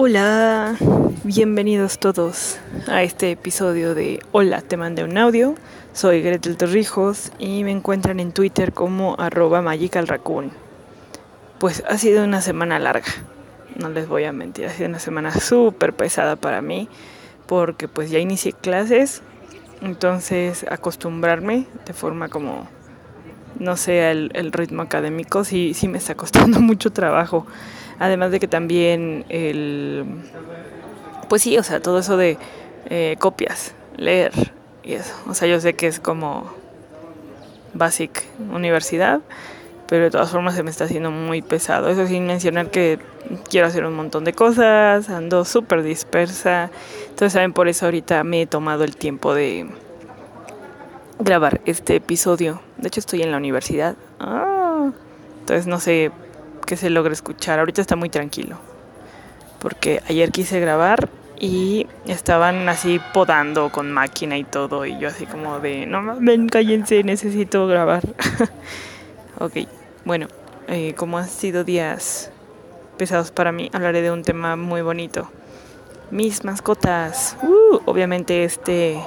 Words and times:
Hola, 0.00 0.76
bienvenidos 1.24 1.98
todos 1.98 2.60
a 2.86 3.02
este 3.02 3.32
episodio 3.32 3.96
de 3.96 4.20
Hola, 4.30 4.62
te 4.62 4.76
mandé 4.76 5.02
un 5.02 5.18
audio. 5.18 5.56
Soy 5.92 6.22
Gretel 6.22 6.56
Torrijos 6.56 7.32
y 7.40 7.64
me 7.64 7.72
encuentran 7.72 8.20
en 8.20 8.30
Twitter 8.30 8.72
como 8.72 9.16
arroba 9.18 9.60
magicalraccoon. 9.60 10.52
Pues 11.58 11.82
ha 11.88 11.98
sido 11.98 12.22
una 12.22 12.42
semana 12.42 12.78
larga, 12.78 13.08
no 13.74 13.88
les 13.88 14.06
voy 14.06 14.22
a 14.22 14.32
mentir, 14.32 14.66
ha 14.66 14.70
sido 14.70 14.88
una 14.88 15.00
semana 15.00 15.32
súper 15.32 15.92
pesada 15.92 16.36
para 16.36 16.62
mí 16.62 16.88
porque 17.48 17.88
pues 17.88 18.08
ya 18.08 18.20
inicié 18.20 18.52
clases, 18.52 19.22
entonces 19.80 20.64
acostumbrarme 20.70 21.66
de 21.86 21.92
forma 21.92 22.28
como, 22.28 22.68
no 23.58 23.76
sé, 23.76 24.12
el, 24.12 24.30
el 24.34 24.52
ritmo 24.52 24.82
académico 24.82 25.42
sí, 25.42 25.74
sí 25.74 25.88
me 25.88 25.98
está 25.98 26.14
costando 26.14 26.60
mucho 26.60 26.92
trabajo. 26.92 27.48
Además 27.98 28.30
de 28.30 28.40
que 28.40 28.48
también 28.48 29.24
el... 29.28 30.04
Pues 31.28 31.42
sí, 31.42 31.58
o 31.58 31.62
sea, 31.62 31.80
todo 31.80 31.98
eso 31.98 32.16
de 32.16 32.38
eh, 32.86 33.16
copias, 33.18 33.74
leer 33.96 34.32
y 34.82 34.94
eso. 34.94 35.14
O 35.26 35.34
sea, 35.34 35.48
yo 35.48 35.60
sé 35.60 35.74
que 35.74 35.86
es 35.86 36.00
como 36.00 36.50
basic 37.74 38.24
universidad, 38.52 39.20
pero 39.88 40.04
de 40.04 40.10
todas 40.10 40.30
formas 40.30 40.54
se 40.54 40.62
me 40.62 40.70
está 40.70 40.84
haciendo 40.84 41.10
muy 41.10 41.42
pesado. 41.42 41.88
Eso 41.88 42.06
sin 42.06 42.26
mencionar 42.26 42.70
que 42.70 42.98
quiero 43.48 43.66
hacer 43.66 43.84
un 43.84 43.94
montón 43.94 44.24
de 44.24 44.32
cosas, 44.32 45.10
ando 45.10 45.44
súper 45.44 45.82
dispersa. 45.82 46.70
Entonces, 47.02 47.32
¿saben? 47.32 47.52
Por 47.52 47.68
eso 47.68 47.86
ahorita 47.86 48.24
me 48.24 48.42
he 48.42 48.46
tomado 48.46 48.84
el 48.84 48.96
tiempo 48.96 49.34
de 49.34 49.66
grabar 51.18 51.60
este 51.64 51.96
episodio. 51.96 52.60
De 52.76 52.88
hecho, 52.88 53.00
estoy 53.00 53.22
en 53.22 53.32
la 53.32 53.36
universidad. 53.36 53.96
Ah, 54.20 54.90
entonces, 55.40 55.66
no 55.66 55.80
sé 55.80 56.10
que 56.68 56.76
se 56.76 56.90
logre 56.90 57.14
escuchar. 57.14 57.58
Ahorita 57.58 57.80
está 57.80 57.96
muy 57.96 58.10
tranquilo. 58.10 58.58
Porque 59.58 60.02
ayer 60.06 60.30
quise 60.30 60.60
grabar 60.60 61.08
y 61.40 61.86
estaban 62.06 62.68
así 62.68 63.00
podando 63.14 63.72
con 63.72 63.90
máquina 63.90 64.36
y 64.36 64.44
todo. 64.44 64.84
Y 64.84 64.98
yo 64.98 65.08
así 65.08 65.24
como 65.24 65.60
de, 65.60 65.86
no 65.86 66.16
ven, 66.20 66.48
cállense, 66.48 67.02
necesito 67.04 67.66
grabar. 67.66 68.02
ok, 69.40 69.54
bueno, 70.04 70.28
eh, 70.68 70.92
como 70.94 71.16
han 71.16 71.28
sido 71.28 71.64
días 71.64 72.30
pesados 72.98 73.30
para 73.30 73.50
mí, 73.50 73.70
hablaré 73.72 74.02
de 74.02 74.10
un 74.10 74.22
tema 74.22 74.54
muy 74.56 74.82
bonito. 74.82 75.30
Mis 76.10 76.44
mascotas. 76.44 77.36
Uh, 77.42 77.78
obviamente 77.86 78.44
este, 78.44 79.02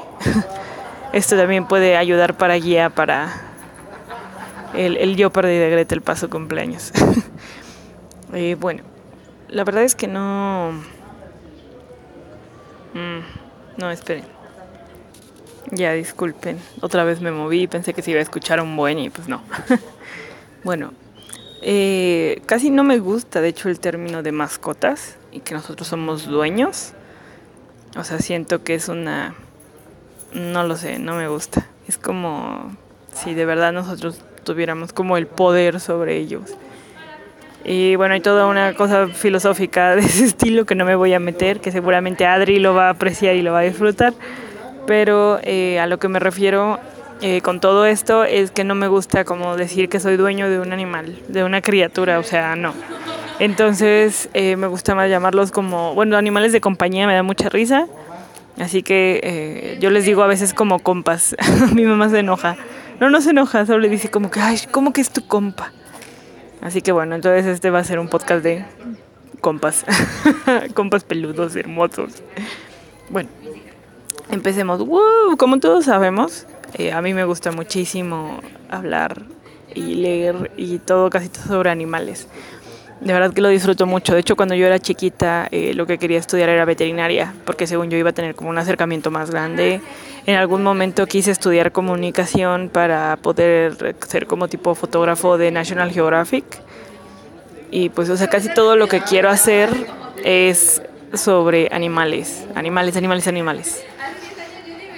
esto 1.14 1.38
también 1.38 1.68
puede 1.68 1.96
ayudar 1.96 2.38
para 2.38 2.56
guía 2.56 2.90
para 2.90 3.51
el, 4.74 5.16
yo 5.16 5.32
perdí 5.32 5.58
de 5.58 5.70
Gretel 5.70 6.02
paso 6.02 6.30
cumpleaños. 6.30 6.92
Eh, 8.34 8.56
bueno, 8.58 8.84
la 9.50 9.66
verdad 9.66 9.84
es 9.84 9.94
que 9.94 10.08
no... 10.08 10.72
Mm, 12.94 13.20
no, 13.78 13.92
esperen. 13.92 14.24
Ya, 15.72 15.92
disculpen. 15.92 16.58
Otra 16.80 17.04
vez 17.04 17.20
me 17.20 17.34
moví, 17.34 17.68
pensé 17.68 17.94
que 17.94 18.02
se 18.02 18.12
iba 18.12 18.22
a 18.22 18.24
escuchar 18.24 18.62
un 18.62 18.78
buen 18.78 19.00
y 19.00 19.10
pues 19.10 19.28
no. 19.28 19.42
bueno, 20.64 20.94
eh, 21.62 22.42
casi 22.46 22.70
no 22.70 22.86
me 22.86 23.00
gusta, 23.00 23.42
de 23.42 23.50
hecho, 23.50 23.68
el 23.68 23.82
término 23.82 24.24
de 24.24 24.32
mascotas 24.32 25.18
y 25.32 25.42
que 25.42 25.54
nosotros 25.54 25.90
somos 25.90 26.26
dueños. 26.26 26.94
O 27.98 28.04
sea, 28.04 28.20
siento 28.20 28.64
que 28.64 28.76
es 28.76 28.88
una... 28.88 29.36
No 30.34 30.64
lo 30.64 30.78
sé, 30.78 31.00
no 31.00 31.16
me 31.16 31.28
gusta. 31.28 31.68
Es 31.88 31.98
como 31.98 32.76
si 33.14 33.34
de 33.34 33.46
verdad 33.46 33.74
nosotros 33.74 34.22
tuviéramos 34.44 34.94
como 34.94 35.18
el 35.18 35.28
poder 35.28 35.80
sobre 35.80 36.18
ellos. 36.18 36.56
Y 37.64 37.96
bueno, 37.96 38.16
hay 38.16 38.22
toda 38.22 38.48
una 38.48 38.74
cosa 38.74 39.08
filosófica 39.08 39.96
de 39.96 40.02
ese 40.02 40.26
estilo 40.26 40.66
que 40.66 40.76
no 40.76 40.86
me 40.86 40.96
voy 40.96 41.14
a 41.14 41.20
meter, 41.20 41.60
que 41.60 41.72
seguramente 41.72 42.26
Adri 42.26 42.60
lo 42.60 42.74
va 42.74 42.88
a 42.88 42.92
apreciar 42.92 43.36
y 43.36 43.42
lo 43.42 43.54
va 43.54 43.60
a 43.60 43.64
disfrutar. 43.64 44.14
Pero 44.88 45.40
eh, 45.44 45.80
a 45.80 45.86
lo 45.86 46.00
que 46.00 46.08
me 46.08 46.20
refiero 46.20 46.80
eh, 47.22 47.42
con 47.42 47.60
todo 47.60 47.86
esto 47.86 48.24
es 48.24 48.50
que 48.50 48.64
no 48.64 48.74
me 48.74 48.88
gusta 48.88 49.26
como 49.26 49.56
decir 49.56 49.90
que 49.90 50.00
soy 50.00 50.18
dueño 50.18 50.50
de 50.50 50.60
un 50.60 50.74
animal, 50.74 51.20
de 51.28 51.44
una 51.44 51.62
criatura, 51.62 52.18
o 52.18 52.24
sea, 52.24 52.56
no. 52.56 52.74
Entonces 53.38 54.30
eh, 54.34 54.56
me 54.56 54.68
gusta 54.68 54.96
más 54.96 55.10
llamarlos 55.10 55.52
como, 55.52 55.94
bueno, 55.94 56.18
animales 56.18 56.52
de 56.52 56.62
compañía, 56.62 57.06
me 57.06 57.14
da 57.14 57.24
mucha 57.24 57.50
risa. 57.50 57.88
Así 58.60 58.84
que 58.84 59.78
yo 59.80 59.90
les 59.92 60.06
digo 60.06 60.24
a 60.24 60.28
veces 60.28 60.54
como 60.54 60.80
compas. 60.80 61.36
Mi 61.74 61.84
mamá 61.84 62.10
se 62.10 62.20
enoja. 62.20 62.58
No, 63.02 63.10
no 63.10 63.20
se 63.20 63.32
enoja, 63.32 63.66
solo 63.66 63.80
le 63.80 63.90
dice 63.90 64.12
como 64.12 64.30
que, 64.30 64.40
ay, 64.40 64.60
¿cómo 64.70 64.94
que 64.94 65.02
es 65.02 65.10
tu 65.10 65.26
compa? 65.26 65.72
Así 66.62 66.84
que 66.84 66.92
bueno, 66.92 67.16
entonces 67.16 67.48
este 67.48 67.72
va 67.72 67.80
a 67.80 67.84
ser 67.84 67.98
un 67.98 68.08
podcast 68.08 68.44
de 68.44 68.64
compas, 69.42 69.84
compas 70.76 71.04
peludos, 71.04 71.56
hermosos. 71.56 72.22
Bueno, 73.10 73.28
empecemos. 74.30 74.88
Como 75.40 75.60
todos 75.60 75.86
sabemos, 75.86 76.46
eh, 76.76 76.92
a 76.92 77.02
mí 77.02 77.16
me 77.16 77.26
gusta 77.26 77.52
muchísimo 77.52 78.40
hablar 78.70 79.24
y 79.74 79.96
leer 79.96 80.52
y 80.56 80.78
todo, 80.78 81.10
casi 81.10 81.30
todo 81.30 81.46
sobre 81.46 81.72
animales. 81.72 82.28
De 83.02 83.14
verdad 83.14 83.34
que 83.34 83.42
lo 83.42 83.50
disfruto 83.50 83.88
mucho. 83.88 84.14
De 84.14 84.20
hecho, 84.20 84.36
cuando 84.36 84.54
yo 84.54 84.68
era 84.68 84.78
chiquita, 84.78 85.48
eh, 85.52 85.74
lo 85.74 85.88
que 85.88 85.98
quería 85.98 86.20
estudiar 86.20 86.50
era 86.50 86.66
veterinaria, 86.66 87.34
porque 87.46 87.66
según 87.66 87.90
yo 87.90 87.98
iba 87.98 88.12
a 88.12 88.14
tener 88.14 88.36
como 88.36 88.52
un 88.52 88.60
acercamiento 88.60 89.10
más 89.10 89.32
grande. 89.32 89.82
En 90.28 90.36
algún 90.36 90.62
momento 90.62 91.08
quise 91.08 91.32
estudiar 91.32 91.72
comunicación 91.72 92.70
para 92.70 93.18
poder 93.18 93.96
ser 94.08 94.28
como 94.28 94.48
tipo 94.48 94.76
fotógrafo 94.76 95.40
de 95.40 95.50
National 95.50 95.92
Geographic. 95.92 96.46
Y 97.72 97.90
pues, 97.90 98.08
o 98.12 98.18
sea, 98.18 98.28
casi 98.28 98.54
todo 98.54 98.76
lo 98.76 98.88
que 98.88 99.02
quiero 99.02 99.30
hacer 99.30 99.70
es 100.24 100.84
sobre 101.16 101.70
animales, 101.72 102.46
animales, 102.54 102.96
animales, 102.98 103.28
animales. 103.28 103.84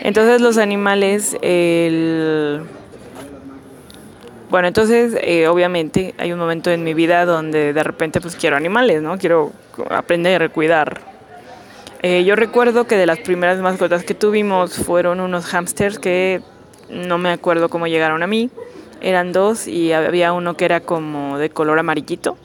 Entonces 0.01 0.41
los 0.41 0.57
animales, 0.57 1.37
el 1.41 2.63
bueno, 4.53 4.67
entonces 4.67 5.17
eh, 5.19 5.47
obviamente 5.47 6.13
hay 6.19 6.31
un 6.31 6.37
momento 6.37 6.69
en 6.69 6.83
mi 6.83 6.93
vida 6.93 7.25
donde 7.25 7.73
de 7.73 7.83
repente 7.83 8.21
pues 8.21 8.35
quiero 8.35 8.55
animales, 8.55 9.01
¿no? 9.01 9.17
Quiero 9.17 9.51
aprender 9.89 10.43
a 10.43 10.49
cuidar. 10.49 11.01
Eh, 12.03 12.23
yo 12.23 12.35
recuerdo 12.35 12.85
que 12.85 12.95
de 12.95 13.07
las 13.07 13.17
primeras 13.17 13.57
mascotas 13.61 14.03
que 14.03 14.13
tuvimos 14.13 14.75
fueron 14.75 15.21
unos 15.21 15.45
hamsters 15.45 15.97
que 15.97 16.41
no 16.87 17.17
me 17.17 17.31
acuerdo 17.31 17.67
cómo 17.67 17.87
llegaron 17.87 18.21
a 18.21 18.27
mí. 18.27 18.51
Eran 19.01 19.31
dos 19.31 19.67
y 19.67 19.91
había 19.91 20.33
uno 20.33 20.55
que 20.55 20.65
era 20.65 20.81
como 20.81 21.39
de 21.39 21.49
color 21.49 21.79
amarillito 21.79 22.37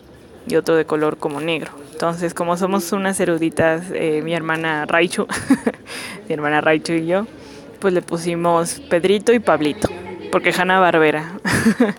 y 0.47 0.57
otro 0.57 0.77
de 0.77 0.87
color 0.87 1.19
como 1.19 1.43
negro. 1.43 1.73
Entonces, 1.93 2.33
como 2.33 2.57
somos 2.57 2.91
unas 2.93 3.21
eruditas, 3.21 3.83
eh, 3.93 4.23
mi 4.25 4.33
hermana 4.33 4.87
Raichu, 4.87 5.27
mi 6.27 6.35
hermana 6.35 6.63
Raichu 6.63 6.95
y 6.95 7.07
yo, 7.07 7.27
pues 7.81 7.93
le 7.93 8.01
pusimos 8.01 8.81
Pedrito 8.89 9.35
y 9.35 9.41
Pablito 9.41 9.91
porque 10.31 10.53
Hanna 10.57 10.81
Barbera. 10.81 11.33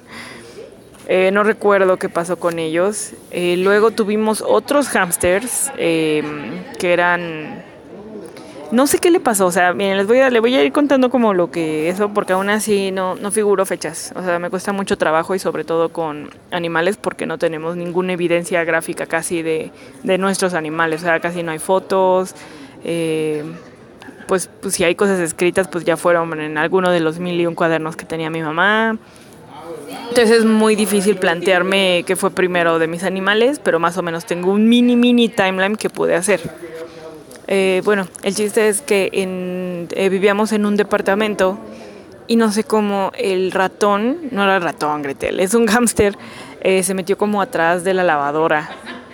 Eh, 1.11 1.31
no 1.31 1.41
recuerdo 1.41 1.97
qué 1.97 2.07
pasó 2.07 2.37
con 2.37 2.59
ellos. 2.59 3.13
Eh, 3.31 3.57
luego 3.57 3.89
tuvimos 3.89 4.43
otros 4.47 4.89
hamsters 4.89 5.71
eh, 5.75 6.21
que 6.77 6.93
eran. 6.93 7.63
No 8.71 8.85
sé 8.85 8.99
qué 8.99 9.09
le 9.09 9.19
pasó, 9.19 9.47
o 9.47 9.51
sea, 9.51 9.73
miren, 9.73 9.97
les 9.97 10.05
voy 10.05 10.19
a, 10.19 10.29
le 10.29 10.39
voy 10.39 10.53
a 10.53 10.63
ir 10.63 10.71
contando 10.71 11.09
como 11.09 11.33
lo 11.33 11.49
que 11.49 11.89
eso, 11.89 12.13
porque 12.13 12.33
aún 12.33 12.51
así 12.51 12.91
no, 12.91 13.15
no 13.15 13.31
figuro 13.31 13.65
fechas. 13.65 14.13
O 14.15 14.21
sea, 14.21 14.37
me 14.37 14.51
cuesta 14.51 14.71
mucho 14.71 14.99
trabajo 14.99 15.33
y 15.33 15.39
sobre 15.39 15.63
todo 15.63 15.89
con 15.89 16.29
animales 16.51 16.97
porque 16.97 17.25
no 17.25 17.39
tenemos 17.39 17.75
ninguna 17.75 18.13
evidencia 18.13 18.63
gráfica 18.63 19.07
casi 19.07 19.41
de, 19.41 19.71
de 20.03 20.19
nuestros 20.19 20.53
animales. 20.53 21.01
O 21.01 21.05
sea, 21.05 21.19
casi 21.19 21.41
no 21.41 21.51
hay 21.51 21.57
fotos. 21.57 22.35
Pues, 24.29 24.47
pues, 24.61 24.75
si 24.75 24.83
hay 24.83 24.93
cosas 24.93 25.19
escritas, 25.19 25.67
pues 25.67 25.85
ya 25.85 25.97
fueron 25.97 26.39
en 26.39 26.59
alguno 26.59 26.91
de 26.91 26.99
los 26.99 27.17
mil 27.17 27.41
y 27.41 27.47
un 27.47 27.55
cuadernos 27.55 27.95
que 27.95 28.05
tenía 28.05 28.29
mi 28.29 28.43
mamá. 28.43 28.95
Entonces 30.09 30.29
es 30.29 30.45
muy 30.45 30.75
difícil 30.75 31.15
plantearme 31.15 32.03
qué 32.05 32.15
fue 32.15 32.29
primero 32.29 32.77
de 32.77 32.85
mis 32.85 33.03
animales, 33.03 33.59
pero 33.59 33.79
más 33.79 33.97
o 33.97 34.03
menos 34.03 34.25
tengo 34.25 34.51
un 34.51 34.69
mini, 34.69 34.95
mini 34.95 35.29
timeline 35.29 35.75
que 35.75 35.89
pude 35.89 36.13
hacer. 36.13 36.41
Eh, 37.47 37.81
bueno, 37.83 38.07
el 38.21 38.35
chiste 38.35 38.67
es 38.67 38.81
que 38.81 39.09
en, 39.13 39.87
eh, 39.95 40.09
vivíamos 40.09 40.51
en 40.51 40.67
un 40.67 40.75
departamento 40.75 41.57
y 42.27 42.35
no 42.35 42.51
sé 42.51 42.63
cómo 42.63 43.11
el 43.17 43.51
ratón, 43.51 44.29
no 44.29 44.43
era 44.43 44.59
ratón, 44.59 45.01
Gretel, 45.01 45.39
es 45.39 45.55
un 45.55 45.65
hámster, 45.67 46.15
eh, 46.61 46.83
se 46.83 46.93
metió 46.93 47.17
como 47.17 47.41
atrás 47.41 47.83
de 47.83 47.95
la 47.95 48.03
lavadora 48.03 48.69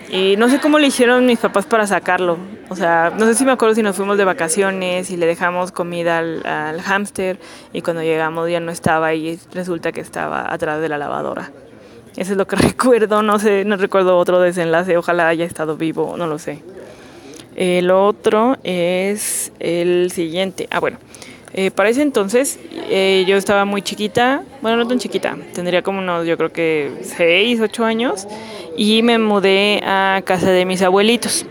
y 0.08 0.36
no 0.36 0.48
sé 0.48 0.60
cómo 0.60 0.78
le 0.78 0.86
hicieron 0.86 1.26
mis 1.26 1.38
papás 1.38 1.66
para 1.66 1.86
sacarlo. 1.86 2.38
O 2.68 2.76
sea, 2.76 3.12
no 3.16 3.26
sé 3.26 3.34
si 3.34 3.44
me 3.44 3.52
acuerdo 3.52 3.74
si 3.74 3.82
nos 3.82 3.96
fuimos 3.96 4.18
de 4.18 4.24
vacaciones 4.24 5.10
y 5.10 5.16
le 5.16 5.26
dejamos 5.26 5.72
comida 5.72 6.18
al, 6.18 6.46
al 6.46 6.80
hámster 6.80 7.38
y 7.72 7.82
cuando 7.82 8.02
llegamos 8.02 8.50
ya 8.50 8.60
no 8.60 8.70
estaba 8.70 9.14
y 9.14 9.38
resulta 9.52 9.92
que 9.92 10.00
estaba 10.00 10.52
atrás 10.52 10.80
de 10.80 10.88
la 10.88 10.98
lavadora. 10.98 11.50
Eso 12.16 12.32
es 12.32 12.38
lo 12.38 12.46
que 12.46 12.56
recuerdo, 12.56 13.22
no 13.22 13.38
sé, 13.38 13.64
no 13.64 13.76
recuerdo 13.76 14.16
otro 14.18 14.40
desenlace, 14.40 14.96
ojalá 14.96 15.28
haya 15.28 15.44
estado 15.44 15.76
vivo, 15.76 16.16
no 16.16 16.26
lo 16.26 16.38
sé. 16.38 16.62
El 17.54 17.90
otro 17.90 18.58
es 18.64 19.50
el 19.60 20.10
siguiente. 20.12 20.68
Ah, 20.70 20.78
bueno. 20.78 20.98
Eh, 21.52 21.70
para 21.70 21.88
ese 21.88 22.02
entonces 22.02 22.58
eh, 22.90 23.24
yo 23.26 23.36
estaba 23.36 23.64
muy 23.64 23.80
chiquita, 23.80 24.42
bueno, 24.60 24.76
no 24.76 24.86
tan 24.86 24.98
chiquita, 24.98 25.38
tendría 25.54 25.80
como 25.80 26.00
unos, 26.00 26.26
yo 26.26 26.36
creo 26.36 26.52
que 26.52 26.90
6, 27.02 27.60
8 27.62 27.84
años, 27.84 28.28
y 28.76 29.02
me 29.02 29.18
mudé 29.18 29.82
a 29.84 30.22
casa 30.24 30.50
de 30.50 30.64
mis 30.64 30.82
abuelitos. 30.82 31.46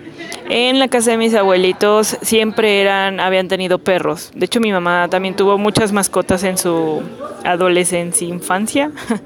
En 0.50 0.80
la 0.80 0.88
casa 0.88 1.12
de 1.12 1.18
mis 1.18 1.34
abuelitos 1.34 2.18
siempre 2.22 2.82
eran, 2.82 3.20
habían 3.20 3.48
tenido 3.48 3.80
perros. 3.80 4.32
De 4.36 4.46
hecho, 4.46 4.60
mi 4.60 4.72
mamá 4.72 5.08
también 5.10 5.36
tuvo 5.36 5.58
muchas 5.58 5.92
mascotas 5.92 6.44
en 6.44 6.58
su 6.58 7.02
adolescencia, 7.44 8.28
infancia. 8.28 8.92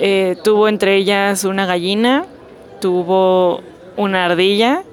Eh, 0.00 0.36
tuvo 0.44 0.68
entre 0.68 0.94
ellas 0.94 1.42
una 1.42 1.66
gallina, 1.66 2.24
tuvo 2.80 3.62
una 3.96 4.26
ardilla 4.26 4.84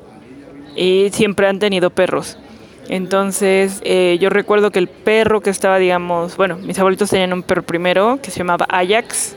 y 0.76 1.10
siempre 1.12 1.48
han 1.48 1.60
tenido 1.60 1.92
perros. 1.92 2.40
Entonces, 2.90 3.82
eh, 3.84 4.18
yo 4.20 4.30
recuerdo 4.30 4.72
que 4.72 4.80
el 4.80 4.88
perro 4.88 5.42
que 5.42 5.52
estaba, 5.52 5.78
digamos, 5.78 6.38
bueno, 6.38 6.58
mis 6.58 6.80
abuelitos 6.80 7.12
tenían 7.12 7.34
un 7.34 7.44
perro 7.44 7.62
primero 7.62 8.20
que 8.22 8.32
se 8.32 8.40
llamaba 8.40 8.66
Ajax, 8.70 9.36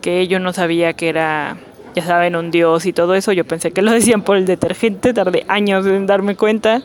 que 0.00 0.28
yo 0.28 0.38
no 0.38 0.52
sabía 0.52 0.92
que 0.92 1.08
era, 1.08 1.56
ya 1.96 2.02
saben, 2.02 2.36
un 2.36 2.50
dios 2.50 2.84
y 2.84 2.92
todo 2.92 3.14
eso. 3.14 3.32
Yo 3.32 3.44
pensé 3.44 3.72
que 3.72 3.80
lo 3.80 3.90
decían 3.90 4.22
por 4.22 4.36
el 4.36 4.44
detergente, 4.44 5.14
tardé 5.14 5.44
años 5.48 5.86
en 5.86 6.06
darme 6.06 6.36
cuenta. 6.36 6.82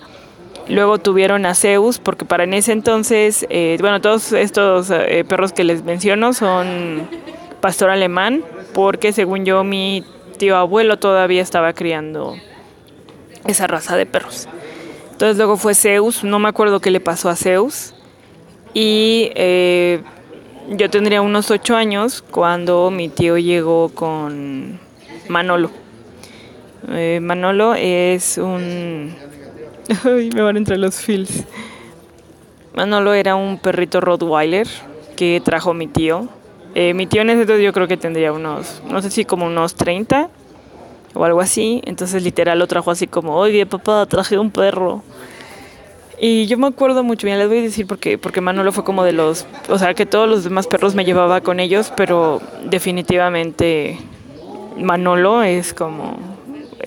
Luego 0.70 1.00
tuvieron 1.00 1.46
a 1.46 1.54
Zeus, 1.54 2.00
porque 2.00 2.24
para 2.24 2.46
en 2.46 2.54
ese 2.54 2.72
entonces, 2.72 3.46
eh, 3.50 3.78
bueno, 3.82 4.00
todos 4.00 4.32
estos 4.32 4.90
eh, 4.90 5.26
perros 5.28 5.52
que 5.52 5.66
les 5.66 5.84
menciono 5.84 6.32
son 6.34 7.10
pastor 7.60 7.90
alemán, 7.90 8.44
porque 8.74 9.12
según 9.12 9.44
yo, 9.44 9.66
mi 9.66 10.06
tío 10.38 10.56
abuelo 10.56 10.98
todavía 10.98 11.42
estaba 11.42 11.74
criando 11.74 12.38
esa 13.46 13.68
raza 13.68 13.98
de 13.98 14.06
perros. 14.06 14.48
Entonces 15.12 15.36
luego 15.36 15.58
fue 15.58 15.76
Zeus, 15.76 16.24
no 16.24 16.40
me 16.40 16.48
acuerdo 16.48 16.80
qué 16.80 16.90
le 16.90 17.02
pasó 17.02 17.30
a 17.30 17.36
Zeus. 17.36 17.94
Y 18.74 19.32
eh, 19.36 20.02
yo 20.70 20.90
tendría 20.90 21.22
unos 21.22 21.52
ocho 21.52 21.76
años 21.76 22.22
cuando 22.22 22.92
mi 22.92 23.10
tío 23.10 23.38
llegó 23.38 23.90
con 23.90 24.80
Manolo. 25.28 25.70
Eh, 26.90 27.20
Manolo 27.22 27.76
es 27.76 28.38
un... 28.38 29.14
Ay, 30.04 30.30
me 30.34 30.42
van 30.42 30.58
entre 30.58 30.78
los 30.78 30.96
fils. 30.96 31.46
Manolo 32.74 33.14
era 33.14 33.36
un 33.36 33.60
perrito 33.60 34.00
Rottweiler 34.00 34.68
que 35.16 35.42
trajo 35.44 35.74
mi 35.74 35.88
tío. 35.88 36.30
Eh, 36.74 36.94
mi 36.94 37.06
tío 37.06 37.22
en 37.22 37.32
ese 37.32 37.42
entonces 37.42 37.66
yo 37.66 37.74
creo 37.74 37.88
que 37.88 37.98
tendría 37.98 38.32
unos, 38.32 38.82
no 38.90 39.02
sé 39.02 39.12
si 39.12 39.26
como 39.26 39.46
unos 39.46 39.76
30 39.76 40.30
o 41.14 41.26
algo 41.26 41.42
así. 41.42 41.82
Entonces 41.86 42.24
literal 42.24 42.60
lo 42.60 42.68
trajo 42.68 42.92
así 42.92 43.08
como, 43.08 43.36
oye 43.36 43.66
papá, 43.66 44.06
traje 44.06 44.38
un 44.38 44.52
perro. 44.52 45.04
Y 46.24 46.46
yo 46.46 46.58
me 46.60 46.68
acuerdo 46.68 47.04
mucho, 47.04 47.26
bien 47.26 47.40
les 47.40 47.48
voy 47.48 47.58
a 47.58 47.62
decir 47.64 47.88
porque, 47.88 48.20
porque 48.20 48.42
Manolo 48.42 48.72
fue 48.72 48.84
como 48.84 49.04
de 49.04 49.12
los, 49.12 49.48
o 49.70 49.80
sea, 49.80 49.96
que 49.96 50.06
todos 50.06 50.30
los 50.30 50.44
demás 50.44 50.68
perros 50.68 50.94
me 50.94 51.04
llevaba 51.04 51.42
con 51.42 51.60
ellos, 51.60 51.92
pero 51.98 52.40
definitivamente 52.70 53.98
Manolo 54.78 55.44
es 55.44 55.74
como, 55.74 56.18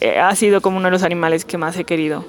eh, 0.01 0.19
ha 0.19 0.35
sido 0.35 0.61
como 0.61 0.79
uno 0.79 0.87
de 0.87 0.93
los 0.93 1.03
animales 1.03 1.45
que 1.45 1.59
más 1.59 1.77
he 1.77 1.85
querido. 1.85 2.25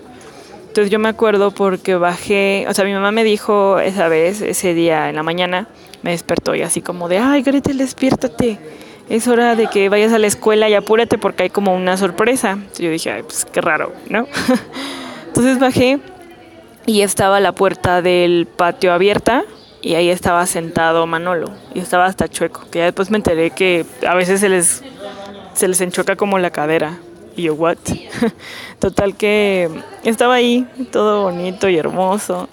Entonces 0.68 0.92
yo 0.92 1.00
me 1.00 1.10
acuerdo 1.10 1.52
porque 1.52 1.96
bajé, 1.96 2.66
o 2.68 2.74
sea, 2.74 2.84
mi 2.84 2.94
mamá 2.94 3.12
me 3.12 3.24
dijo 3.24 3.80
esa 3.80 4.10
vez, 4.10 4.42
ese 4.42 4.74
día 4.74 5.10
en 5.10 5.16
la 5.16 5.24
mañana, 5.24 5.68
me 6.02 6.12
despertó 6.12 6.54
y 6.54 6.62
así 6.62 6.82
como 6.82 7.08
de, 7.08 7.20
ay, 7.20 7.42
Gretel, 7.44 7.78
despiértate 7.78 8.60
es 9.10 9.28
hora 9.28 9.56
de 9.56 9.68
que 9.68 9.90
vayas 9.90 10.14
a 10.14 10.20
la 10.20 10.28
escuela 10.28 10.68
y 10.70 10.74
apúrate 10.74 11.18
porque 11.18 11.44
hay 11.44 11.50
como 11.50 11.76
una 11.76 11.98
sorpresa. 11.98 12.58
yo 12.78 12.90
dije, 12.90 13.12
ay, 13.12 13.24
pues 13.24 13.46
qué 13.46 13.62
raro, 13.62 13.94
¿no? 14.10 14.28
Entonces 15.28 15.60
bajé 15.60 16.00
y 16.86 17.02
estaba 17.02 17.40
la 17.40 17.52
puerta 17.52 18.02
del 18.02 18.48
patio 18.48 18.94
abierta 18.94 19.44
y 19.82 19.96
ahí 19.96 20.10
estaba 20.10 20.46
sentado 20.48 21.06
Manolo 21.06 21.52
y 21.74 21.80
estaba 21.80 22.06
hasta 22.06 22.28
chueco, 22.28 22.66
que 22.72 22.80
ya 22.80 22.86
después 22.86 23.12
me 23.12 23.18
enteré 23.18 23.52
que 23.52 23.86
a 24.08 24.16
veces 24.16 24.40
se 24.40 24.50
les, 24.50 24.84
se 25.56 25.68
les 25.68 25.82
enchoca 25.82 26.16
como 26.16 26.38
la 26.38 26.52
cadera. 26.52 27.00
Y 27.36 27.44
yo, 27.44 27.56
¿what? 27.56 27.78
Total 28.80 29.16
que 29.16 29.70
estaba 30.04 30.36
ahí, 30.36 30.68
todo 30.92 31.24
bonito 31.24 31.68
y 31.68 31.78
hermoso. 31.78 32.48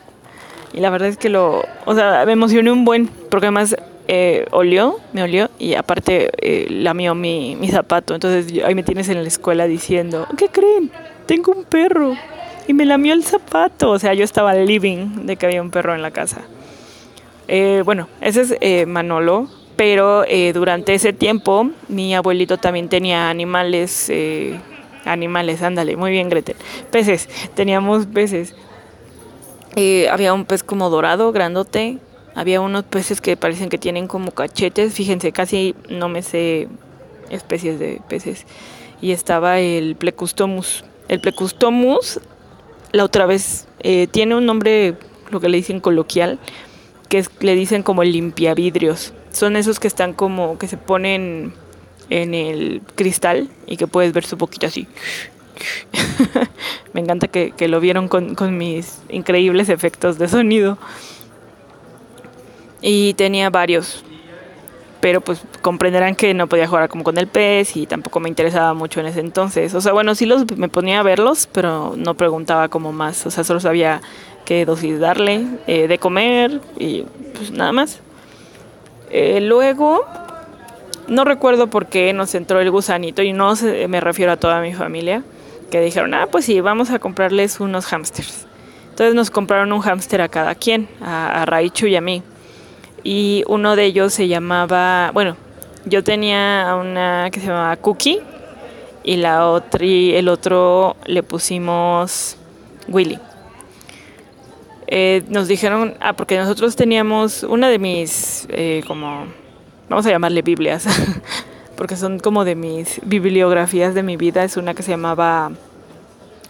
Y 0.73 0.81
la 0.81 0.91
verdad 0.91 1.09
es 1.09 1.19
que 1.19 1.29
lo, 1.29 1.63
o 1.85 1.95
sea, 1.95 2.25
me 2.25 2.33
emocioné 2.33 2.73
un 2.73 2.85
buen, 2.85 3.07
porque 3.07 3.47
además 3.47 3.77
eh, 4.09 4.47
olió, 4.51 4.99
me 5.13 5.23
olió 5.23 5.51
y 5.59 5.75
aparte 5.75 6.31
eh, 6.39 6.67
lamió 6.71 7.15
mi, 7.15 7.57
mi 7.57 7.69
zapato. 7.69 8.15
Entonces 8.15 8.53
ahí 8.65 8.75
me 8.75 8.83
tienes 8.83 9.09
en 9.09 9.23
la 9.23 9.29
escuela 9.29 9.67
diciendo, 9.67 10.27
¿qué 10.37 10.49
creen? 10.49 10.91
Tengo 11.27 11.53
un 11.53 11.65
perro 11.65 12.15
y 12.67 12.73
me 12.73 12.87
lamió 12.87 13.13
el 13.13 13.23
zapato. 13.23 13.91
O 13.91 13.99
sea, 13.99 14.15
yo 14.15 14.25
estaba 14.25 14.55
living 14.55 15.27
de 15.27 15.37
que 15.37 15.47
había 15.47 15.61
un 15.61 15.71
perro 15.71 15.95
en 15.95 16.03
la 16.03 16.11
casa. 16.11 16.41
Eh, 17.49 17.83
bueno, 17.85 18.09
ese 18.21 18.57
es 18.61 18.87
Manolo, 18.87 19.49
pero 19.83 20.25
durante 20.55 20.95
ese 20.95 21.13
tiempo 21.13 21.69
mi 21.89 22.15
abuelito 22.15 22.57
también 22.57 22.89
tenía 22.89 23.31
animales, 23.31 24.13
animales, 25.05 25.61
ándale, 25.61 25.97
muy 25.97 26.13
bien 26.13 26.29
Gretel, 26.29 26.55
peces, 26.93 27.29
teníamos 27.57 28.07
peces. 28.07 28.55
había 30.09 30.35
un 30.35 30.45
pez 30.45 30.63
como 30.63 30.89
dorado, 30.89 31.33
grandote, 31.33 31.99
había 32.37 32.61
unos 32.61 32.85
peces 32.85 33.21
que 33.21 33.37
parecen 33.37 33.71
que 33.71 33.79
tienen 33.79 34.07
como 34.07 34.31
cachetes, 34.31 34.95
fíjense, 34.95 35.33
casi 35.33 35.75
no 35.89 36.09
me 36.09 36.23
sé 36.23 36.69
especies 37.31 37.81
de 37.81 38.01
peces. 38.09 38.47
Y 39.01 39.11
estaba 39.11 39.59
el 39.59 39.97
Plecustomus. 39.97 40.85
El 41.09 41.21
Plecustomus, 41.21 42.21
la 42.93 43.03
otra 43.03 43.27
vez, 43.27 43.67
eh, 43.81 44.07
tiene 44.07 44.37
un 44.37 44.47
nombre, 44.47 44.95
lo 45.33 45.41
que 45.41 45.49
le 45.49 45.57
dicen 45.57 45.81
coloquial, 45.81 46.39
que 47.09 47.25
le 47.41 47.57
dicen 47.57 47.83
como 47.83 48.05
limpiavidrios. 48.05 49.13
Son 49.33 49.57
esos 49.57 49.81
que 49.81 49.89
están 49.89 50.13
como, 50.13 50.59
que 50.59 50.69
se 50.69 50.77
ponen 50.77 51.55
en 52.11 52.35
el 52.35 52.83
cristal 52.95 53.49
y 53.67 53.77
que 53.77 53.87
puedes 53.87 54.13
ver 54.13 54.25
su 54.25 54.37
poquito 54.39 54.67
así. 54.67 54.87
Me 56.93 57.01
encanta 57.01 57.29
que, 57.29 57.53
que 57.53 57.69
lo 57.69 57.81
vieron 57.81 58.09
con, 58.09 58.35
con 58.35 58.57
mis 58.57 59.01
increíbles 59.09 59.69
efectos 59.69 60.19
de 60.19 60.29
sonido 60.29 60.79
y 62.83 63.15
tenía 63.15 63.49
varios. 63.49 64.05
Pero 65.01 65.21
pues 65.21 65.43
comprenderán 65.63 66.15
que 66.15 66.33
no 66.33 66.47
podía 66.47 66.69
jugar 66.69 66.89
como 66.89 67.03
con 67.03 67.19
el 67.19 67.27
pez 67.27 67.77
y 67.77 67.87
tampoco 67.87 68.21
me 68.21 68.29
interesaba 68.29 68.75
mucho 68.75 69.01
en 69.01 69.07
ese 69.07 69.21
entonces. 69.21 69.75
O 69.75 69.81
sea, 69.81 69.93
bueno, 69.93 70.15
sí 70.15 70.27
los 70.27 70.57
me 70.57 70.69
ponía 70.69 71.01
a 71.01 71.03
verlos, 71.03 71.49
pero 71.51 71.95
no 71.97 72.15
preguntaba 72.15 72.69
como 72.69 72.93
más. 72.93 73.27
O 73.27 73.31
sea, 73.31 73.43
solo 73.43 73.59
sabía 73.59 74.01
qué 74.45 74.65
dosis 74.65 75.01
darle, 75.01 75.47
eh, 75.67 75.89
de 75.89 75.99
comer 75.99 76.61
y 76.79 77.05
pues 77.35 77.51
nada 77.51 77.73
más. 77.73 78.01
Eh, 79.13 79.41
luego, 79.41 80.05
no 81.07 81.25
recuerdo 81.25 81.69
por 81.69 81.87
qué 81.87 82.13
nos 82.13 82.35
entró 82.35 82.61
el 82.61 82.71
gusanito 82.71 83.23
y 83.23 83.33
no 83.33 83.55
me 83.89 84.01
refiero 84.01 84.33
a 84.33 84.37
toda 84.37 84.61
mi 84.61 84.75
familia, 84.75 85.23
que 85.71 85.81
dijeron, 85.81 86.15
ah, 86.15 86.27
pues 86.31 86.47
sí, 86.47 86.61
vamos 86.61 86.91
a 86.91 86.99
comprarles 86.99 87.61
unos 87.61 87.87
hamsters. 87.87 88.47
Entonces 88.91 89.15
nos 89.15 89.31
compraron 89.31 89.73
un 89.73 89.81
hámster 89.81 90.21
a 90.21 90.29
cada 90.29 90.55
quien, 90.55 90.89
a, 91.01 91.43
a 91.43 91.47
Raichu 91.47 91.87
y 91.87 91.97
a 91.97 92.01
mí 92.01 92.23
y 93.05 93.45
uno 93.49 93.77
de 93.77 93.85
ellos 93.85 94.15
se 94.15 94.29
llamaba, 94.29 95.11
bueno, 95.13 95.37
yo 95.85 96.05
tenía 96.05 96.77
una 96.81 97.29
que 97.33 97.41
se 97.41 97.47
llamaba 97.47 97.77
Cookie 97.77 98.21
y 99.03 99.17
la 99.17 99.49
otra 99.49 99.85
y 99.85 100.15
el 100.15 100.29
otro 100.29 100.97
le 101.07 101.23
pusimos 101.23 102.37
Willy. 102.89 103.19
Eh, 104.95 105.23
nos 105.31 105.49
dijeron, 105.49 105.95
ah, 106.01 106.13
porque 106.13 106.37
nosotros 106.37 106.77
teníamos 106.77 107.45
una 107.45 107.71
de 107.71 107.79
mis, 107.79 108.47
eh, 108.51 108.85
como, 108.87 109.25
vamos 109.89 110.05
a 110.05 110.11
llamarle 110.11 110.43
Biblias, 110.43 110.87
porque 111.79 111.97
son 111.97 112.19
como 112.19 112.45
de 112.45 112.57
mis 112.57 113.01
bibliografías 113.03 113.95
de 113.95 114.03
mi 114.03 114.19
vida, 114.19 114.45
es 114.45 114.59
una 114.59 114.75
que 114.75 114.83
se 114.83 114.91
llamaba 114.91 115.51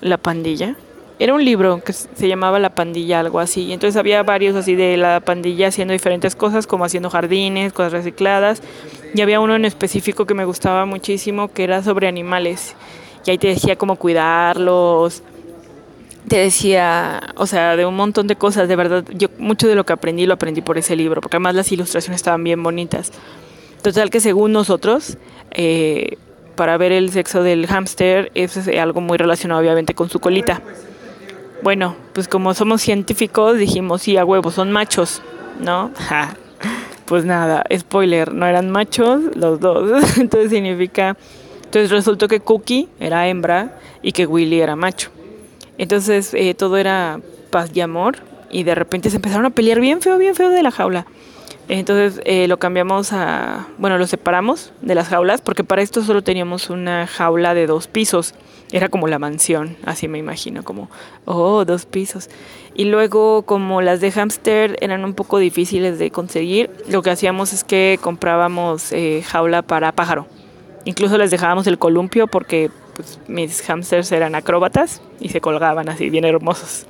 La 0.00 0.16
Pandilla 0.16 0.75
era 1.22 1.34
un 1.34 1.44
libro 1.44 1.80
que 1.84 1.92
se 1.92 2.26
llamaba 2.26 2.58
La 2.58 2.70
Pandilla, 2.70 3.20
algo 3.20 3.38
así. 3.38 3.66
Y 3.66 3.72
entonces 3.72 3.96
había 3.96 4.25
varios 4.25 4.56
así 4.56 4.75
de 4.75 4.96
la 4.96 5.20
pandilla 5.20 5.68
haciendo 5.68 5.92
diferentes 5.92 6.34
cosas, 6.34 6.66
como 6.66 6.84
haciendo 6.84 7.11
jardines, 7.11 7.72
cosas 7.72 7.92
recicladas. 7.92 8.61
Y 9.14 9.20
había 9.20 9.38
uno 9.38 9.54
en 9.54 9.64
específico 9.64 10.26
que 10.26 10.34
me 10.34 10.44
gustaba 10.44 10.84
muchísimo, 10.84 11.46
que 11.52 11.62
era 11.62 11.80
sobre 11.84 12.08
animales. 12.08 12.75
Y 13.25 13.30
ahí 13.30 13.38
te 13.38 13.46
decía 13.46 13.76
cómo 13.76 13.94
cuidarlos. 13.94 15.22
Te 16.28 16.38
decía, 16.38 17.20
o 17.36 17.46
sea, 17.46 17.76
de 17.76 17.84
un 17.84 17.96
montón 17.96 18.26
de 18.26 18.36
cosas, 18.36 18.68
de 18.68 18.76
verdad. 18.76 19.04
Yo 19.12 19.28
mucho 19.38 19.66
de 19.68 19.74
lo 19.74 19.84
que 19.84 19.92
aprendí 19.92 20.26
lo 20.26 20.34
aprendí 20.34 20.62
por 20.62 20.78
ese 20.78 20.96
libro, 20.96 21.20
porque 21.20 21.36
además 21.36 21.54
las 21.54 21.72
ilustraciones 21.72 22.20
estaban 22.20 22.44
bien 22.44 22.62
bonitas. 22.62 23.12
Total 23.82 24.10
que 24.10 24.20
según 24.20 24.52
nosotros, 24.52 25.18
eh, 25.50 26.16
para 26.54 26.76
ver 26.76 26.92
el 26.92 27.10
sexo 27.10 27.42
del 27.42 27.66
hámster 27.66 28.30
es 28.34 28.68
algo 28.68 29.00
muy 29.00 29.18
relacionado 29.18 29.60
obviamente 29.60 29.94
con 29.94 30.08
su 30.08 30.20
colita. 30.20 30.62
Bueno, 31.62 31.96
pues 32.12 32.28
como 32.28 32.54
somos 32.54 32.82
científicos 32.82 33.56
dijimos, 33.56 34.02
sí, 34.02 34.16
a 34.16 34.24
huevo, 34.24 34.50
son 34.50 34.72
machos, 34.72 35.22
¿no? 35.60 35.90
Pues 37.06 37.24
nada, 37.24 37.64
spoiler, 37.76 38.32
no 38.32 38.46
eran 38.46 38.70
machos 38.70 39.20
los 39.36 39.60
dos. 39.60 40.16
Entonces 40.18 40.50
significa... 40.50 41.16
Entonces 41.64 41.90
resultó 41.90 42.28
que 42.28 42.40
Cookie 42.40 42.88
era 43.00 43.28
hembra 43.28 43.78
y 44.02 44.12
que 44.12 44.26
Willy 44.26 44.60
era 44.60 44.76
macho. 44.76 45.10
Entonces 45.82 46.32
eh, 46.34 46.54
todo 46.54 46.76
era 46.76 47.18
paz 47.50 47.72
y 47.74 47.80
amor 47.80 48.18
y 48.52 48.62
de 48.62 48.76
repente 48.76 49.10
se 49.10 49.16
empezaron 49.16 49.46
a 49.46 49.50
pelear 49.50 49.80
bien 49.80 50.00
feo, 50.00 50.16
bien 50.16 50.36
feo 50.36 50.48
de 50.50 50.62
la 50.62 50.70
jaula. 50.70 51.06
Entonces 51.68 52.20
eh, 52.24 52.46
lo 52.46 52.60
cambiamos 52.60 53.12
a, 53.12 53.66
bueno, 53.78 53.98
lo 53.98 54.06
separamos 54.06 54.72
de 54.80 54.94
las 54.94 55.08
jaulas 55.08 55.40
porque 55.40 55.64
para 55.64 55.82
esto 55.82 56.04
solo 56.04 56.22
teníamos 56.22 56.70
una 56.70 57.08
jaula 57.08 57.52
de 57.52 57.66
dos 57.66 57.88
pisos 57.88 58.32
Era 58.70 58.90
como 58.90 59.08
la 59.08 59.18
mansión, 59.18 59.76
así 59.84 60.06
me 60.06 60.18
imagino, 60.18 60.62
como, 60.62 60.88
oh, 61.24 61.64
dos 61.64 61.84
pisos. 61.84 62.30
Y 62.76 62.84
luego, 62.84 63.42
como 63.42 63.82
las 63.82 64.00
de 64.00 64.12
hámster 64.12 64.78
eran 64.80 65.04
un 65.04 65.14
poco 65.14 65.38
difíciles 65.38 65.98
de 65.98 66.12
conseguir, 66.12 66.70
lo 66.88 67.02
que 67.02 67.10
hacíamos 67.10 67.52
es 67.52 67.64
que 67.64 67.98
comprábamos 68.00 68.92
eh, 68.92 69.24
jaula 69.26 69.62
para 69.62 69.90
pájaro. 69.90 70.28
Incluso 70.84 71.18
les 71.18 71.32
dejábamos 71.32 71.66
el 71.66 71.78
columpio 71.78 72.28
porque 72.28 72.70
pues, 72.94 73.18
mis 73.26 73.62
hámsters 73.62 74.12
eran 74.12 74.34
acróbatas 74.34 75.02
y 75.20 75.28
se 75.28 75.40
colgaban 75.40 75.88
así, 75.88 76.11
bien 76.11 76.25
hermosos. 76.25 76.87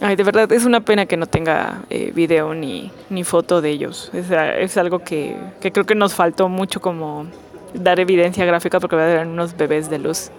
Ay, 0.00 0.16
de 0.16 0.24
verdad, 0.24 0.50
es 0.50 0.64
una 0.64 0.80
pena 0.80 1.06
que 1.06 1.16
no 1.16 1.26
tenga 1.26 1.82
eh, 1.88 2.10
video 2.12 2.54
ni, 2.54 2.90
ni, 3.08 3.22
foto 3.22 3.60
de 3.60 3.70
ellos. 3.70 4.10
Es, 4.12 4.26
es 4.30 4.76
algo 4.76 4.98
que, 5.00 5.36
que, 5.60 5.70
creo 5.70 5.86
que 5.86 5.94
nos 5.94 6.14
faltó 6.14 6.48
mucho 6.48 6.80
como 6.80 7.26
dar 7.74 8.00
evidencia 8.00 8.44
gráfica 8.44 8.80
porque 8.80 8.96
eran 8.96 9.28
unos 9.28 9.56
bebés 9.56 9.90
de 9.90 9.98
luz. 9.98 10.30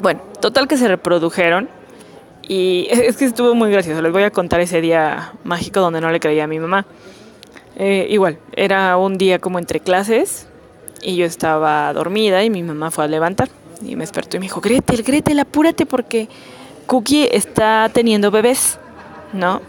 Bueno, 0.00 0.20
total 0.40 0.68
que 0.68 0.76
se 0.76 0.88
reprodujeron 0.88 1.70
y 2.46 2.88
es 2.90 3.16
que 3.16 3.24
estuvo 3.24 3.54
muy 3.54 3.70
gracioso. 3.70 4.02
Les 4.02 4.12
voy 4.12 4.24
a 4.24 4.30
contar 4.30 4.60
ese 4.60 4.80
día 4.80 5.32
mágico 5.44 5.80
donde 5.80 6.00
no 6.00 6.10
le 6.10 6.20
creía 6.20 6.44
a 6.44 6.46
mi 6.46 6.58
mamá. 6.58 6.84
Eh, 7.76 8.08
igual, 8.10 8.38
era 8.52 8.96
un 8.96 9.18
día 9.18 9.38
como 9.38 9.58
entre 9.58 9.80
clases 9.80 10.47
y 11.02 11.16
yo 11.16 11.26
estaba 11.26 11.92
dormida 11.92 12.42
y 12.44 12.50
mi 12.50 12.62
mamá 12.62 12.90
fue 12.90 13.04
a 13.04 13.08
levantar 13.08 13.48
y 13.82 13.96
me 13.96 14.02
despertó 14.02 14.36
y 14.36 14.40
me 14.40 14.46
dijo, 14.46 14.60
Gretel, 14.60 15.02
Gretel, 15.02 15.38
apúrate 15.40 15.86
porque 15.86 16.28
Cookie 16.86 17.28
está 17.32 17.90
teniendo 17.92 18.30
bebés, 18.30 18.78
¿no? 19.32 19.60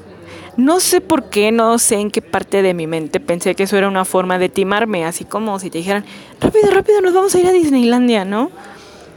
No 0.58 0.80
sé 0.80 1.00
por 1.00 1.30
qué, 1.30 1.52
no 1.52 1.78
sé 1.80 1.96
en 1.96 2.12
qué 2.12 2.22
parte 2.22 2.62
de 2.62 2.74
mi 2.74 2.86
mente 2.86 3.20
pensé 3.20 3.56
que 3.56 3.64
eso 3.64 3.78
era 3.78 3.88
una 3.88 4.04
forma 4.04 4.40
de 4.40 4.50
timarme, 4.50 5.06
así 5.06 5.24
como 5.24 5.58
si 5.60 5.70
te 5.70 5.78
dijeran, 5.78 6.04
rápido, 6.42 6.72
rápido, 6.72 7.02
nos 7.02 7.14
vamos 7.14 7.34
a 7.34 7.40
ir 7.40 7.48
a 7.48 7.52
Disneylandia, 7.52 8.26
¿no? 8.26 8.52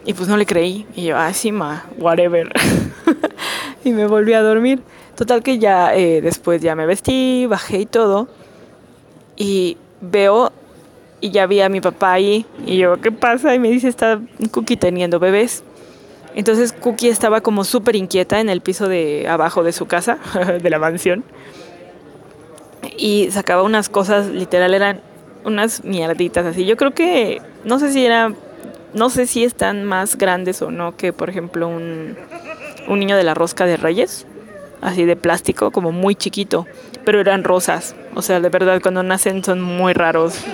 Y 0.04 0.14
pues 0.14 0.28
no 0.28 0.36
le 0.36 0.46
creí. 0.46 0.86
Y 0.94 1.04
yo, 1.04 1.16
ah, 1.16 1.32
sí, 1.32 1.52
ma, 1.52 1.84
whatever. 1.98 2.52
y 3.84 3.90
me 3.90 4.06
volví 4.06 4.34
a 4.34 4.42
dormir. 4.42 4.82
Total 5.16 5.42
que 5.42 5.58
ya 5.58 5.94
eh, 5.94 6.20
después 6.20 6.60
ya 6.62 6.74
me 6.74 6.86
vestí, 6.86 7.46
bajé 7.46 7.80
y 7.80 7.86
todo. 7.86 8.28
Y 9.36 9.76
veo 10.00 10.52
y 11.22 11.30
ya 11.30 11.46
vi 11.46 11.62
a 11.62 11.70
mi 11.70 11.80
papá 11.80 12.12
ahí. 12.12 12.44
Y 12.66 12.78
yo, 12.78 13.00
¿qué 13.00 13.10
pasa? 13.10 13.54
Y 13.54 13.58
me 13.58 13.70
dice, 13.70 13.88
está 13.88 14.20
Cookie 14.50 14.76
teniendo 14.76 15.18
bebés. 15.18 15.62
Entonces 16.34 16.72
Cookie 16.72 17.08
estaba 17.08 17.40
como 17.40 17.64
súper 17.64 17.96
inquieta 17.96 18.40
en 18.40 18.50
el 18.50 18.60
piso 18.60 18.88
de 18.88 19.26
abajo 19.28 19.62
de 19.62 19.72
su 19.72 19.86
casa, 19.86 20.18
de 20.62 20.68
la 20.70 20.78
mansión. 20.78 21.24
Y 22.98 23.28
sacaba 23.30 23.62
unas 23.62 23.88
cosas, 23.88 24.26
literal, 24.26 24.74
eran 24.74 25.00
unas 25.44 25.84
mierditas 25.84 26.44
así. 26.44 26.66
Yo 26.66 26.76
creo 26.76 26.90
que, 26.90 27.40
no 27.64 27.78
sé 27.78 27.92
si 27.92 28.04
era 28.04 28.34
no 28.94 29.08
sé 29.08 29.26
si 29.26 29.44
están 29.44 29.84
más 29.84 30.18
grandes 30.18 30.60
o 30.60 30.70
no 30.70 30.96
que, 30.96 31.12
por 31.12 31.30
ejemplo, 31.30 31.68
un, 31.68 32.16
un 32.88 32.98
niño 32.98 33.16
de 33.16 33.22
la 33.22 33.34
rosca 33.34 33.64
de 33.64 33.76
Reyes, 33.76 34.26
así 34.80 35.04
de 35.04 35.16
plástico, 35.16 35.70
como 35.70 35.92
muy 35.92 36.14
chiquito, 36.14 36.66
pero 37.04 37.20
eran 37.20 37.44
rosas. 37.44 37.94
O 38.14 38.22
sea, 38.22 38.40
de 38.40 38.48
verdad, 38.48 38.80
cuando 38.82 39.02
nacen 39.02 39.42
son 39.42 39.62
muy 39.62 39.92
raros. 39.94 40.44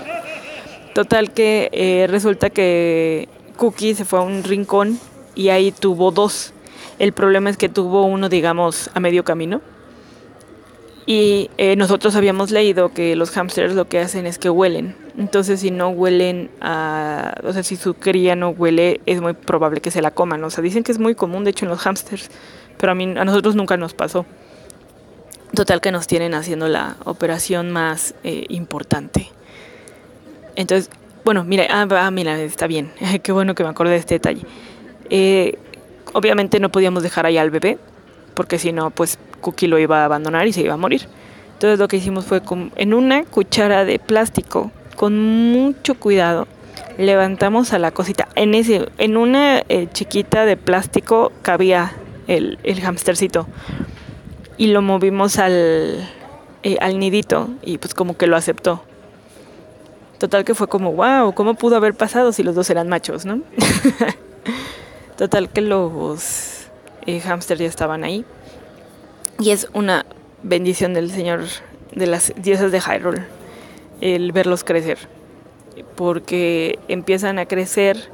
Total 0.99 1.31
que 1.31 1.69
eh, 1.71 2.09
resulta 2.09 2.51
que 2.51 3.29
Cookie 3.57 3.95
se 3.95 4.05
fue 4.05 4.19
a 4.19 4.23
un 4.23 4.43
rincón 4.43 4.99
y 5.37 5.51
ahí 5.51 5.71
tuvo 5.71 6.11
dos. 6.11 6.53
El 6.99 7.13
problema 7.13 7.51
es 7.51 7.57
que 7.57 7.69
tuvo 7.69 8.05
uno, 8.05 8.29
digamos, 8.29 8.91
a 8.95 8.99
medio 8.99 9.23
camino 9.23 9.61
y 11.07 11.51
eh, 11.57 11.77
nosotros 11.77 12.17
habíamos 12.17 12.51
leído 12.51 12.93
que 12.93 13.15
los 13.15 13.31
hamsters 13.31 13.77
lo 13.77 13.87
que 13.87 14.01
hacen 14.01 14.27
es 14.27 14.41
que 14.41 14.51
huelen. 14.51 14.97
Entonces, 15.17 15.61
si 15.61 15.71
no 15.71 15.91
huelen 15.91 16.51
a. 16.61 17.35
O 17.45 17.53
sea, 17.53 17.63
si 17.63 17.77
su 17.77 17.95
cría 17.95 18.35
no 18.35 18.49
huele, 18.49 19.01
es 19.07 19.21
muy 19.21 19.35
probable 19.35 19.81
que 19.81 19.93
se 19.93 20.03
la 20.03 20.11
coman. 20.11 20.43
O 20.43 20.51
sea, 20.51 20.65
dicen 20.65 20.83
que 20.83 20.91
es 20.91 20.99
muy 20.99 21.15
común, 21.15 21.45
de 21.45 21.51
hecho, 21.51 21.65
en 21.65 21.71
los 21.71 21.79
hamsters. 21.79 22.29
Pero 22.77 22.91
a, 22.91 22.97
mí, 22.97 23.05
a 23.05 23.25
nosotros 23.25 23.55
nunca 23.55 23.77
nos 23.77 23.95
pasó. 23.95 24.27
Total, 25.55 25.81
que 25.81 25.93
nos 25.93 26.09
tienen 26.09 26.35
haciendo 26.35 26.67
la 26.67 26.97
operación 27.05 27.71
más 27.71 28.17
eh, 28.25 28.47
importante. 28.49 29.31
Entonces, 30.59 30.91
bueno, 31.25 31.45
mira, 31.45 31.67
ah, 31.71 31.87
ah 31.89 32.11
mira, 32.11 32.37
está 32.41 32.67
bien. 32.67 32.91
Qué 33.23 33.31
bueno 33.31 33.55
que 33.55 33.63
me 33.63 33.71
acordé 33.71 33.93
de 33.93 33.99
este 33.99 34.15
detalle. 34.15 34.43
Eh, 35.09 35.57
obviamente 36.13 36.59
no 36.59 36.69
podíamos 36.71 37.05
dejar 37.05 37.27
ahí 37.27 37.39
al 37.39 37.51
bebé, 37.51 37.79
porque 38.35 38.59
si 38.59 38.73
no, 38.73 38.91
pues 38.91 39.21
Cookie 39.41 39.69
lo 39.69 39.79
iba 39.79 40.03
a 40.03 40.05
abandonar 40.05 40.49
y 40.49 40.53
se 40.53 40.63
iba 40.63 40.75
a 40.75 40.77
morir. 40.77 41.03
Entonces 41.53 41.79
lo 41.79 41.87
que 41.87 41.99
hicimos 41.99 42.25
fue 42.25 42.43
en 42.75 42.93
una 42.93 43.23
cuchara 43.23 43.85
de 43.85 44.01
plástico, 44.01 44.73
con 44.97 45.17
mucho 45.53 45.95
cuidado, 45.95 46.49
levantamos 46.99 47.73
a 47.73 47.79
la 47.79 47.93
cosita. 47.93 48.29
En, 48.35 48.55
ese, 48.55 48.89
en 48.99 49.17
una 49.17 49.63
eh, 49.69 49.87
chiquita 49.93 50.45
de 50.45 50.57
plástico 50.57 51.31
cabía 51.43 51.93
el, 52.27 52.59
el 52.65 52.85
hamstercito 52.85 53.47
y 54.57 54.69
lo 54.69 54.83
movimos 54.83 55.39
al, 55.39 56.05
eh, 56.65 56.79
al 56.81 56.99
nidito 56.99 57.49
y 57.63 57.79
pues 57.79 57.95
como 57.95 58.17
que 58.17 58.27
lo 58.27 58.37
aceptó. 58.37 58.88
Total 60.19 60.45
que 60.45 60.55
fue 60.55 60.69
como, 60.69 60.93
wow, 60.93 61.33
¿cómo 61.33 61.55
pudo 61.55 61.77
haber 61.77 61.95
pasado 61.95 62.33
si 62.33 62.43
los 62.43 62.55
dos 62.55 62.69
eran 62.71 62.89
machos, 62.89 63.25
no? 63.25 63.41
Total 65.17 65.49
que 65.49 65.61
los 65.61 66.67
eh, 67.07 67.21
hamsters 67.21 67.61
ya 67.61 67.67
estaban 67.67 68.03
ahí. 68.03 68.25
Y 69.39 69.51
es 69.51 69.69
una 69.73 70.05
bendición 70.43 70.95
del 70.95 71.11
Señor, 71.13 71.45
de 71.93 72.07
las 72.09 72.33
diosas 72.37 72.73
de 72.73 72.81
Hyrule, 72.81 73.27
el 74.01 74.33
verlos 74.33 74.65
crecer. 74.65 74.99
Porque 75.95 76.81
empiezan 76.89 77.39
a 77.39 77.47
crecer 77.47 78.11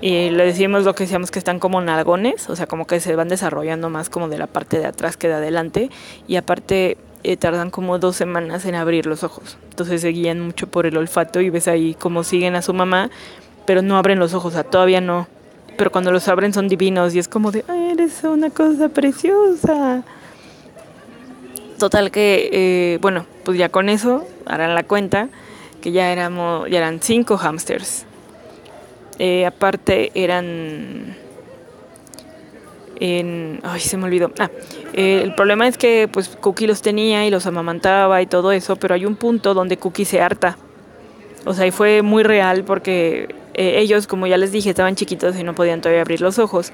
y 0.00 0.30
le 0.30 0.44
decimos 0.44 0.84
lo 0.84 0.94
que 0.94 1.04
decíamos 1.04 1.32
que 1.32 1.38
están 1.40 1.58
como 1.58 1.80
nalgones, 1.80 2.48
o 2.50 2.54
sea, 2.54 2.66
como 2.66 2.86
que 2.86 3.00
se 3.00 3.16
van 3.16 3.28
desarrollando 3.28 3.90
más 3.90 4.10
como 4.10 4.28
de 4.28 4.38
la 4.38 4.46
parte 4.46 4.78
de 4.78 4.86
atrás 4.86 5.16
que 5.16 5.28
de 5.28 5.34
adelante. 5.34 5.90
Y 6.28 6.36
aparte 6.36 6.96
eh, 7.24 7.36
tardan 7.38 7.70
como 7.70 7.98
dos 7.98 8.16
semanas 8.16 8.64
en 8.66 8.74
abrir 8.74 9.06
los 9.06 9.24
ojos. 9.24 9.56
Entonces 9.70 10.02
se 10.02 10.08
guían 10.08 10.40
mucho 10.40 10.66
por 10.66 10.84
el 10.84 10.96
olfato 10.96 11.40
y 11.40 11.50
ves 11.50 11.68
ahí 11.68 11.94
como 11.94 12.22
siguen 12.22 12.54
a 12.54 12.62
su 12.62 12.74
mamá, 12.74 13.10
pero 13.64 13.80
no 13.80 13.96
abren 13.96 14.18
los 14.18 14.34
ojos, 14.34 14.54
o 14.54 14.64
todavía 14.64 15.00
no. 15.00 15.26
Pero 15.78 15.90
cuando 15.90 16.12
los 16.12 16.28
abren 16.28 16.52
son 16.52 16.68
divinos 16.68 17.14
y 17.14 17.18
es 17.18 17.26
como 17.26 17.50
de, 17.50 17.64
eres 17.90 18.22
una 18.24 18.50
cosa 18.50 18.90
preciosa. 18.90 20.04
Total 21.78 22.10
que, 22.10 22.50
eh, 22.52 22.98
bueno, 23.00 23.26
pues 23.42 23.58
ya 23.58 23.70
con 23.70 23.88
eso 23.88 24.26
harán 24.46 24.74
la 24.74 24.84
cuenta 24.84 25.28
que 25.80 25.92
ya 25.92 26.12
éramos, 26.12 26.68
ya 26.70 26.78
eran 26.78 27.00
cinco 27.00 27.36
hamsters. 27.36 28.04
Eh, 29.18 29.46
aparte 29.46 30.12
eran 30.14 31.16
en, 33.00 33.60
ay, 33.62 33.80
se 33.80 33.96
me 33.96 34.04
olvidó. 34.04 34.30
Ah, 34.38 34.50
eh, 34.92 35.20
el 35.22 35.34
problema 35.34 35.66
es 35.66 35.78
que 35.78 36.08
pues 36.10 36.28
Cookie 36.40 36.66
los 36.66 36.82
tenía 36.82 37.26
y 37.26 37.30
los 37.30 37.46
amamantaba 37.46 38.22
y 38.22 38.26
todo 38.26 38.52
eso, 38.52 38.76
pero 38.76 38.94
hay 38.94 39.06
un 39.06 39.16
punto 39.16 39.54
donde 39.54 39.76
Cookie 39.76 40.04
se 40.04 40.20
harta. 40.20 40.56
O 41.44 41.54
sea, 41.54 41.66
y 41.66 41.70
fue 41.70 42.02
muy 42.02 42.22
real 42.22 42.64
porque 42.64 43.34
ellos, 43.54 44.06
como 44.06 44.26
ya 44.26 44.36
les 44.36 44.50
dije, 44.50 44.70
estaban 44.70 44.96
chiquitos 44.96 45.36
y 45.36 45.44
no 45.44 45.54
podían 45.54 45.80
todavía 45.80 46.02
abrir 46.02 46.20
los 46.20 46.38
ojos. 46.38 46.72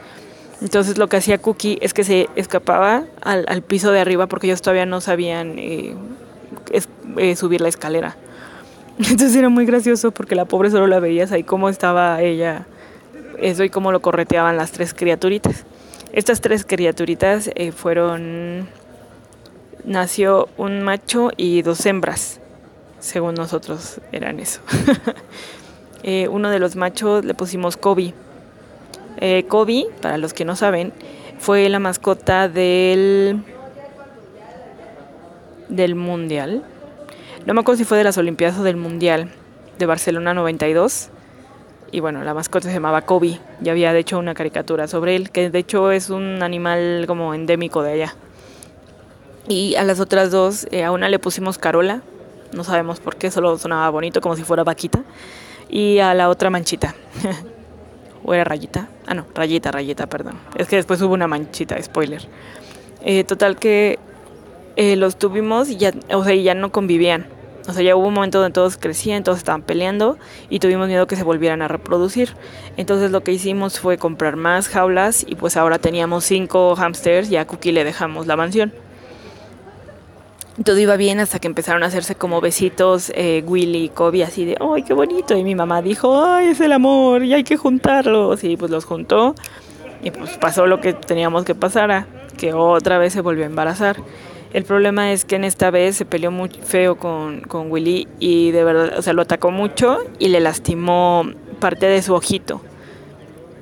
Entonces 0.60 0.98
lo 0.98 1.08
que 1.08 1.16
hacía 1.16 1.38
Cookie 1.38 1.78
es 1.80 1.94
que 1.94 2.04
se 2.04 2.28
escapaba 2.36 3.04
al, 3.22 3.62
piso 3.62 3.92
de 3.92 4.00
arriba 4.00 4.26
porque 4.26 4.46
ellos 4.46 4.60
todavía 4.60 4.84
no 4.86 5.00
sabían 5.00 5.58
eh, 5.58 5.94
eh, 7.16 7.36
subir 7.36 7.60
la 7.60 7.68
escalera. 7.68 8.16
Entonces 8.98 9.34
era 9.36 9.48
muy 9.48 9.64
gracioso 9.64 10.10
porque 10.10 10.34
la 10.34 10.44
pobre 10.44 10.70
solo 10.70 10.86
la 10.86 11.00
veías 11.00 11.32
ahí 11.32 11.44
cómo 11.44 11.70
estaba 11.70 12.20
ella, 12.20 12.66
eso 13.38 13.64
y 13.64 13.70
cómo 13.70 13.90
lo 13.90 14.00
correteaban 14.02 14.58
las 14.58 14.72
tres 14.72 14.92
criaturitas. 14.92 15.64
Estas 16.12 16.40
tres 16.40 16.64
criaturitas 16.64 17.50
eh, 17.54 17.72
fueron, 17.72 18.68
nació 19.84 20.48
un 20.56 20.82
macho 20.82 21.30
y 21.36 21.62
dos 21.62 21.84
hembras, 21.86 22.40
según 22.98 23.34
nosotros 23.34 24.00
eran 24.12 24.40
eso. 24.40 24.60
uno 26.30 26.50
de 26.50 26.58
los 26.58 26.76
machos 26.76 27.24
le 27.24 27.34
pusimos 27.34 27.76
Kobe 27.76 28.14
eh, 29.16 29.44
Kobe, 29.48 29.86
para 30.00 30.18
los 30.18 30.32
que 30.32 30.44
no 30.44 30.56
saben, 30.56 30.92
fue 31.38 31.68
la 31.68 31.78
mascota 31.78 32.48
del 32.48 33.42
del 35.68 35.94
mundial. 35.94 36.64
No 37.46 37.54
me 37.54 37.60
acuerdo 37.60 37.78
si 37.78 37.84
fue 37.84 37.98
de 37.98 38.04
las 38.04 38.18
Olimpiadas 38.18 38.58
o 38.58 38.62
del 38.62 38.76
mundial 38.76 39.30
de 39.78 39.86
Barcelona 39.86 40.34
92. 40.34 41.10
Y 41.92 42.00
bueno, 42.00 42.22
la 42.22 42.34
mascota 42.34 42.68
se 42.68 42.74
llamaba 42.74 43.02
Kobe. 43.02 43.40
Ya 43.60 43.72
había 43.72 43.92
de 43.92 44.00
hecho 44.00 44.18
una 44.18 44.34
caricatura 44.34 44.86
sobre 44.86 45.16
él, 45.16 45.30
que 45.30 45.50
de 45.50 45.58
hecho 45.58 45.90
es 45.90 46.10
un 46.10 46.42
animal 46.42 47.04
como 47.06 47.34
endémico 47.34 47.82
de 47.82 47.92
allá. 47.92 48.14
Y 49.48 49.74
a 49.74 49.84
las 49.84 49.98
otras 49.98 50.30
dos, 50.30 50.66
eh, 50.70 50.84
a 50.84 50.92
una 50.92 51.08
le 51.08 51.18
pusimos 51.18 51.58
Carola, 51.58 52.02
no 52.52 52.64
sabemos 52.64 53.00
por 53.00 53.16
qué, 53.16 53.30
solo 53.30 53.58
sonaba 53.58 53.90
bonito, 53.90 54.20
como 54.20 54.36
si 54.36 54.44
fuera 54.44 54.62
vaquita. 54.64 55.02
Y 55.68 55.98
a 55.98 56.14
la 56.14 56.28
otra 56.28 56.50
Manchita. 56.50 56.94
¿O 58.24 58.34
era 58.34 58.44
rayita? 58.44 58.88
Ah, 59.06 59.14
no, 59.14 59.26
rayita, 59.34 59.70
rayita, 59.70 60.06
perdón. 60.06 60.38
Es 60.56 60.68
que 60.68 60.76
después 60.76 61.00
hubo 61.02 61.14
una 61.14 61.26
manchita, 61.26 61.80
spoiler. 61.82 62.22
Eh, 63.02 63.24
total 63.24 63.56
que 63.56 63.98
eh, 64.76 64.96
los 64.96 65.16
tuvimos 65.16 65.70
y 65.70 65.78
ya, 65.78 65.92
o 66.12 66.22
sea, 66.22 66.34
ya 66.34 66.54
no 66.54 66.70
convivían. 66.70 67.26
O 67.68 67.72
sea, 67.72 67.82
ya 67.82 67.94
hubo 67.94 68.08
un 68.08 68.14
momento 68.14 68.40
donde 68.40 68.52
todos 68.52 68.76
crecían, 68.76 69.22
todos 69.22 69.38
estaban 69.38 69.62
peleando 69.62 70.18
y 70.48 70.58
tuvimos 70.58 70.88
miedo 70.88 71.06
que 71.06 71.16
se 71.16 71.22
volvieran 71.22 71.62
a 71.62 71.68
reproducir. 71.68 72.34
Entonces 72.76 73.10
lo 73.10 73.22
que 73.22 73.32
hicimos 73.32 73.78
fue 73.78 73.98
comprar 73.98 74.36
más 74.36 74.68
jaulas 74.68 75.24
y 75.26 75.36
pues 75.36 75.56
ahora 75.56 75.78
teníamos 75.78 76.24
cinco 76.24 76.74
hamsters 76.76 77.30
y 77.30 77.36
a 77.36 77.46
Cookie 77.46 77.72
le 77.72 77.84
dejamos 77.84 78.26
la 78.26 78.36
mansión. 78.36 78.72
Todo 80.64 80.78
iba 80.78 80.96
bien 80.96 81.20
hasta 81.20 81.38
que 81.38 81.46
empezaron 81.46 81.82
a 81.84 81.86
hacerse 81.86 82.16
como 82.16 82.40
besitos 82.40 83.12
eh, 83.14 83.42
Willy 83.46 83.84
y 83.84 83.88
Kobe 83.88 84.24
así 84.24 84.44
de, 84.44 84.56
¡ay, 84.60 84.82
qué 84.82 84.92
bonito! 84.92 85.36
Y 85.36 85.44
mi 85.44 85.54
mamá 85.54 85.80
dijo, 85.80 86.22
¡ay, 86.22 86.48
es 86.48 86.60
el 86.60 86.72
amor! 86.72 87.24
Y 87.24 87.32
hay 87.32 87.44
que 87.44 87.56
juntarlos. 87.56 88.44
Y 88.44 88.56
pues 88.56 88.70
los 88.70 88.84
juntó 88.84 89.34
y 90.02 90.10
pues 90.10 90.36
pasó 90.38 90.66
lo 90.66 90.80
que 90.80 90.92
teníamos 90.92 91.44
que 91.44 91.54
pasar, 91.54 92.06
que 92.36 92.52
otra 92.52 92.98
vez 92.98 93.12
se 93.12 93.20
volvió 93.20 93.44
a 93.44 93.46
embarazar. 93.46 93.96
El 94.52 94.64
problema 94.64 95.12
es 95.12 95.24
que 95.24 95.36
en 95.36 95.44
esta 95.44 95.70
vez 95.70 95.94
se 95.94 96.04
peleó 96.04 96.32
muy 96.32 96.48
feo 96.48 96.96
con, 96.96 97.40
con 97.42 97.70
Willy 97.70 98.08
y 98.18 98.50
de 98.50 98.64
verdad, 98.64 98.98
o 98.98 99.02
sea, 99.02 99.12
lo 99.12 99.22
atacó 99.22 99.52
mucho 99.52 99.98
y 100.18 100.28
le 100.28 100.40
lastimó 100.40 101.24
parte 101.60 101.86
de 101.86 102.02
su 102.02 102.14
ojito. 102.14 102.60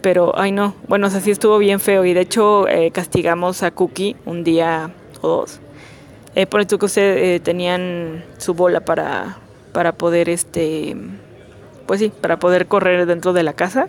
Pero, 0.01 0.33
ay 0.39 0.51
no, 0.51 0.75
bueno, 0.87 1.09
o 1.09 1.11
sea, 1.11 1.21
sí 1.21 1.31
estuvo 1.31 1.59
bien 1.59 1.81
feo 1.81 2.07
y 2.07 2.15
de 2.15 2.23
hecho 2.23 2.67
eh, 2.69 2.91
castigamos 2.91 3.63
a 3.63 3.71
Cookie 3.71 4.17
un 4.25 4.45
día 4.45 4.91
o 5.21 5.29
dos. 5.29 5.61
Eh, 6.35 6.47
por 6.47 6.63
eso 6.63 6.79
que 6.79 6.87
ustedes 6.87 7.41
eh, 7.41 7.41
tenían 7.41 8.25
su 8.39 8.55
bola 8.55 8.81
para, 8.81 9.37
para 9.73 9.93
poder, 9.93 10.31
este, 10.31 10.97
pues 11.87 12.01
sí, 12.01 12.11
para 12.21 12.39
poder 12.39 12.67
correr 12.67 13.05
dentro 13.05 13.35
de 13.35 13.43
la 13.43 13.53
casa. 13.53 13.89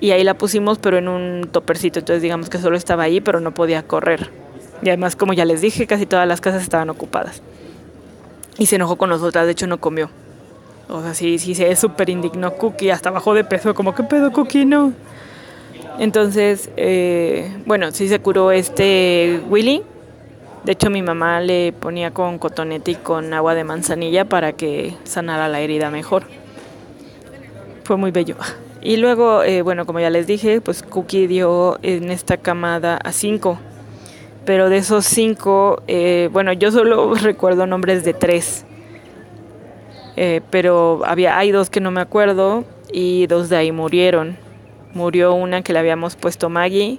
Y 0.00 0.12
ahí 0.12 0.24
la 0.24 0.34
pusimos, 0.34 0.78
pero 0.78 0.96
en 0.96 1.08
un 1.08 1.48
topercito. 1.50 1.98
Entonces, 1.98 2.22
digamos 2.22 2.48
que 2.48 2.58
solo 2.58 2.76
estaba 2.76 3.02
ahí, 3.02 3.20
pero 3.20 3.40
no 3.40 3.52
podía 3.52 3.82
correr. 3.82 4.30
Y 4.82 4.88
además, 4.88 5.16
como 5.16 5.32
ya 5.32 5.44
les 5.44 5.60
dije, 5.60 5.86
casi 5.86 6.06
todas 6.06 6.26
las 6.28 6.40
casas 6.40 6.62
estaban 6.62 6.90
ocupadas. 6.90 7.42
Y 8.58 8.66
se 8.66 8.76
enojó 8.76 8.96
con 8.96 9.10
nosotras, 9.10 9.46
de 9.46 9.52
hecho 9.52 9.66
no 9.66 9.78
comió. 9.78 10.10
O 10.88 11.02
sea, 11.02 11.14
sí, 11.14 11.38
sí 11.38 11.54
se 11.54 11.74
súper 11.76 12.08
indignó 12.08 12.54
Cookie, 12.54 12.90
hasta 12.90 13.10
bajó 13.10 13.34
de 13.34 13.44
peso, 13.44 13.74
como, 13.74 13.94
¿qué 13.94 14.02
pedo 14.04 14.32
Cookie? 14.32 14.64
No. 14.64 14.92
Entonces, 15.98 16.70
eh, 16.76 17.56
bueno, 17.66 17.90
sí 17.90 18.08
se 18.08 18.20
curó 18.20 18.52
este 18.52 19.42
Willy. 19.48 19.82
De 20.64 20.72
hecho, 20.72 20.90
mi 20.90 21.02
mamá 21.02 21.40
le 21.40 21.72
ponía 21.72 22.12
con 22.12 22.38
cotonete 22.38 22.92
y 22.92 22.94
con 22.94 23.32
agua 23.34 23.54
de 23.54 23.64
manzanilla 23.64 24.24
para 24.24 24.52
que 24.52 24.94
sanara 25.04 25.48
la 25.48 25.60
herida 25.60 25.90
mejor. 25.90 26.24
Fue 27.84 27.96
muy 27.96 28.10
bello. 28.10 28.36
Y 28.80 28.96
luego, 28.96 29.42
eh, 29.42 29.62
bueno, 29.62 29.86
como 29.86 29.98
ya 30.00 30.10
les 30.10 30.26
dije, 30.26 30.60
pues 30.60 30.82
Cookie 30.82 31.26
dio 31.26 31.78
en 31.82 32.10
esta 32.10 32.36
camada 32.36 32.96
a 32.96 33.12
cinco 33.12 33.58
pero 34.48 34.70
de 34.70 34.78
esos 34.78 35.04
cinco, 35.04 35.82
eh, 35.88 36.30
bueno, 36.32 36.54
yo 36.54 36.72
solo 36.72 37.12
recuerdo 37.20 37.66
nombres 37.66 38.02
de 38.02 38.14
tres, 38.14 38.64
eh, 40.16 40.40
pero 40.48 41.02
había, 41.04 41.36
hay 41.36 41.50
dos 41.50 41.68
que 41.68 41.80
no 41.80 41.90
me 41.90 42.00
acuerdo 42.00 42.64
y 42.90 43.26
dos 43.26 43.50
de 43.50 43.58
ahí 43.58 43.72
murieron. 43.72 44.38
Murió 44.94 45.34
una 45.34 45.60
que 45.60 45.74
le 45.74 45.80
habíamos 45.80 46.16
puesto 46.16 46.48
Maggie, 46.48 46.98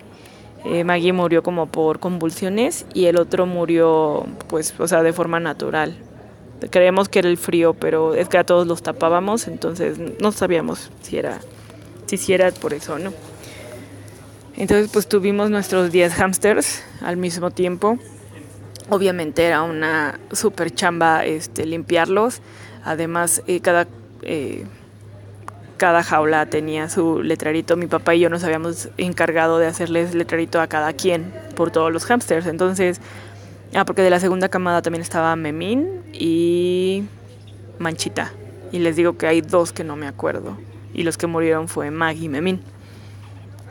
eh, 0.63 0.83
Maggie 0.83 1.11
murió 1.11 1.41
como 1.41 1.65
por 1.65 1.97
convulsiones 1.97 2.85
y 2.93 3.05
el 3.05 3.17
otro 3.17 3.47
murió, 3.47 4.27
pues, 4.47 4.75
o 4.77 4.87
sea, 4.87 5.01
de 5.01 5.11
forma 5.11 5.39
natural. 5.39 5.95
Creemos 6.69 7.09
que 7.09 7.17
era 7.17 7.29
el 7.29 7.37
frío, 7.37 7.73
pero 7.73 8.13
es 8.13 8.29
que 8.29 8.37
a 8.37 8.43
todos 8.43 8.67
los 8.67 8.83
tapábamos, 8.83 9.47
entonces 9.47 9.97
no 10.21 10.31
sabíamos 10.31 10.91
si 11.01 11.17
era, 11.17 11.39
si 12.05 12.31
era 12.31 12.51
por 12.51 12.75
eso 12.75 12.93
o 12.93 12.99
no. 12.99 13.11
Entonces 14.59 14.89
pues 14.91 15.07
tuvimos 15.07 15.49
nuestros 15.49 15.89
10 15.89 16.13
hamsters 16.15 16.83
al 17.01 17.15
mismo 17.15 17.49
tiempo. 17.49 17.97
Obviamente 18.89 19.45
era 19.45 19.63
una 19.63 20.19
super 20.33 20.69
chamba 20.69 21.23
este, 21.23 21.65
limpiarlos. 21.65 22.41
Además 22.83 23.41
eh, 23.47 23.61
cada, 23.61 23.87
eh, 24.21 24.65
cada 25.77 26.03
jaula 26.03 26.45
tenía 26.47 26.89
su 26.89 27.23
letrerito. 27.23 27.77
Mi 27.77 27.87
papá 27.87 28.15
y 28.15 28.19
yo 28.19 28.29
nos 28.29 28.43
habíamos 28.43 28.89
encargado 28.97 29.59
de 29.59 29.67
hacerles 29.67 30.13
letrerito 30.13 30.59
a 30.59 30.67
cada 30.67 30.91
quien 30.91 31.33
por 31.55 31.71
todos 31.71 31.93
los 31.93 32.03
hamsters. 32.03 32.45
Entonces, 32.45 32.99
ah, 33.73 33.85
porque 33.85 34.01
de 34.01 34.09
la 34.09 34.19
segunda 34.19 34.49
camada 34.49 34.81
también 34.81 35.01
estaba 35.01 35.33
Memín 35.37 36.01
y 36.11 37.05
Manchita. 37.77 38.33
Y 38.73 38.79
les 38.79 38.97
digo 38.97 39.17
que 39.17 39.25
hay 39.25 39.39
dos 39.39 39.71
que 39.71 39.85
no 39.85 39.95
me 39.95 40.05
acuerdo. 40.05 40.57
Y 40.93 41.03
los 41.03 41.17
que 41.17 41.27
murieron 41.27 41.69
fue 41.69 41.91
Maggie 41.91 42.25
y 42.25 42.29
Memín. 42.29 42.61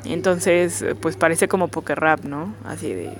Entonces, 0.08 0.84
pues 1.00 1.16
parece 1.16 1.48
como 1.48 1.68
poker 1.68 2.00
rap, 2.00 2.24
¿no? 2.24 2.54
Así 2.64 2.92
de 2.92 3.12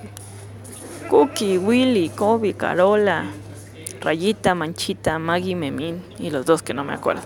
Cookie, 1.09 1.57
Willy, 1.57 2.09
Kobe, 2.09 2.53
Carola, 2.53 3.25
Rayita, 4.01 4.55
Manchita, 4.55 5.19
Maggie, 5.19 5.55
Memín 5.55 6.03
y 6.17 6.29
los 6.29 6.45
dos 6.45 6.63
que 6.63 6.73
no 6.73 6.83
me 6.83 6.93
acuerdo. 6.93 7.21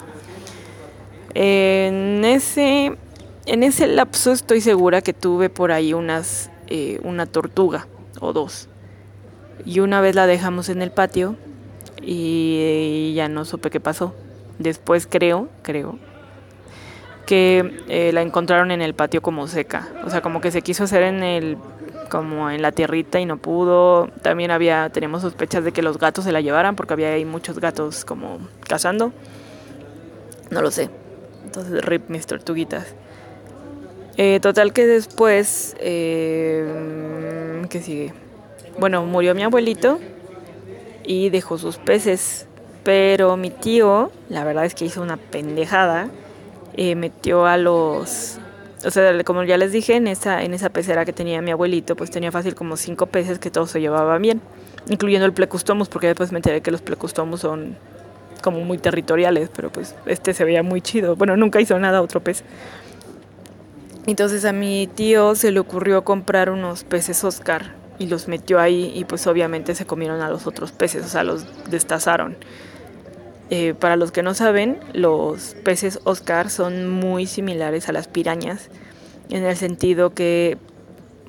En 1.33 2.23
ese, 2.25 2.97
en 3.45 3.63
ese 3.63 3.87
lapso 3.87 4.31
estoy 4.31 4.61
segura 4.61 5.01
que 5.01 5.13
tuve 5.13 5.49
por 5.49 5.71
ahí 5.71 5.93
unas, 5.93 6.49
eh, 6.67 6.99
una 7.03 7.25
tortuga 7.25 7.87
o 8.19 8.33
dos. 8.33 8.67
Y 9.65 9.79
una 9.79 10.01
vez 10.01 10.15
la 10.15 10.27
dejamos 10.27 10.69
en 10.69 10.81
el 10.81 10.91
patio 10.91 11.35
y 12.01 13.13
ya 13.15 13.29
no 13.29 13.45
supe 13.45 13.69
qué 13.69 13.79
pasó. 13.79 14.13
Después 14.59 15.07
creo, 15.09 15.49
creo, 15.61 15.97
que 17.25 17.83
eh, 17.87 18.11
la 18.13 18.21
encontraron 18.21 18.71
en 18.71 18.81
el 18.81 18.93
patio 18.93 19.21
como 19.21 19.47
seca. 19.47 19.87
O 20.05 20.09
sea, 20.09 20.21
como 20.21 20.41
que 20.41 20.51
se 20.51 20.61
quiso 20.61 20.83
hacer 20.83 21.03
en 21.03 21.23
el 21.23 21.57
como 22.09 22.51
en 22.51 22.61
la 22.61 22.71
tierrita 22.71 23.19
y 23.19 23.25
no 23.25 23.37
pudo. 23.37 24.07
También 24.21 24.51
había 24.51 24.89
teníamos 24.89 25.21
sospechas 25.21 25.63
de 25.63 25.71
que 25.71 25.81
los 25.81 25.97
gatos 25.97 26.25
se 26.25 26.31
la 26.31 26.41
llevaran 26.41 26.75
porque 26.75 26.93
había 26.93 27.09
ahí 27.09 27.25
muchos 27.25 27.59
gatos 27.59 28.05
como 28.05 28.39
cazando. 28.67 29.11
No 30.51 30.61
lo 30.61 30.69
sé. 30.71 30.89
Entonces, 31.45 31.83
rip 31.83 32.09
mis 32.09 32.25
tortuguitas. 32.25 32.95
Eh, 34.17 34.39
total 34.41 34.73
que 34.73 34.85
después, 34.85 35.75
eh, 35.79 37.63
¿qué 37.69 37.81
sigue? 37.81 38.13
Bueno, 38.77 39.05
murió 39.05 39.33
mi 39.33 39.43
abuelito 39.43 39.99
y 41.03 41.29
dejó 41.29 41.57
sus 41.57 41.77
peces. 41.77 42.47
Pero 42.83 43.37
mi 43.37 43.49
tío, 43.49 44.11
la 44.29 44.43
verdad 44.43 44.65
es 44.65 44.75
que 44.75 44.85
hizo 44.85 45.01
una 45.01 45.17
pendejada 45.17 46.09
eh, 46.75 46.95
metió 46.95 47.45
a 47.45 47.57
los 47.57 48.39
o 48.85 48.91
sea, 48.91 49.23
como 49.23 49.43
ya 49.43 49.57
les 49.57 49.71
dije, 49.71 49.95
en 49.95 50.07
esa, 50.07 50.43
en 50.43 50.53
esa 50.53 50.69
pecera 50.69 51.05
que 51.05 51.13
tenía 51.13 51.41
mi 51.41 51.51
abuelito, 51.51 51.95
pues 51.95 52.11
tenía 52.11 52.31
fácil 52.31 52.53
como 52.53 52.75
cinco 52.75 53.05
peces 53.05 53.39
que 53.39 53.49
todos 53.49 53.71
se 53.71 53.79
llevaban 53.79 54.21
bien, 54.21 54.41
incluyendo 54.89 55.25
el 55.25 55.33
plecustomus, 55.33 55.87
porque 55.87 56.07
después 56.07 56.31
me 56.31 56.39
enteré 56.39 56.61
que 56.61 56.71
los 56.71 56.81
plecustomus 56.81 57.41
son 57.41 57.77
como 58.41 58.59
muy 58.59 58.77
territoriales, 58.77 59.49
pero 59.55 59.71
pues 59.71 59.95
este 60.05 60.33
se 60.33 60.43
veía 60.43 60.63
muy 60.63 60.81
chido. 60.81 61.15
Bueno, 61.15 61.37
nunca 61.37 61.61
hizo 61.61 61.79
nada 61.79 62.01
otro 62.01 62.21
pez. 62.21 62.43
Entonces 64.05 64.43
a 64.43 64.51
mi 64.51 64.89
tío 64.93 65.33
se 65.35 65.51
le 65.51 65.59
ocurrió 65.59 66.03
comprar 66.03 66.49
unos 66.49 66.83
peces 66.83 67.23
Oscar 67.23 67.73
y 67.99 68.07
los 68.07 68.27
metió 68.27 68.59
ahí 68.59 68.91
y 68.93 69.05
pues 69.05 69.25
obviamente 69.27 69.75
se 69.75 69.85
comieron 69.85 70.21
a 70.21 70.29
los 70.29 70.45
otros 70.45 70.73
peces, 70.73 71.05
o 71.05 71.07
sea, 71.07 71.23
los 71.23 71.45
destazaron. 71.71 72.35
Eh, 73.55 73.75
para 73.75 73.97
los 73.97 74.11
que 74.11 74.23
no 74.23 74.33
saben, 74.33 74.79
los 74.93 75.55
peces 75.63 75.99
Oscar 76.05 76.49
son 76.49 76.89
muy 76.89 77.27
similares 77.27 77.87
a 77.87 77.91
las 77.91 78.07
pirañas 78.07 78.69
en 79.29 79.45
el 79.45 79.55
sentido 79.55 80.11
que, 80.15 80.57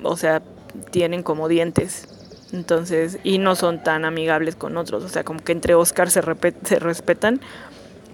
o 0.01 0.17
sea, 0.17 0.41
tienen 0.89 1.21
como 1.21 1.47
dientes. 1.47 2.07
Entonces, 2.51 3.19
y 3.23 3.37
no 3.37 3.53
son 3.53 3.83
tan 3.83 4.05
amigables 4.05 4.55
con 4.55 4.75
otros. 4.75 5.03
O 5.03 5.07
sea, 5.07 5.23
como 5.23 5.39
que 5.41 5.51
entre 5.51 5.75
Oscar 5.75 6.09
se, 6.09 6.23
se 6.63 6.79
respetan, 6.79 7.41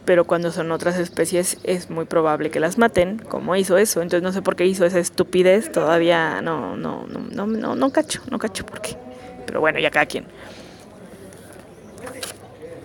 pero 0.04 0.26
cuando 0.26 0.52
son 0.52 0.74
otras 0.74 0.97
especies 1.00 1.58
es 1.63 1.89
muy 1.89 2.04
probable 2.04 2.52
que 2.52 2.60
las 2.60 2.78
maten, 2.78 3.17
como 3.17 3.56
hizo 3.56 3.78
eso. 3.78 4.02
Entonces 4.02 4.24
no 4.24 4.34
sé 4.34 4.41
por 4.41 4.58
qué 4.58 4.65
hizo 4.65 4.86
esa 4.86 5.00
estupidez, 5.00 5.71
todavía 5.71 6.41
no, 6.41 6.76
no, 6.76 7.08
no, 7.08 7.21
no, 7.32 7.47
no, 7.47 7.76
no 7.76 7.91
cacho, 7.91 8.21
no 8.30 8.39
cacho 8.39 8.65
por 8.65 8.82
qué. 8.82 8.97
Pero 9.45 9.62
bueno, 9.62 9.80
ya 9.80 9.89
cada 9.89 10.06
quien. 10.06 10.26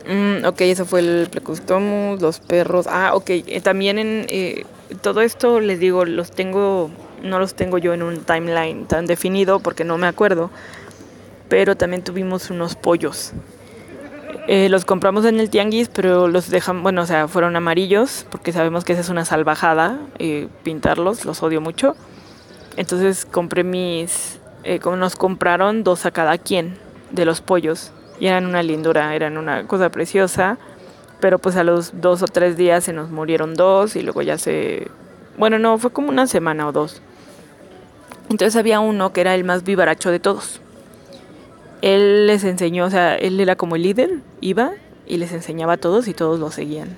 Mm, 0.08 0.44
ok, 0.44 0.60
eso 0.62 0.86
fue 0.86 1.00
el 1.00 1.28
Precustomus, 1.30 2.20
los 2.20 2.38
perros. 2.38 2.86
Ah, 2.88 3.12
ok. 3.14 3.30
Eh, 3.30 3.60
también 3.60 3.98
en 3.98 4.26
eh, 4.28 4.64
todo 5.02 5.20
esto 5.20 5.58
les 5.60 5.80
digo, 5.80 6.04
los 6.04 6.30
tengo, 6.30 6.90
no 7.22 7.38
los 7.40 7.54
tengo 7.54 7.78
yo 7.78 7.92
en 7.92 8.02
un 8.02 8.20
timeline 8.20 8.86
tan 8.86 9.06
definido 9.06 9.58
porque 9.60 9.84
no 9.84 9.98
me 9.98 10.06
acuerdo. 10.06 10.50
Pero 11.48 11.76
también 11.76 12.02
tuvimos 12.02 12.50
unos 12.50 12.76
pollos. 12.76 13.32
Eh, 14.48 14.68
los 14.68 14.84
compramos 14.84 15.24
en 15.24 15.40
el 15.40 15.50
tianguis, 15.50 15.88
pero 15.88 16.28
los 16.28 16.50
dejan, 16.50 16.84
bueno, 16.84 17.02
o 17.02 17.06
sea, 17.06 17.26
fueron 17.26 17.56
amarillos 17.56 18.26
porque 18.30 18.52
sabemos 18.52 18.84
que 18.84 18.92
esa 18.92 19.00
es 19.00 19.08
una 19.08 19.24
salvajada 19.24 19.98
pintarlos, 20.62 21.24
los 21.24 21.42
odio 21.42 21.60
mucho. 21.60 21.96
Entonces 22.76 23.24
compré 23.24 23.64
mis, 23.64 24.38
como 24.82 24.96
nos 24.96 25.16
compraron 25.16 25.82
dos 25.82 26.06
a 26.06 26.12
cada 26.12 26.38
quien 26.38 26.78
de 27.10 27.24
los 27.24 27.40
pollos 27.40 27.92
y 28.18 28.26
eran 28.26 28.46
una 28.46 28.62
lindura, 28.62 29.14
eran 29.14 29.36
una 29.36 29.66
cosa 29.66 29.90
preciosa, 29.90 30.58
pero 31.20 31.38
pues 31.38 31.56
a 31.56 31.64
los 31.64 32.00
dos 32.00 32.22
o 32.22 32.26
tres 32.26 32.56
días 32.56 32.84
se 32.84 32.92
nos 32.92 33.10
murieron 33.10 33.54
dos 33.54 33.96
y 33.96 34.02
luego 34.02 34.22
ya 34.22 34.38
se... 34.38 34.88
Bueno, 35.38 35.58
no, 35.58 35.78
fue 35.78 35.90
como 35.90 36.08
una 36.08 36.26
semana 36.26 36.66
o 36.68 36.72
dos. 36.72 37.02
Entonces 38.30 38.56
había 38.56 38.80
uno 38.80 39.12
que 39.12 39.20
era 39.20 39.34
el 39.34 39.44
más 39.44 39.64
vivaracho 39.64 40.10
de 40.10 40.18
todos. 40.18 40.60
Él 41.82 42.26
les 42.26 42.44
enseñó, 42.44 42.86
o 42.86 42.90
sea, 42.90 43.16
él 43.16 43.38
era 43.38 43.56
como 43.56 43.76
el 43.76 43.82
líder, 43.82 44.20
iba 44.40 44.72
y 45.06 45.18
les 45.18 45.32
enseñaba 45.32 45.74
a 45.74 45.76
todos 45.76 46.08
y 46.08 46.14
todos 46.14 46.40
lo 46.40 46.50
seguían. 46.50 46.88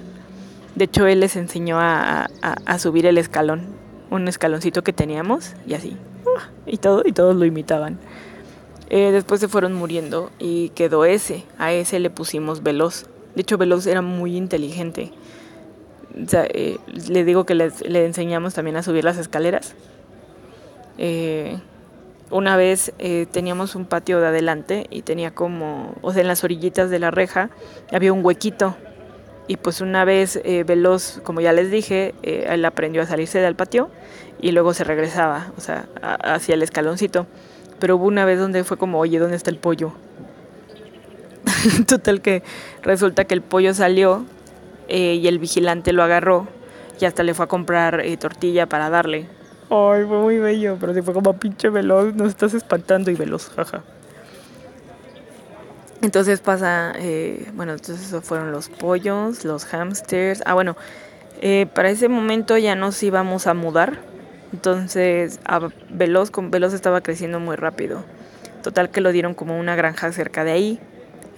De 0.74 0.84
hecho, 0.84 1.06
él 1.06 1.20
les 1.20 1.36
enseñó 1.36 1.78
a, 1.80 2.28
subir 2.78 3.06
el 3.06 3.18
escalón, 3.18 3.66
un 4.10 4.28
escaloncito 4.28 4.82
que 4.82 4.92
teníamos 4.92 5.54
y 5.66 5.74
así. 5.74 5.96
Y, 6.66 6.78
todo, 6.78 7.02
y 7.04 7.12
todos 7.12 7.34
lo 7.34 7.44
imitaban. 7.44 7.98
Eh, 8.90 9.10
después 9.12 9.40
se 9.40 9.48
fueron 9.48 9.74
muriendo 9.74 10.30
y 10.38 10.70
quedó 10.70 11.04
ese. 11.04 11.44
A 11.58 11.72
ese 11.72 11.98
le 11.98 12.10
pusimos 12.10 12.62
Veloz. 12.62 13.06
De 13.34 13.42
hecho, 13.42 13.58
Veloz 13.58 13.86
era 13.86 14.02
muy 14.02 14.36
inteligente. 14.36 15.12
Eh, 16.32 16.78
le 17.08 17.24
digo 17.24 17.44
que 17.44 17.54
le 17.54 18.04
enseñamos 18.04 18.54
también 18.54 18.76
a 18.76 18.82
subir 18.82 19.04
las 19.04 19.18
escaleras. 19.18 19.74
Eh, 20.98 21.56
una 22.30 22.56
vez 22.56 22.92
eh, 22.98 23.26
teníamos 23.30 23.74
un 23.74 23.86
patio 23.86 24.20
de 24.20 24.26
adelante 24.26 24.86
y 24.90 25.02
tenía 25.02 25.30
como, 25.30 25.94
o 26.02 26.12
sea, 26.12 26.20
en 26.20 26.28
las 26.28 26.44
orillitas 26.44 26.90
de 26.90 26.98
la 26.98 27.10
reja 27.10 27.48
había 27.90 28.12
un 28.12 28.22
huequito. 28.24 28.76
Y 29.46 29.56
pues 29.56 29.80
una 29.80 30.04
vez 30.04 30.38
eh, 30.44 30.64
Veloz, 30.64 31.20
como 31.22 31.40
ya 31.40 31.54
les 31.54 31.70
dije, 31.70 32.14
él 32.22 32.62
aprendió 32.66 33.00
a 33.00 33.06
salirse 33.06 33.38
del 33.38 33.54
patio 33.54 33.88
y 34.42 34.52
luego 34.52 34.74
se 34.74 34.84
regresaba, 34.84 35.52
o 35.56 35.60
sea, 35.62 35.88
hacia 36.02 36.54
el 36.54 36.62
escaloncito. 36.62 37.26
Pero 37.78 37.96
hubo 37.96 38.06
una 38.06 38.24
vez 38.24 38.38
donde 38.38 38.64
fue 38.64 38.76
como, 38.76 38.98
oye, 38.98 39.18
¿dónde 39.18 39.36
está 39.36 39.50
el 39.50 39.58
pollo? 39.58 39.92
Total 41.86 42.20
que 42.20 42.42
resulta 42.82 43.24
que 43.24 43.34
el 43.34 43.42
pollo 43.42 43.74
salió 43.74 44.24
y 44.88 45.26
el 45.28 45.38
vigilante 45.38 45.92
lo 45.92 46.02
agarró 46.02 46.48
y 46.98 47.04
hasta 47.04 47.22
le 47.22 47.34
fue 47.34 47.44
a 47.44 47.48
comprar 47.48 48.02
tortilla 48.18 48.66
para 48.66 48.90
darle. 48.90 49.26
Ay, 49.70 50.04
fue 50.06 50.18
muy 50.18 50.38
bello, 50.38 50.78
pero 50.80 50.94
sí 50.94 51.02
fue 51.02 51.12
como 51.12 51.34
pinche 51.34 51.68
veloz, 51.68 52.14
nos 52.14 52.28
estás 52.28 52.54
espantando 52.54 53.10
y 53.10 53.14
veloz, 53.14 53.50
jaja. 53.50 53.82
Entonces 56.00 56.40
pasa, 56.40 56.92
eh, 56.96 57.50
bueno, 57.54 57.72
entonces 57.72 58.06
eso 58.06 58.22
fueron 58.22 58.52
los 58.52 58.68
pollos, 58.68 59.44
los 59.44 59.64
hamsters. 59.66 60.42
Ah, 60.46 60.54
bueno, 60.54 60.76
eh, 61.40 61.66
para 61.74 61.90
ese 61.90 62.08
momento 62.08 62.56
ya 62.56 62.74
nos 62.76 63.02
íbamos 63.02 63.46
a 63.46 63.54
mudar. 63.54 63.98
Entonces, 64.52 65.40
Veloz, 65.90 66.30
con 66.30 66.50
Veloz 66.50 66.72
estaba 66.72 67.00
creciendo 67.00 67.40
muy 67.40 67.56
rápido. 67.56 68.04
Total 68.62 68.90
que 68.90 69.00
lo 69.00 69.12
dieron 69.12 69.34
como 69.34 69.58
una 69.58 69.76
granja 69.76 70.12
cerca 70.12 70.44
de 70.44 70.52
ahí. 70.52 70.80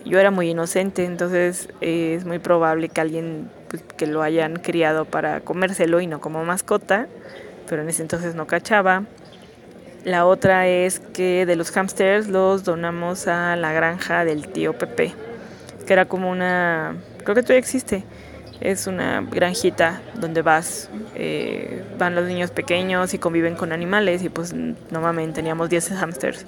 Yo 0.05 0.19
era 0.19 0.31
muy 0.31 0.49
inocente, 0.49 1.05
entonces 1.05 1.69
eh, 1.81 2.15
es 2.17 2.25
muy 2.25 2.39
probable 2.39 2.89
que 2.89 3.01
alguien 3.01 3.51
pues, 3.69 3.83
que 3.83 4.07
lo 4.07 4.23
hayan 4.23 4.57
criado 4.57 5.05
para 5.05 5.41
comérselo 5.41 6.01
y 6.01 6.07
no 6.07 6.21
como 6.21 6.43
mascota 6.45 7.07
pero 7.71 7.83
en 7.83 7.89
ese 7.89 8.03
entonces 8.03 8.35
no 8.35 8.49
cachaba. 8.49 9.05
La 10.05 10.27
otra 10.27 10.67
es 10.67 10.99
que 10.99 11.47
de 11.47 11.55
los 11.55 11.71
hamsters 11.71 12.27
los 12.27 12.65
donamos 12.65 13.29
a 13.29 13.55
la 13.55 13.73
granja 13.73 14.25
del 14.25 14.49
tío 14.49 14.77
Pepe, 14.77 15.15
que 15.87 15.93
era 15.93 16.07
como 16.07 16.31
una, 16.31 16.97
creo 17.23 17.37
que 17.37 17.43
todavía 17.43 17.61
existe, 17.61 18.03
es 18.61 18.87
una 18.87 19.23
granjita 19.23 20.03
donde 20.15 20.43
vas, 20.43 20.91
eh, 21.15 21.83
van 21.99 22.15
los 22.15 22.27
niños 22.27 22.51
pequeños 22.51 23.15
y 23.15 23.19
conviven 23.19 23.57
con 23.57 23.73
animales 23.73 24.23
y 24.23 24.29
pues 24.29 24.53
normalmente 24.91 25.37
teníamos 25.37 25.71
10 25.71 25.93
hamsters. 25.93 26.47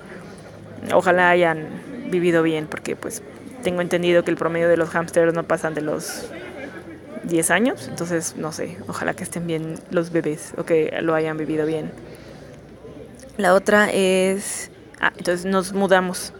Ojalá 0.92 1.30
hayan 1.30 1.68
vivido 2.10 2.42
bien 2.42 2.66
porque 2.66 2.96
pues 2.96 3.22
tengo 3.62 3.80
entendido 3.80 4.24
que 4.24 4.30
el 4.30 4.36
promedio 4.36 4.68
de 4.68 4.76
los 4.76 4.90
hamsters 4.90 5.32
no 5.32 5.44
pasan 5.44 5.74
de 5.74 5.80
los 5.80 6.26
10 7.24 7.50
años, 7.50 7.88
entonces 7.88 8.34
no 8.36 8.52
sé, 8.52 8.76
ojalá 8.88 9.14
que 9.14 9.22
estén 9.22 9.46
bien 9.46 9.76
los 9.90 10.10
bebés 10.10 10.54
o 10.58 10.64
que 10.64 10.98
lo 11.00 11.14
hayan 11.14 11.38
vivido 11.38 11.64
bien. 11.66 11.92
La 13.38 13.54
otra 13.54 13.90
es, 13.90 14.70
ah, 15.00 15.12
entonces 15.16 15.46
nos 15.46 15.72
mudamos. 15.72 16.34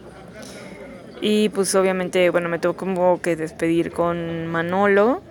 Y 1.21 1.49
pues 1.49 1.73
obviamente, 1.73 2.29
bueno, 2.29 2.49
me 2.49 2.59
tuvo 2.59 2.73
como 2.73 3.21
que 3.21 3.35
despedir 3.35 3.91
con 3.91 4.47
Manolo. 4.47 5.21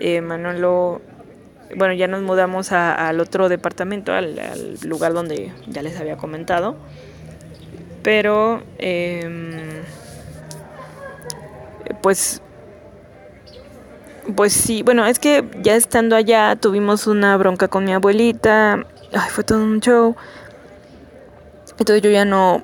Eh, 0.00 0.20
Manolo, 0.20 1.00
bueno, 1.74 1.94
ya 1.94 2.06
nos 2.06 2.22
mudamos 2.22 2.72
al 2.72 3.20
otro 3.20 3.48
departamento, 3.48 4.12
al, 4.12 4.78
lugar 4.82 5.12
donde 5.12 5.52
ya 5.66 5.82
les 5.82 5.98
había 5.98 6.16
comentado. 6.16 6.76
Pero, 8.02 8.62
em, 8.78 9.82
pues 12.02 12.40
pues 14.34 14.52
sí, 14.52 14.82
bueno, 14.82 15.06
es 15.06 15.20
que 15.20 15.44
ya 15.62 15.76
estando 15.76 16.16
allá 16.16 16.56
tuvimos 16.56 17.06
una 17.06 17.36
bronca 17.36 17.68
con 17.68 17.84
mi 17.84 17.92
abuelita. 17.92 18.84
Ay, 19.12 19.30
fue 19.30 19.44
todo 19.44 19.62
un 19.62 19.80
show. 19.80 20.16
Entonces 21.78 22.02
yo 22.02 22.10
ya 22.10 22.24
no 22.24 22.62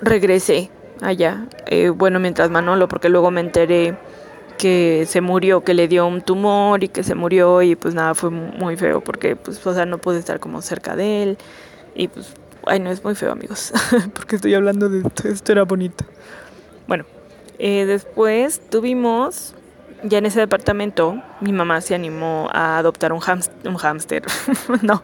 regresé 0.00 0.70
allá. 1.00 1.46
Eh, 1.66 1.90
bueno, 1.90 2.18
mientras 2.18 2.50
Manolo, 2.50 2.88
porque 2.88 3.08
luego 3.08 3.30
me 3.30 3.40
enteré 3.40 3.96
que 4.58 5.04
se 5.06 5.20
murió, 5.20 5.62
que 5.62 5.74
le 5.74 5.88
dio 5.88 6.06
un 6.06 6.22
tumor 6.22 6.82
y 6.84 6.88
que 6.88 7.02
se 7.02 7.14
murió 7.14 7.62
y 7.62 7.76
pues 7.76 7.94
nada, 7.94 8.14
fue 8.14 8.30
muy 8.30 8.76
feo 8.76 9.00
porque 9.00 9.36
pues, 9.36 9.64
o 9.66 9.74
sea, 9.74 9.86
no 9.86 9.98
pude 9.98 10.18
estar 10.18 10.40
como 10.40 10.62
cerca 10.62 10.96
de 10.96 11.22
él 11.22 11.38
y 11.94 12.08
pues, 12.08 12.34
ay, 12.66 12.80
no, 12.80 12.90
es 12.90 13.04
muy 13.04 13.14
feo 13.14 13.32
amigos, 13.32 13.72
porque 14.14 14.36
estoy 14.36 14.54
hablando 14.54 14.88
de 14.88 15.00
esto, 15.00 15.28
esto 15.28 15.52
era 15.52 15.64
bonito. 15.64 16.04
Bueno, 16.86 17.04
eh, 17.58 17.84
después 17.86 18.60
tuvimos 18.70 19.54
ya 20.04 20.18
en 20.18 20.26
ese 20.26 20.40
departamento 20.40 21.22
mi 21.40 21.52
mamá 21.52 21.80
se 21.80 21.94
animó 21.94 22.48
a 22.52 22.78
adoptar 22.78 23.12
un, 23.12 23.20
un 23.64 23.76
hámster, 23.76 24.24
no, 24.82 25.02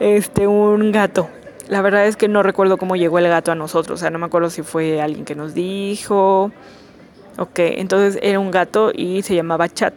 este, 0.00 0.46
un 0.46 0.92
gato. 0.92 1.28
La 1.68 1.80
verdad 1.80 2.06
es 2.06 2.16
que 2.16 2.28
no 2.28 2.42
recuerdo 2.42 2.76
cómo 2.76 2.94
llegó 2.94 3.18
el 3.18 3.28
gato 3.28 3.50
a 3.50 3.54
nosotros, 3.54 3.98
o 3.98 4.00
sea, 4.00 4.10
no 4.10 4.18
me 4.18 4.26
acuerdo 4.26 4.50
si 4.50 4.62
fue 4.62 5.00
alguien 5.00 5.24
que 5.24 5.34
nos 5.34 5.54
dijo. 5.54 6.52
Ok, 7.36 7.58
entonces 7.58 8.18
era 8.22 8.38
un 8.38 8.50
gato 8.50 8.92
y 8.94 9.22
se 9.22 9.34
llamaba 9.34 9.68
Chat. 9.68 9.94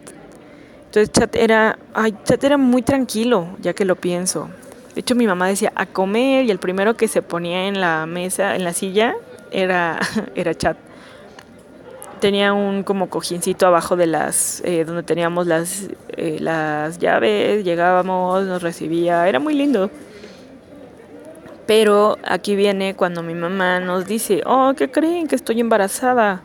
Entonces 0.86 1.12
Chat 1.12 1.36
era, 1.36 1.78
ay, 1.93 2.15
Chat 2.23 2.43
era 2.43 2.58
muy 2.58 2.82
tranquilo, 2.82 3.47
ya 3.60 3.73
que 3.73 3.86
lo 3.86 3.95
pienso. 3.95 4.50
De 4.95 5.02
hecho, 5.02 5.13
mi 5.13 5.28
mamá 5.28 5.47
decía 5.47 5.71
a 5.76 5.86
comer 5.86 6.45
y 6.45 6.52
el 6.52 6.58
primero 6.58 6.95
que 6.95 7.08
se 7.08 7.21
ponía 7.21 7.67
en 7.67 7.80
la 7.80 8.08
mesa, 8.08 8.56
en 8.56 8.63
la 8.63 8.73
silla, 8.73 9.15
era, 9.52 10.00
era 10.36 10.56
Chat 10.56 10.78
tenía 12.19 12.54
un 12.54 12.84
como 12.84 13.10
cojincito 13.10 13.67
abajo 13.67 13.95
de 13.95 14.08
las 14.08 14.62
eh, 14.65 14.86
donde 14.86 15.04
teníamos 15.04 15.47
las 15.47 15.88
eh, 16.10 16.38
las 16.39 16.97
llaves 16.97 17.63
llegábamos 17.63 18.45
nos 18.45 18.63
recibía 18.63 19.28
era 19.28 19.39
muy 19.39 19.54
lindo 19.54 19.91
pero 21.65 22.17
aquí 22.23 22.56
viene 22.56 22.95
cuando 22.95 23.21
mi 23.23 23.36
mamá 23.36 23.80
nos 23.80 24.08
dice 24.08 24.41
oh 24.45 24.73
qué 24.76 24.89
creen 24.89 25.28
que 25.28 25.36
estoy 25.36 25.60
embarazada 25.60 26.41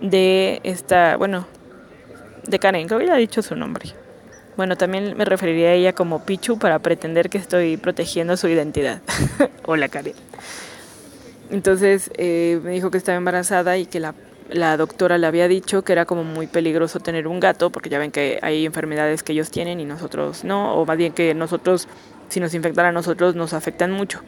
de 0.00 0.60
esta 0.64 1.16
bueno 1.16 1.46
de 2.46 2.58
Karen 2.58 2.86
creo 2.86 3.00
que 3.00 3.06
ya 3.06 3.14
ha 3.14 3.18
dicho 3.18 3.42
su 3.42 3.56
nombre 3.56 3.90
bueno 4.56 4.76
también 4.76 5.16
me 5.16 5.24
referiría 5.24 5.68
a 5.68 5.72
ella 5.72 5.92
como 5.92 6.24
Pichu 6.24 6.58
para 6.58 6.78
pretender 6.78 7.30
que 7.30 7.38
estoy 7.38 7.76
protegiendo 7.76 8.36
su 8.36 8.48
identidad 8.48 9.00
hola 9.66 9.88
Karen 9.88 10.14
entonces 11.50 12.10
eh, 12.16 12.60
me 12.62 12.70
dijo 12.70 12.90
que 12.90 12.98
estaba 12.98 13.16
embarazada 13.16 13.76
y 13.76 13.86
que 13.86 14.00
la 14.00 14.14
la 14.52 14.76
doctora 14.76 15.18
le 15.18 15.26
había 15.26 15.48
dicho 15.48 15.82
que 15.82 15.92
era 15.92 16.04
como 16.04 16.24
muy 16.24 16.46
peligroso 16.46 17.00
tener 17.00 17.26
un 17.26 17.40
gato, 17.40 17.70
porque 17.70 17.88
ya 17.88 17.98
ven 17.98 18.10
que 18.10 18.38
hay 18.42 18.66
enfermedades 18.66 19.22
que 19.22 19.32
ellos 19.32 19.50
tienen 19.50 19.80
y 19.80 19.84
nosotros 19.84 20.44
no, 20.44 20.74
o 20.74 20.84
más 20.86 20.96
bien 20.96 21.12
que 21.12 21.34
nosotros, 21.34 21.88
si 22.28 22.40
nos 22.40 22.54
infectan 22.54 22.86
a 22.86 22.92
nosotros, 22.92 23.34
nos 23.34 23.52
afectan 23.52 23.92
mucho. 23.92 24.20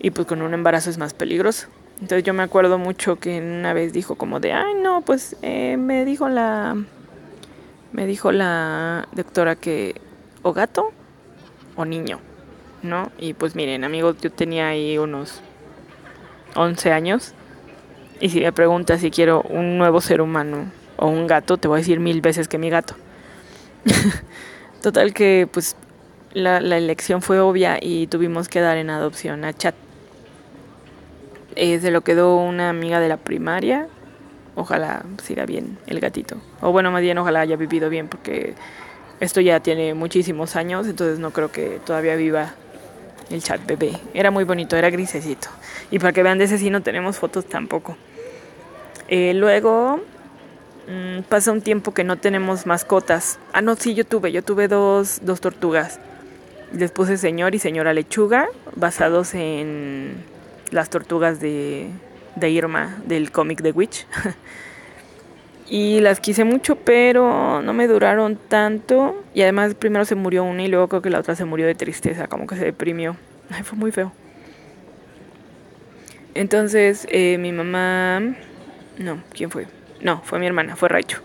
Y 0.00 0.10
pues 0.10 0.26
con 0.26 0.42
un 0.42 0.52
embarazo 0.52 0.90
es 0.90 0.98
más 0.98 1.14
peligroso. 1.14 1.68
Entonces 2.00 2.24
yo 2.24 2.34
me 2.34 2.42
acuerdo 2.42 2.78
mucho 2.78 3.16
que 3.16 3.38
una 3.38 3.72
vez 3.72 3.92
dijo 3.92 4.16
como 4.16 4.40
de, 4.40 4.52
ay 4.52 4.74
no, 4.74 5.02
pues 5.02 5.36
eh, 5.42 5.76
me 5.76 6.04
dijo 6.04 6.28
la, 6.28 6.76
me 7.92 8.06
dijo 8.06 8.32
la 8.32 9.08
doctora 9.12 9.56
que 9.56 10.00
o 10.42 10.52
gato 10.52 10.92
o 11.76 11.84
niño, 11.84 12.18
¿no? 12.82 13.10
Y 13.18 13.34
pues 13.34 13.54
miren 13.54 13.84
amigos, 13.84 14.16
yo 14.20 14.30
tenía 14.30 14.68
ahí 14.68 14.98
unos 14.98 15.40
11 16.56 16.92
años 16.92 17.34
y 18.20 18.30
si 18.30 18.40
me 18.40 18.52
preguntas 18.52 19.00
si 19.00 19.10
quiero 19.10 19.42
un 19.42 19.78
nuevo 19.78 20.00
ser 20.00 20.20
humano 20.20 20.70
o 20.96 21.08
un 21.08 21.26
gato, 21.26 21.56
te 21.56 21.68
voy 21.68 21.76
a 21.76 21.78
decir 21.78 22.00
mil 22.00 22.20
veces 22.20 22.48
que 22.48 22.58
mi 22.58 22.70
gato. 22.70 22.94
Total 24.82 25.12
que 25.14 25.48
pues 25.50 25.76
la, 26.32 26.58
elección 26.58 27.22
fue 27.22 27.40
obvia 27.40 27.78
y 27.80 28.06
tuvimos 28.06 28.48
que 28.48 28.60
dar 28.60 28.76
en 28.76 28.90
adopción 28.90 29.44
a 29.44 29.52
Chat. 29.52 29.74
Eh, 31.56 31.78
se 31.80 31.90
lo 31.90 32.02
quedó 32.02 32.36
una 32.36 32.70
amiga 32.70 33.00
de 33.00 33.08
la 33.08 33.16
primaria. 33.16 33.88
Ojalá 34.56 35.04
siga 35.22 35.46
bien 35.46 35.78
el 35.86 36.00
gatito. 36.00 36.36
O 36.60 36.72
bueno, 36.72 36.90
más 36.90 37.02
bien 37.02 37.18
ojalá 37.18 37.40
haya 37.40 37.56
vivido 37.56 37.90
bien 37.90 38.08
porque 38.08 38.54
esto 39.20 39.40
ya 39.40 39.60
tiene 39.60 39.94
muchísimos 39.94 40.56
años, 40.56 40.86
entonces 40.86 41.18
no 41.18 41.30
creo 41.32 41.50
que 41.50 41.80
todavía 41.84 42.16
viva 42.16 42.54
el 43.30 43.42
chat 43.42 43.64
bebé. 43.66 43.92
Era 44.12 44.30
muy 44.30 44.44
bonito, 44.44 44.76
era 44.76 44.90
grisecito. 44.90 45.48
Y 45.90 45.98
para 45.98 46.12
que 46.12 46.22
vean 46.22 46.38
de 46.38 46.44
ese 46.44 46.58
sí 46.58 46.70
no 46.70 46.82
tenemos 46.82 47.18
fotos 47.18 47.46
tampoco. 47.46 47.96
Eh, 49.08 49.34
luego 49.34 50.00
mm, 50.88 51.22
pasa 51.28 51.52
un 51.52 51.62
tiempo 51.62 51.94
que 51.94 52.04
no 52.04 52.16
tenemos 52.16 52.66
mascotas. 52.66 53.38
Ah, 53.52 53.60
no, 53.60 53.76
sí, 53.76 53.94
yo 53.94 54.04
tuve, 54.04 54.32
yo 54.32 54.42
tuve 54.42 54.68
dos, 54.68 55.20
dos 55.22 55.40
tortugas. 55.40 56.00
Les 56.72 56.90
puse 56.90 57.16
señor 57.16 57.54
y 57.54 57.58
señora 57.58 57.92
lechuga, 57.94 58.48
basados 58.74 59.34
en 59.34 60.16
las 60.74 60.90
tortugas 60.90 61.40
de, 61.40 61.88
Irma 62.42 62.98
del 63.06 63.30
cómic 63.30 63.62
The 63.62 63.70
Witch. 63.70 64.06
Y 65.66 66.00
las 66.00 66.20
quise 66.20 66.44
mucho, 66.44 66.76
pero 66.76 67.62
no 67.62 67.72
me 67.72 67.86
duraron 67.86 68.36
tanto. 68.36 69.24
Y 69.32 69.40
además 69.40 69.74
primero 69.74 70.04
se 70.04 70.14
murió 70.14 70.44
una 70.44 70.62
y 70.62 70.68
luego 70.68 70.88
creo 70.88 71.00
que 71.00 71.08
la 71.08 71.18
otra 71.20 71.34
se 71.36 71.46
murió 71.46 71.66
de 71.66 71.74
tristeza, 71.74 72.26
como 72.26 72.46
que 72.46 72.56
se 72.56 72.66
deprimió. 72.66 73.16
Ay, 73.50 73.62
fue 73.62 73.78
muy 73.78 73.90
feo. 73.90 74.12
Entonces 76.34 77.06
eh, 77.10 77.38
mi 77.38 77.50
mamá... 77.50 78.20
No, 78.98 79.22
¿quién 79.32 79.50
fue? 79.50 79.66
No, 80.02 80.20
fue 80.22 80.38
mi 80.38 80.46
hermana, 80.46 80.76
fue 80.76 80.90
Raichu. 80.90 81.16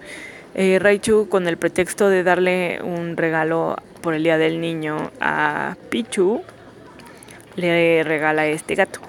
Eh, 0.56 0.80
Raichu 0.80 1.28
con 1.28 1.46
el 1.50 1.58
pretexto 1.58 2.08
de 2.08 2.24
darle 2.24 2.80
un 2.82 3.18
regalo 3.18 3.76
por 4.02 4.14
el 4.14 4.24
Día 4.24 4.38
del 4.38 4.62
Niño 4.62 5.12
a 5.20 5.76
Pichu, 5.90 6.44
le 7.58 8.04
regala 8.06 8.48
este 8.48 8.76
gato. 8.76 9.09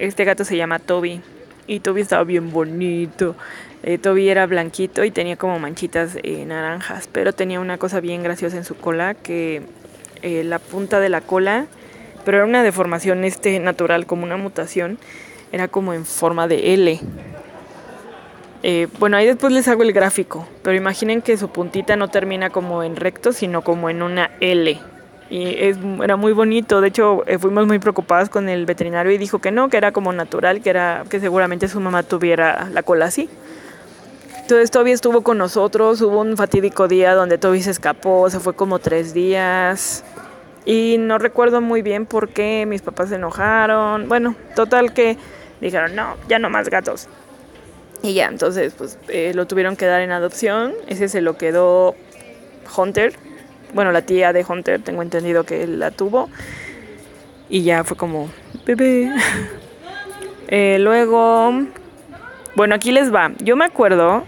Este 0.00 0.24
gato 0.24 0.46
se 0.46 0.56
llama 0.56 0.78
Toby 0.78 1.20
y 1.66 1.80
Toby 1.80 2.00
estaba 2.00 2.24
bien 2.24 2.50
bonito. 2.50 3.36
Eh, 3.82 3.98
Toby 3.98 4.30
era 4.30 4.46
blanquito 4.46 5.04
y 5.04 5.10
tenía 5.10 5.36
como 5.36 5.58
manchitas 5.58 6.16
eh, 6.22 6.46
naranjas, 6.46 7.06
pero 7.12 7.34
tenía 7.34 7.60
una 7.60 7.76
cosa 7.76 8.00
bien 8.00 8.22
graciosa 8.22 8.56
en 8.56 8.64
su 8.64 8.76
cola 8.76 9.12
que 9.12 9.60
eh, 10.22 10.42
la 10.42 10.58
punta 10.58 11.00
de 11.00 11.10
la 11.10 11.20
cola, 11.20 11.66
pero 12.24 12.38
era 12.38 12.46
una 12.46 12.62
deformación 12.62 13.24
este 13.24 13.58
natural, 13.58 14.06
como 14.06 14.24
una 14.24 14.38
mutación, 14.38 14.98
era 15.52 15.68
como 15.68 15.92
en 15.92 16.06
forma 16.06 16.48
de 16.48 16.72
L. 16.72 16.98
bueno, 18.98 19.18
ahí 19.18 19.26
después 19.26 19.52
les 19.52 19.68
hago 19.68 19.82
el 19.82 19.92
gráfico, 19.92 20.48
pero 20.62 20.78
imaginen 20.78 21.20
que 21.20 21.36
su 21.36 21.50
puntita 21.50 21.96
no 21.96 22.08
termina 22.08 22.48
como 22.48 22.82
en 22.82 22.96
recto, 22.96 23.34
sino 23.34 23.60
como 23.60 23.90
en 23.90 24.00
una 24.00 24.30
L 24.40 24.80
y 25.30 25.56
era 26.02 26.16
muy 26.16 26.32
bonito. 26.32 26.80
De 26.80 26.88
hecho, 26.88 27.22
eh, 27.26 27.38
fuimos 27.38 27.66
muy 27.66 27.78
preocupadas 27.78 28.28
con 28.28 28.48
el 28.48 28.66
veterinario 28.66 29.12
y 29.12 29.18
dijo 29.18 29.38
que 29.38 29.52
no, 29.52 29.68
que 29.68 29.76
era 29.76 29.92
como 29.92 30.12
natural, 30.12 30.60
que 30.60 30.70
era 30.70 31.04
que 31.08 31.20
seguramente 31.20 31.68
su 31.68 31.80
mamá 31.80 32.02
tuviera 32.02 32.68
la 32.72 32.82
cola 32.82 33.06
así. 33.06 33.30
Entonces 34.40 34.72
Toby 34.72 34.90
estuvo 34.90 35.22
con 35.22 35.38
nosotros, 35.38 36.00
hubo 36.00 36.20
un 36.20 36.36
fatídico 36.36 36.88
día 36.88 37.14
donde 37.14 37.38
Toby 37.38 37.62
se 37.62 37.70
escapó, 37.70 38.28
se 38.28 38.40
fue 38.40 38.54
como 38.54 38.80
tres 38.80 39.14
días 39.14 40.02
y 40.64 40.96
no 40.98 41.18
recuerdo 41.18 41.60
muy 41.60 41.82
bien 41.82 42.04
por 42.04 42.30
qué 42.30 42.66
mis 42.66 42.82
papás 42.82 43.10
se 43.10 43.14
enojaron. 43.14 44.08
Bueno, 44.08 44.34
total 44.56 44.92
que 44.92 45.16
dijeron, 45.60 45.94
no, 45.94 46.16
ya 46.28 46.40
no 46.40 46.50
más 46.50 46.68
gatos. 46.68 47.06
Y 48.02 48.14
ya, 48.14 48.26
entonces 48.26 48.74
pues 48.76 48.98
eh, 49.06 49.30
lo 49.36 49.46
tuvieron 49.46 49.76
que 49.76 49.86
dar 49.86 50.00
en 50.00 50.10
adopción, 50.10 50.72
ese 50.88 51.08
se 51.08 51.20
lo 51.20 51.36
quedó 51.36 51.94
Hunter, 52.76 53.14
bueno, 53.74 53.92
la 53.92 54.02
tía 54.02 54.32
de 54.32 54.44
Hunter, 54.48 54.82
tengo 54.82 55.02
entendido 55.02 55.44
que 55.44 55.66
la 55.66 55.90
tuvo. 55.90 56.28
Y 57.48 57.62
ya 57.62 57.84
fue 57.84 57.96
como, 57.96 58.30
bebé. 58.66 59.10
Eh, 60.52 60.78
luego, 60.80 61.52
bueno, 62.56 62.74
aquí 62.74 62.90
les 62.90 63.14
va. 63.14 63.30
Yo 63.38 63.54
me 63.54 63.64
acuerdo, 63.64 64.24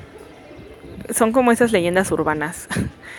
son 1.12 1.32
como 1.32 1.50
esas 1.50 1.72
leyendas 1.72 2.12
urbanas, 2.12 2.68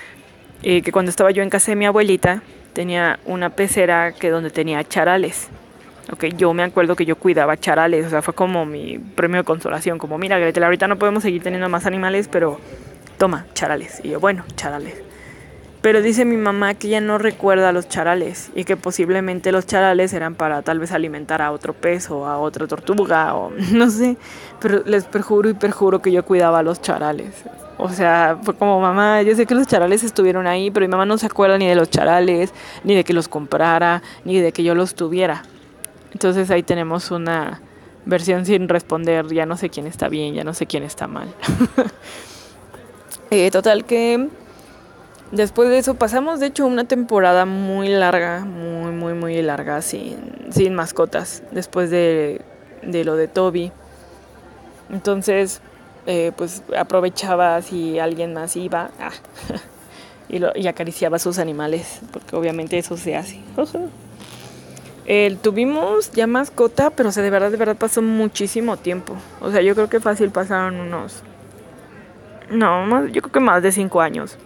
eh, 0.63 0.81
que 0.81 0.93
cuando 0.93 1.09
estaba 1.09 1.29
yo 1.31 1.43
en 1.43 1.49
casa 1.49 1.73
de 1.73 1.75
mi 1.75 1.86
abuelita, 1.86 2.41
tenía 2.71 3.19
una 3.25 3.49
pecera 3.49 4.13
que 4.13 4.29
donde 4.29 4.51
tenía 4.51 4.83
charales. 4.86 5.49
Ok, 6.13 6.27
yo 6.38 6.53
me 6.53 6.63
acuerdo 6.63 6.95
que 6.95 7.05
yo 7.05 7.17
cuidaba 7.17 7.57
charales, 7.57 8.05
o 8.05 8.09
sea, 8.09 8.21
fue 8.21 8.33
como 8.33 8.65
mi 8.65 8.99
premio 8.99 9.39
de 9.39 9.43
consolación, 9.43 9.97
como 9.97 10.17
mira 10.17 10.39
Gretel, 10.39 10.63
ahorita 10.63 10.88
no 10.88 10.97
podemos 10.97 11.23
seguir 11.23 11.43
teniendo 11.43 11.67
más 11.67 11.86
animales, 11.86 12.29
pero 12.29 12.57
toma, 13.17 13.45
charales. 13.53 13.99
Y 14.01 14.12
yo, 14.12 14.21
bueno, 14.21 14.45
charales. 14.55 15.02
Pero 15.83 16.01
dice 16.01 16.23
mi 16.23 16.37
mamá 16.37 16.75
que 16.75 16.87
ella 16.87 17.01
no 17.01 17.17
recuerda 17.17 17.73
los 17.73 17.89
charales 17.89 18.51
y 18.55 18.63
que 18.63 18.77
posiblemente 18.77 19.51
los 19.51 19.65
charales 19.65 20.13
eran 20.13 20.33
para 20.33 20.61
tal 20.61 20.79
vez 20.79 20.93
alimentar 20.93 21.41
a 21.41 21.51
otro 21.51 21.73
pez 21.73 22.09
o 22.09 22.25
a 22.25 22.37
otra 22.37 22.67
tortuga 22.67 23.35
o 23.35 23.51
no 23.73 23.89
sé. 23.89 24.15
Pero 24.61 24.81
les 24.85 25.03
perjuro 25.03 25.49
y 25.49 25.53
perjuro 25.53 26.01
que 26.01 26.13
yo 26.13 26.23
cuidaba 26.23 26.63
los 26.63 26.81
charales. 26.81 27.43
O 27.77 27.89
sea, 27.89 28.39
fue 28.41 28.55
como 28.55 28.79
mamá, 28.79 29.23
yo 29.23 29.35
sé 29.35 29.45
que 29.45 29.55
los 29.55 29.67
charales 29.67 30.05
estuvieron 30.05 30.47
ahí, 30.47 30.71
pero 30.71 30.85
mi 30.85 30.91
mamá 30.91 31.05
no 31.05 31.17
se 31.17 31.25
acuerda 31.25 31.57
ni 31.57 31.67
de 31.67 31.75
los 31.75 31.89
charales, 31.89 32.53
ni 32.85 32.95
de 32.95 33.03
que 33.03 33.11
los 33.11 33.27
comprara, 33.27 34.01
ni 34.23 34.39
de 34.39 34.53
que 34.53 34.63
yo 34.63 34.75
los 34.75 34.95
tuviera. 34.95 35.43
Entonces 36.13 36.49
ahí 36.49 36.63
tenemos 36.63 37.11
una 37.11 37.59
versión 38.05 38.45
sin 38.45 38.69
responder, 38.69 39.27
ya 39.33 39.45
no 39.45 39.57
sé 39.57 39.69
quién 39.69 39.87
está 39.87 40.07
bien, 40.07 40.33
ya 40.33 40.45
no 40.45 40.53
sé 40.53 40.65
quién 40.65 40.83
está 40.83 41.07
mal. 41.07 41.27
eh, 43.31 43.51
total 43.51 43.83
que 43.83 44.29
Después 45.33 45.67
de 45.69 45.79
eso 45.79 45.95
pasamos 45.95 46.39
de 46.39 46.45
hecho 46.45 46.67
una 46.67 46.83
temporada 46.83 47.47
muy 47.47 47.87
larga, 47.87 48.45
muy, 48.45 48.91
muy, 48.91 49.15
muy 49.15 49.41
larga, 49.41 49.81
sin, 49.81 50.75
mascotas, 50.75 51.41
después 51.49 51.89
de, 51.89 52.39
lo 52.83 53.15
de 53.15 53.27
Toby. 53.27 53.71
Entonces, 54.91 55.59
eh, 56.05 56.33
pues 56.37 56.61
aprovechaba 56.77 57.59
si 57.63 57.97
alguien 57.97 58.35
más 58.35 58.55
iba 58.55 58.91
ah, 58.99 59.09
y, 60.29 60.67
acariciaba 60.67 61.17
sus 61.17 61.39
animales, 61.39 62.01
porque 62.11 62.35
obviamente 62.35 62.77
eso 62.77 62.95
se 62.95 63.15
hace. 63.15 63.41
tuvimos 65.41 66.11
ya 66.11 66.27
mascota, 66.27 66.91
pero 66.91 67.09
de 67.09 67.29
verdad, 67.31 67.49
de 67.49 67.57
verdad 67.57 67.75
pasó 67.75 68.03
muchísimo 68.03 68.77
tiempo. 68.77 69.15
O 69.41 69.49
sea, 69.49 69.63
yo 69.63 69.73
creo 69.73 69.89
que 69.89 69.99
fácil 69.99 70.29
pasaron 70.29 70.79
unos... 70.79 71.23
No, 72.51 73.07
yo 73.07 73.23
creo 73.23 73.31
que 73.31 73.39
más 73.39 73.63
de 73.63 73.71
cinco 73.71 73.99
años 73.99 74.37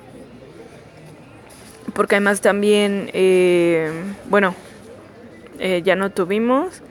porque 1.97 2.13
además 2.13 2.41
también, 2.41 3.09
eh, 3.13 3.91
bueno, 4.29 4.53
eh, 5.57 5.81
ya 5.83 5.95
no 5.95 6.11
tuvimos. 6.11 6.83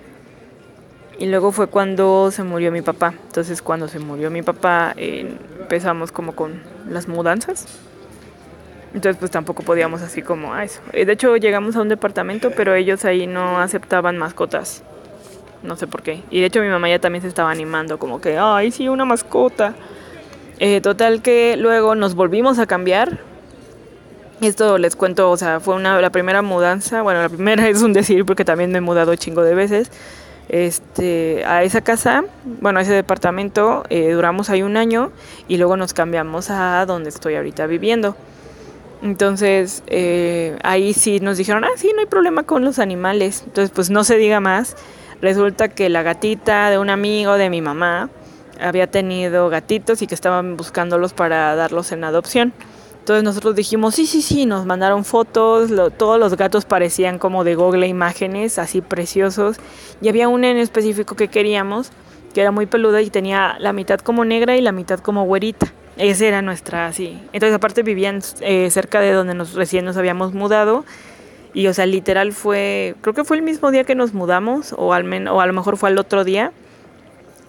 Y 1.20 1.26
luego 1.26 1.52
fue 1.52 1.68
cuando 1.68 2.32
se 2.32 2.42
murió 2.42 2.72
mi 2.72 2.82
papá. 2.82 3.14
Entonces 3.26 3.62
cuando 3.62 3.86
se 3.86 4.00
murió 4.00 4.32
mi 4.32 4.42
papá 4.42 4.94
empezamos 4.96 6.10
como 6.10 6.34
con 6.34 6.60
las 6.90 7.06
mudanzas. 7.06 7.68
Entonces 8.94 9.16
pues 9.16 9.30
tampoco 9.30 9.62
podíamos 9.62 10.02
así 10.02 10.22
como 10.22 10.54
a 10.54 10.64
eso. 10.64 10.80
Eh, 10.92 11.04
de 11.04 11.12
hecho 11.12 11.36
llegamos 11.36 11.76
a 11.76 11.82
un 11.82 11.88
departamento, 11.88 12.50
pero 12.50 12.74
ellos 12.74 13.04
ahí 13.04 13.28
no 13.28 13.60
aceptaban 13.60 14.18
mascotas. 14.18 14.82
No 15.62 15.76
sé 15.76 15.86
por 15.86 16.02
qué. 16.02 16.24
Y 16.32 16.40
de 16.40 16.46
hecho 16.46 16.60
mi 16.60 16.68
mamá 16.68 16.88
ya 16.88 16.98
también 16.98 17.22
se 17.22 17.28
estaba 17.28 17.52
animando 17.52 18.00
como 18.00 18.20
que, 18.20 18.38
ay, 18.38 18.72
sí, 18.72 18.88
una 18.88 19.04
mascota. 19.04 19.76
total 20.82 21.22
que 21.22 21.56
luego 21.56 21.94
nos 21.94 22.16
volvimos 22.16 22.58
a 22.58 22.66
cambiar 22.66 23.20
esto 24.40 24.78
les 24.78 24.96
cuento, 24.96 25.30
o 25.30 25.36
sea, 25.36 25.60
fue 25.60 25.74
una, 25.74 26.00
la 26.00 26.10
primera 26.10 26.42
mudanza, 26.42 27.02
bueno, 27.02 27.22
la 27.22 27.28
primera 27.28 27.68
es 27.68 27.82
un 27.82 27.92
decir 27.92 28.24
porque 28.24 28.44
también 28.44 28.70
me 28.70 28.78
he 28.78 28.82
mudado 28.82 29.14
chingo 29.16 29.42
de 29.42 29.54
veces. 29.54 29.90
Este, 30.48 31.44
a 31.44 31.64
esa 31.64 31.80
casa, 31.80 32.24
bueno, 32.44 32.78
a 32.78 32.82
ese 32.82 32.92
departamento, 32.92 33.84
eh, 33.90 34.12
duramos 34.12 34.48
ahí 34.48 34.62
un 34.62 34.76
año 34.76 35.10
y 35.48 35.56
luego 35.56 35.76
nos 35.76 35.92
cambiamos 35.92 36.50
a 36.50 36.86
donde 36.86 37.08
estoy 37.08 37.34
ahorita 37.34 37.66
viviendo. 37.66 38.16
Entonces, 39.02 39.82
eh, 39.88 40.56
ahí 40.62 40.94
sí 40.94 41.20
nos 41.20 41.36
dijeron, 41.36 41.64
ah, 41.64 41.70
sí, 41.76 41.90
no 41.94 42.00
hay 42.00 42.06
problema 42.06 42.44
con 42.44 42.64
los 42.64 42.78
animales. 42.78 43.42
Entonces, 43.44 43.70
pues 43.74 43.90
no 43.90 44.04
se 44.04 44.16
diga 44.16 44.40
más. 44.40 44.76
Resulta 45.20 45.68
que 45.68 45.88
la 45.88 46.02
gatita 46.02 46.70
de 46.70 46.78
un 46.78 46.90
amigo 46.90 47.34
de 47.34 47.50
mi 47.50 47.60
mamá 47.60 48.10
había 48.60 48.86
tenido 48.86 49.48
gatitos 49.48 50.00
y 50.02 50.06
que 50.06 50.14
estaban 50.14 50.56
buscándolos 50.56 51.12
para 51.12 51.54
darlos 51.56 51.92
en 51.92 52.04
adopción. 52.04 52.52
Entonces 53.06 53.22
nosotros 53.22 53.54
dijimos, 53.54 53.94
sí, 53.94 54.04
sí, 54.04 54.20
sí, 54.20 54.46
nos 54.46 54.66
mandaron 54.66 55.04
fotos, 55.04 55.70
todos 55.96 56.18
los 56.18 56.36
gatos 56.36 56.64
parecían 56.64 57.20
como 57.20 57.44
de 57.44 57.54
Google 57.54 57.86
Imágenes, 57.86 58.58
así 58.58 58.80
preciosos. 58.80 59.58
Y 60.00 60.08
había 60.08 60.26
una 60.26 60.50
en 60.50 60.56
específico 60.56 61.14
que 61.14 61.28
queríamos, 61.28 61.92
que 62.34 62.40
era 62.40 62.50
muy 62.50 62.66
peluda 62.66 63.02
y 63.02 63.10
tenía 63.10 63.58
la 63.60 63.72
mitad 63.72 64.00
como 64.00 64.24
negra 64.24 64.56
y 64.56 64.60
la 64.60 64.72
mitad 64.72 64.98
como 64.98 65.24
güerita. 65.24 65.72
Esa 65.96 66.26
era 66.26 66.42
nuestra, 66.42 66.88
así. 66.88 67.20
Entonces 67.32 67.54
aparte 67.54 67.84
vivían 67.84 68.22
eh, 68.40 68.72
cerca 68.72 69.00
de 69.00 69.12
donde 69.12 69.34
nos, 69.34 69.52
recién 69.54 69.84
nos 69.84 69.96
habíamos 69.96 70.34
mudado. 70.34 70.84
Y 71.54 71.68
o 71.68 71.74
sea, 71.74 71.86
literal 71.86 72.32
fue, 72.32 72.96
creo 73.02 73.14
que 73.14 73.22
fue 73.22 73.36
el 73.36 73.44
mismo 73.44 73.70
día 73.70 73.84
que 73.84 73.94
nos 73.94 74.14
mudamos, 74.14 74.74
o, 74.76 74.92
al 74.92 75.04
menos, 75.04 75.32
o 75.32 75.40
a 75.40 75.46
lo 75.46 75.52
mejor 75.52 75.76
fue 75.76 75.90
el 75.90 75.98
otro 75.98 76.24
día. 76.24 76.50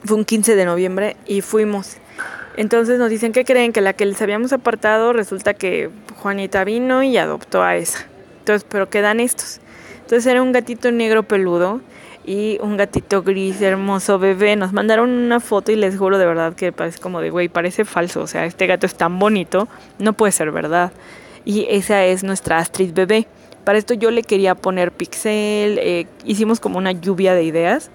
Fue 0.06 0.18
un 0.18 0.24
15 0.24 0.56
de 0.56 0.66
noviembre 0.66 1.18
y 1.26 1.42
fuimos. 1.42 1.98
Entonces 2.58 2.98
nos 2.98 3.12
dicen 3.12 3.32
que 3.34 3.46
creen 3.46 3.72
que 3.72 3.82
la 3.82 3.94
que 3.94 4.06
les 4.06 4.20
habíamos 4.20 4.52
apartado 4.52 5.14
resulta 5.14 5.54
que 5.54 5.92
Juanita 6.18 6.64
vino 6.64 7.04
y 7.04 7.16
adoptó 7.18 7.62
a 7.64 7.76
esa. 7.76 8.00
Entonces, 8.40 8.66
pero 8.68 8.90
quedan 8.90 9.20
estos. 9.20 9.60
Entonces 10.02 10.26
era 10.26 10.42
un 10.42 10.52
gatito 10.52 10.92
negro 10.92 11.22
peludo 11.22 11.82
y 12.26 12.58
un 12.62 12.76
gatito 12.76 13.22
gris 13.22 13.62
hermoso 13.62 14.18
bebé. 14.18 14.56
Nos 14.56 14.74
mandaron 14.74 15.12
una 15.12 15.40
foto 15.40 15.72
y 15.72 15.76
les 15.76 15.98
juro 15.98 16.18
de 16.18 16.26
verdad 16.26 16.56
que 16.56 16.72
parece 16.72 16.98
como 17.00 17.22
de, 17.22 17.30
güey, 17.30 17.48
parece 17.48 17.86
falso. 17.86 18.22
O 18.22 18.28
sea, 18.28 18.46
este 18.46 18.66
gato 18.66 18.88
es 18.88 18.96
tan 18.96 19.20
bonito, 19.20 19.68
no 20.00 20.14
puede 20.14 20.32
ser 20.32 20.52
verdad. 20.52 20.92
Y 21.46 21.68
esa 21.70 22.06
es 22.06 22.24
nuestra 22.24 22.58
Astrid 22.58 22.92
bebé. 22.92 23.28
Para 23.66 23.78
esto 23.78 23.94
yo 23.94 24.10
le 24.10 24.24
quería 24.24 24.56
poner 24.56 24.92
pixel, 24.92 25.78
eh, 25.78 26.08
hicimos 26.26 26.60
como 26.60 26.80
una 26.80 26.92
lluvia 26.92 27.36
de 27.36 27.44
ideas 27.44 27.92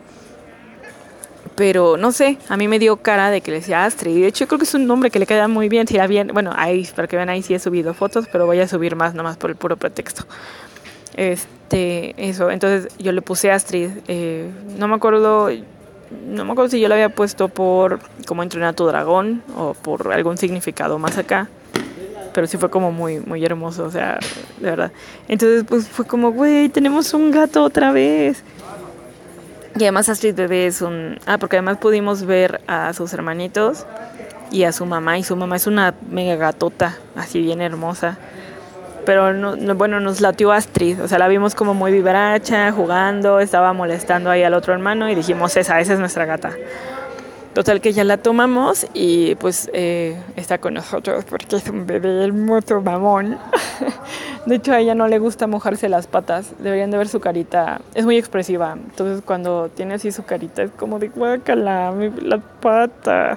pero 1.55 1.97
no 1.97 2.13
sé, 2.13 2.39
a 2.49 2.57
mí 2.57 2.69
me 2.69 2.79
dio 2.79 2.97
cara 2.97 3.31
de 3.31 3.41
que 3.41 3.51
le 3.51 3.59
decía 3.59 3.85
Astrid. 3.85 4.23
De 4.23 4.27
hecho, 4.27 4.47
creo 4.47 4.59
que 4.59 4.65
es 4.65 4.75
un 4.75 4.87
nombre 4.87 5.11
que 5.11 5.19
le 5.19 5.27
queda 5.27 5.49
muy 5.49 5.69
bien. 5.69 5.87
Si 5.87 5.99
bien, 6.07 6.29
bueno, 6.33 6.53
ahí, 6.57 6.89
para 6.95 7.09
que 7.09 7.17
vean, 7.17 7.29
ahí 7.29 7.43
sí 7.43 7.55
he 7.55 7.59
subido 7.59 7.95
fotos, 7.95 8.27
pero 8.31 8.47
voy 8.47 8.61
a 8.61 8.69
subir 8.69 8.97
más 8.97 9.15
nomás 9.15 9.37
por 9.37 9.51
el 9.51 9.57
puro 9.57 9.77
pretexto. 9.77 10.25
Este, 11.15 12.15
eso, 12.17 12.51
entonces 12.51 12.93
yo 12.99 13.13
le 13.13 13.23
puse 13.23 13.51
Astrid. 13.51 13.91
Eh, 14.09 14.51
no 14.79 14.89
me 14.89 14.95
acuerdo, 14.95 15.51
no 16.27 16.45
me 16.45 16.53
acuerdo 16.53 16.71
si 16.71 16.81
yo 16.81 16.89
la 16.89 16.95
había 16.95 17.11
puesto 17.11 17.49
por 17.49 18.01
como 18.27 18.43
entrenar 18.43 18.75
tu 18.75 18.87
dragón 18.87 19.43
o 19.57 19.75
por 19.75 20.13
algún 20.13 20.39
significado 20.39 20.99
más 20.99 21.19
acá. 21.19 21.49
Pero 22.33 22.47
sí 22.47 22.57
fue 22.57 22.71
como 22.71 22.93
muy, 22.93 23.21
muy 23.21 23.45
hermoso, 23.45 23.85
o 23.85 23.91
sea, 23.91 24.19
de 24.59 24.71
verdad. 24.71 24.93
Entonces, 25.29 25.65
pues 25.69 25.87
fue 25.87 26.07
como, 26.07 26.33
güey, 26.33 26.71
tenemos 26.71 27.13
un 27.13 27.31
gato 27.31 27.63
otra 27.63 27.93
vez. 27.93 28.43
Y 29.77 29.85
además 29.85 30.09
Astrid 30.09 30.35
Bebé 30.35 30.67
es 30.67 30.83
un... 30.83 31.19
Ah, 31.27 31.39
porque 31.39 31.57
además 31.57 31.79
pudimos 31.79 32.25
ver 32.25 32.61
a 32.67 32.93
sus 32.93 33.13
hermanitos 33.15 33.87
y 34.51 34.65
a 34.65 34.73
su 34.73 34.85
mamá. 34.87 35.19
Y 35.19 35.25
su 35.25 35.35
mamá 35.37 35.57
es 35.57 35.67
una 35.67 35.95
mega 36.11 36.37
gatota, 36.37 36.97
así 37.17 37.41
bien 37.41 37.63
hermosa. 37.63 38.19
Pero 39.07 39.33
no, 39.33 39.57
bueno, 39.75 39.99
nos 39.99 40.21
latió 40.21 40.53
Astrid. 40.53 41.03
O 41.03 41.09
sea, 41.09 41.19
la 41.19 41.29
vimos 41.29 41.55
como 41.55 41.75
muy 41.75 41.91
vivaracha, 41.91 42.71
jugando, 42.71 43.41
estaba 43.41 43.73
molestando 43.73 44.31
ahí 44.31 44.43
al 44.43 44.55
otro 44.55 44.75
hermano 44.75 45.09
y 45.09 45.15
dijimos, 45.15 45.57
esa, 45.57 45.81
esa 45.81 45.95
es 45.95 45.99
nuestra 45.99 46.27
gata. 46.27 46.53
Total 47.55 47.83
que 47.83 47.93
ya 47.93 48.03
la 48.05 48.17
tomamos 48.17 48.87
y 48.95 49.35
pues 49.35 49.71
eh, 49.75 50.17
está 50.37 50.57
con 50.57 50.73
nosotros 50.73 51.25
porque 51.29 51.57
es 51.57 51.69
un 51.69 51.87
bebé 51.87 52.25
hermoso 52.25 52.81
mamón. 52.81 53.39
de 54.47 54.55
hecho 54.55 54.73
a 54.73 54.81
ella 54.81 54.95
no 54.95 55.07
le 55.07 55.19
gusta 55.19 55.47
mojarse 55.47 55.91
las 55.91 56.07
patas. 56.07 56.53
Deberían 56.61 56.91
de 56.91 56.97
ver 56.97 57.09
su 57.09 57.21
carita. 57.21 57.83
Es 57.95 58.07
muy 58.07 58.17
expresiva. 58.17 58.73
Entonces 58.73 59.23
cuando 59.23 59.69
tiene 59.69 59.95
así 59.95 60.13
su 60.13 60.25
carita 60.25 60.63
es 60.63 60.71
como 60.71 60.99
de 60.99 61.09
guácala, 61.09 61.93
la 62.23 62.39
pata. 62.39 63.37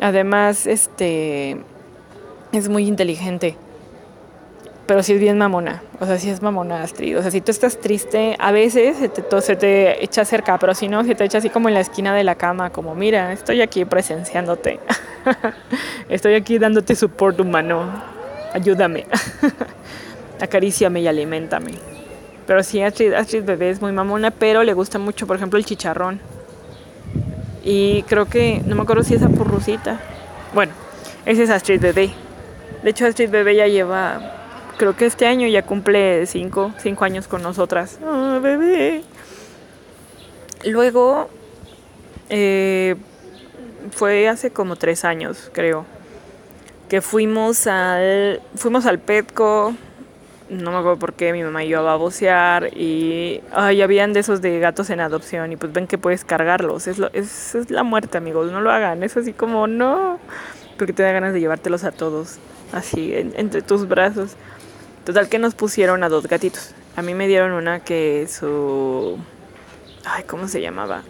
Además, 0.00 0.68
este 0.68 1.56
es 2.52 2.68
muy 2.68 2.86
inteligente 2.86 3.56
pero 4.88 5.02
sí 5.02 5.12
es 5.12 5.20
bien 5.20 5.36
mamona. 5.36 5.82
O 6.00 6.06
sea, 6.06 6.18
sí 6.18 6.30
es 6.30 6.40
mamona 6.40 6.82
Astrid. 6.82 7.18
O 7.18 7.20
sea, 7.20 7.30
si 7.30 7.42
tú 7.42 7.50
estás 7.50 7.78
triste, 7.78 8.34
a 8.38 8.52
veces 8.52 8.96
se 8.96 9.10
te, 9.10 9.40
se 9.42 9.54
te 9.54 10.02
echa 10.02 10.24
cerca, 10.24 10.58
pero 10.58 10.74
si 10.74 10.88
no, 10.88 11.04
se 11.04 11.14
te 11.14 11.24
echa 11.24 11.38
así 11.38 11.50
como 11.50 11.68
en 11.68 11.74
la 11.74 11.80
esquina 11.80 12.14
de 12.14 12.24
la 12.24 12.36
cama, 12.36 12.70
como, 12.70 12.94
mira, 12.94 13.34
estoy 13.34 13.60
aquí 13.60 13.84
presenciándote. 13.84 14.80
estoy 16.08 16.36
aquí 16.36 16.58
dándote 16.58 16.96
support 16.96 17.38
humano. 17.38 17.84
Ayúdame. 18.54 19.04
Acaríciame 20.40 21.02
y 21.02 21.06
alimentame. 21.06 21.72
Pero 22.46 22.62
sí, 22.62 22.80
Astrid, 22.80 23.12
Astrid 23.12 23.44
bebé 23.44 23.68
es 23.68 23.82
muy 23.82 23.92
mamona, 23.92 24.30
pero 24.30 24.62
le 24.62 24.72
gusta 24.72 24.98
mucho, 24.98 25.26
por 25.26 25.36
ejemplo, 25.36 25.58
el 25.58 25.66
chicharrón. 25.66 26.18
Y 27.62 28.04
creo 28.04 28.24
que, 28.24 28.62
no 28.64 28.74
me 28.74 28.82
acuerdo 28.84 29.02
si 29.02 29.12
es 29.12 29.22
a 29.22 29.28
purrucita. 29.28 30.00
Bueno, 30.54 30.72
ese 31.26 31.42
es 31.42 31.50
Astrid 31.50 31.78
bebé. 31.78 32.10
De 32.82 32.88
hecho, 32.88 33.04
Astrid 33.04 33.28
bebé 33.28 33.54
ya 33.54 33.66
lleva 33.66 34.36
creo 34.78 34.96
que 34.96 35.04
este 35.04 35.26
año 35.26 35.46
ya 35.48 35.62
cumple 35.62 36.24
cinco, 36.26 36.72
cinco 36.78 37.04
años 37.04 37.28
con 37.28 37.42
nosotras. 37.42 37.98
Oh, 38.02 38.40
bebé. 38.40 39.02
Luego, 40.64 41.28
eh, 42.30 42.96
fue 43.90 44.28
hace 44.28 44.50
como 44.50 44.76
tres 44.76 45.04
años, 45.04 45.50
creo, 45.52 45.84
que 46.88 47.00
fuimos 47.00 47.66
al, 47.66 48.40
fuimos 48.54 48.86
al 48.86 48.98
Petco, 48.98 49.74
no 50.48 50.70
me 50.70 50.78
acuerdo 50.78 50.98
por 50.98 51.12
qué, 51.12 51.32
mi 51.32 51.42
mamá 51.42 51.62
y 51.64 51.68
yo 51.68 51.80
a 51.80 51.82
babosear 51.82 52.70
y 52.74 53.42
ay, 53.52 53.82
habían 53.82 54.12
de 54.12 54.20
esos 54.20 54.40
de 54.40 54.58
gatos 54.58 54.90
en 54.90 55.00
adopción 55.00 55.52
y 55.52 55.56
pues 55.56 55.72
ven 55.72 55.86
que 55.86 55.98
puedes 55.98 56.24
cargarlos. 56.24 56.86
Es, 56.86 56.98
lo, 56.98 57.10
es, 57.12 57.54
es 57.54 57.70
la 57.70 57.82
muerte, 57.82 58.16
amigos, 58.18 58.50
no 58.50 58.60
lo 58.60 58.70
hagan. 58.70 59.02
Es 59.02 59.16
así 59.16 59.32
como, 59.32 59.66
no, 59.66 60.18
porque 60.78 60.92
te 60.92 61.02
da 61.02 61.12
ganas 61.12 61.34
de 61.34 61.40
llevártelos 61.40 61.84
a 61.84 61.92
todos, 61.92 62.38
así, 62.72 63.12
entre 63.14 63.62
tus 63.62 63.86
brazos. 63.86 64.36
Total 65.08 65.30
que 65.30 65.38
nos 65.38 65.54
pusieron 65.54 66.04
a 66.04 66.10
dos 66.10 66.26
gatitos. 66.26 66.72
A 66.94 67.00
mí 67.00 67.14
me 67.14 67.26
dieron 67.26 67.52
una 67.52 67.80
que 67.80 68.28
su... 68.28 69.16
Ay, 70.04 70.24
¿cómo 70.24 70.48
se 70.48 70.60
llamaba? 70.60 71.02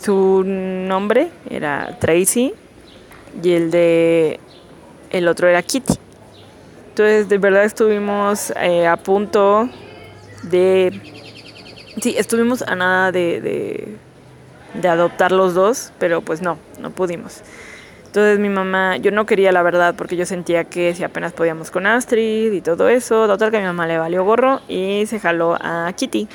Su 0.00 0.42
nombre 0.46 1.28
era 1.50 1.98
Tracy 2.00 2.54
y 3.42 3.52
el 3.52 3.70
de... 3.70 4.40
El 5.10 5.28
otro 5.28 5.46
era 5.46 5.62
Kitty. 5.62 5.92
Entonces, 6.88 7.28
de 7.28 7.36
verdad 7.36 7.64
estuvimos 7.64 8.50
eh, 8.56 8.86
a 8.86 8.96
punto 8.96 9.68
de... 10.44 10.98
Sí, 12.00 12.14
estuvimos 12.16 12.62
a 12.62 12.76
nada 12.76 13.12
de, 13.12 13.42
de, 13.42 13.96
de 14.72 14.88
adoptar 14.88 15.32
los 15.32 15.52
dos, 15.52 15.92
pero 15.98 16.22
pues 16.22 16.40
no, 16.40 16.56
no 16.80 16.92
pudimos. 16.92 17.42
Entonces 18.08 18.38
mi 18.38 18.48
mamá, 18.48 18.96
yo 18.96 19.10
no 19.10 19.26
quería 19.26 19.52
la 19.52 19.62
verdad 19.62 19.94
porque 19.94 20.16
yo 20.16 20.24
sentía 20.24 20.64
que 20.64 20.94
si 20.94 21.04
apenas 21.04 21.34
podíamos 21.34 21.70
con 21.70 21.86
Astrid 21.86 22.50
y 22.52 22.62
todo 22.62 22.88
eso, 22.88 23.26
total 23.26 23.50
que 23.50 23.58
a 23.58 23.60
mi 23.60 23.66
mamá 23.66 23.86
le 23.86 23.98
valió 23.98 24.24
gorro 24.24 24.62
y 24.66 25.04
se 25.06 25.20
jaló 25.20 25.58
a 25.60 25.92
Kitty. 25.94 26.26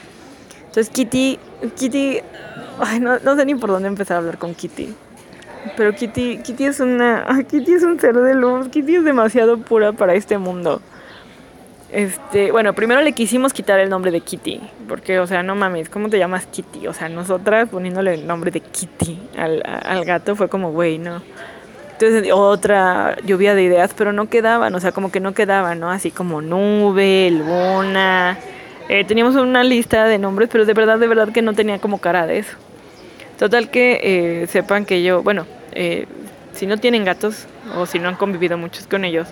Entonces 0.68 0.92
Kitty, 0.92 1.40
Kitty, 1.76 2.20
ay, 2.80 3.00
no, 3.00 3.18
no 3.20 3.36
sé 3.36 3.46
ni 3.46 3.56
por 3.56 3.72
dónde 3.72 3.88
empezar 3.88 4.16
a 4.16 4.18
hablar 4.20 4.38
con 4.38 4.54
Kitty. 4.54 4.94
Pero 5.76 5.96
Kitty, 5.96 6.44
Kitty 6.44 6.66
es 6.66 6.80
una, 6.80 7.26
Kitty 7.50 7.74
es 7.74 7.84
un 7.84 8.00
ser 8.00 8.14
de 8.14 8.36
luz, 8.36 8.70
Kitty 8.70 8.98
es 8.98 9.04
demasiado 9.04 9.58
pura 9.58 9.94
para 9.94 10.14
este 10.14 10.38
mundo. 10.38 10.80
Este, 11.90 12.52
bueno, 12.52 12.74
primero 12.74 13.02
le 13.02 13.14
quisimos 13.14 13.52
quitar 13.52 13.80
el 13.80 13.90
nombre 13.90 14.12
de 14.12 14.22
Kitty, 14.22 14.62
porque, 14.88 15.20
o 15.20 15.26
sea, 15.26 15.42
no 15.42 15.56
mames, 15.56 15.90
¿cómo 15.90 16.08
te 16.10 16.20
llamas 16.20 16.46
Kitty? 16.46 16.86
O 16.86 16.94
sea, 16.94 17.10
nosotras 17.10 17.70
poniéndole 17.70 18.14
el 18.14 18.28
nombre 18.28 18.52
de 18.52 18.62
Kitty 18.62 19.20
al, 19.38 19.64
al 19.66 20.06
gato 20.06 20.36
fue 20.36 20.50
como, 20.50 20.72
güey, 20.72 21.00
no. 21.00 21.22
Entonces 21.94 22.32
otra 22.34 23.18
lluvia 23.24 23.56
de 23.56 23.64
ideas, 23.64 23.94
pero 23.96 24.14
no 24.14 24.28
quedaban, 24.28 24.74
o 24.74 24.80
sea, 24.80 24.92
como 24.92 25.12
que 25.12 25.20
no 25.20 25.34
quedaban, 25.34 25.80
¿no? 25.80 25.92
Así 25.92 26.12
como 26.12 26.42
nube, 26.42 27.30
luna. 27.32 28.38
Eh, 28.90 29.06
teníamos 29.06 29.36
una 29.36 29.64
lista 29.64 30.06
de 30.06 30.18
nombres, 30.18 30.50
pero 30.52 30.66
de 30.66 30.74
verdad, 30.74 31.00
de 31.00 31.08
verdad 31.08 31.30
que 31.32 31.42
no 31.42 31.54
tenía 31.54 31.80
como 31.80 32.00
cara 32.00 32.26
de 32.26 32.40
eso. 32.40 32.58
Total 33.38 33.70
que 33.70 34.00
eh, 34.04 34.48
sepan 34.48 34.86
que 34.86 35.04
yo, 35.04 35.24
bueno, 35.24 35.46
eh, 35.72 36.08
si 36.54 36.66
no 36.66 36.78
tienen 36.78 37.06
gatos 37.06 37.48
o 37.78 37.86
si 37.86 38.00
no 38.00 38.10
han 38.10 38.16
convivido 38.16 38.58
muchos 38.58 38.88
con 38.88 39.06
ellos, 39.06 39.28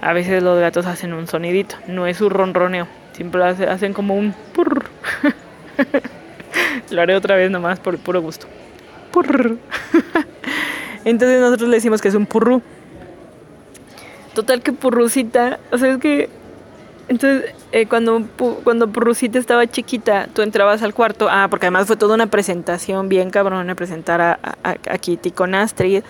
a 0.00 0.12
veces 0.12 0.42
los 0.42 0.58
gatos 0.60 0.86
hacen 0.86 1.12
un 1.14 1.26
sonidito, 1.26 1.76
no 1.86 2.06
es 2.06 2.20
un 2.20 2.30
ronroneo, 2.30 2.88
siempre 3.12 3.44
hacen 3.44 3.92
como 3.92 4.14
un 4.16 4.34
purr. 4.52 4.84
Lo 6.90 7.02
haré 7.02 7.14
otra 7.14 7.36
vez 7.36 7.50
nomás 7.50 7.78
por 7.78 7.96
puro 7.98 8.20
gusto. 8.20 8.46
Purr. 9.12 9.58
Entonces 11.04 11.40
nosotros 11.40 11.68
le 11.68 11.76
decimos 11.76 12.00
que 12.00 12.08
es 12.08 12.14
un 12.14 12.26
purru. 12.26 12.62
Total 14.34 14.62
que 14.62 14.72
purrucita, 14.72 15.58
o 15.72 15.78
sea, 15.78 15.92
es 15.92 15.98
que... 15.98 16.28
Entonces, 17.08 17.52
eh, 17.72 17.86
cuando, 17.86 18.22
cuando 18.62 18.88
Purrucita 18.88 19.38
estaba 19.40 19.66
chiquita, 19.66 20.28
tú 20.32 20.42
entrabas 20.42 20.82
al 20.82 20.94
cuarto, 20.94 21.28
ah, 21.28 21.48
porque 21.50 21.66
además 21.66 21.88
fue 21.88 21.96
toda 21.96 22.14
una 22.14 22.28
presentación 22.28 23.08
bien 23.08 23.30
cabrona 23.30 23.74
presentar 23.74 24.20
a, 24.20 24.38
a, 24.62 24.98
Kitty 24.98 25.32
con 25.32 25.56
Astrid, 25.56 26.04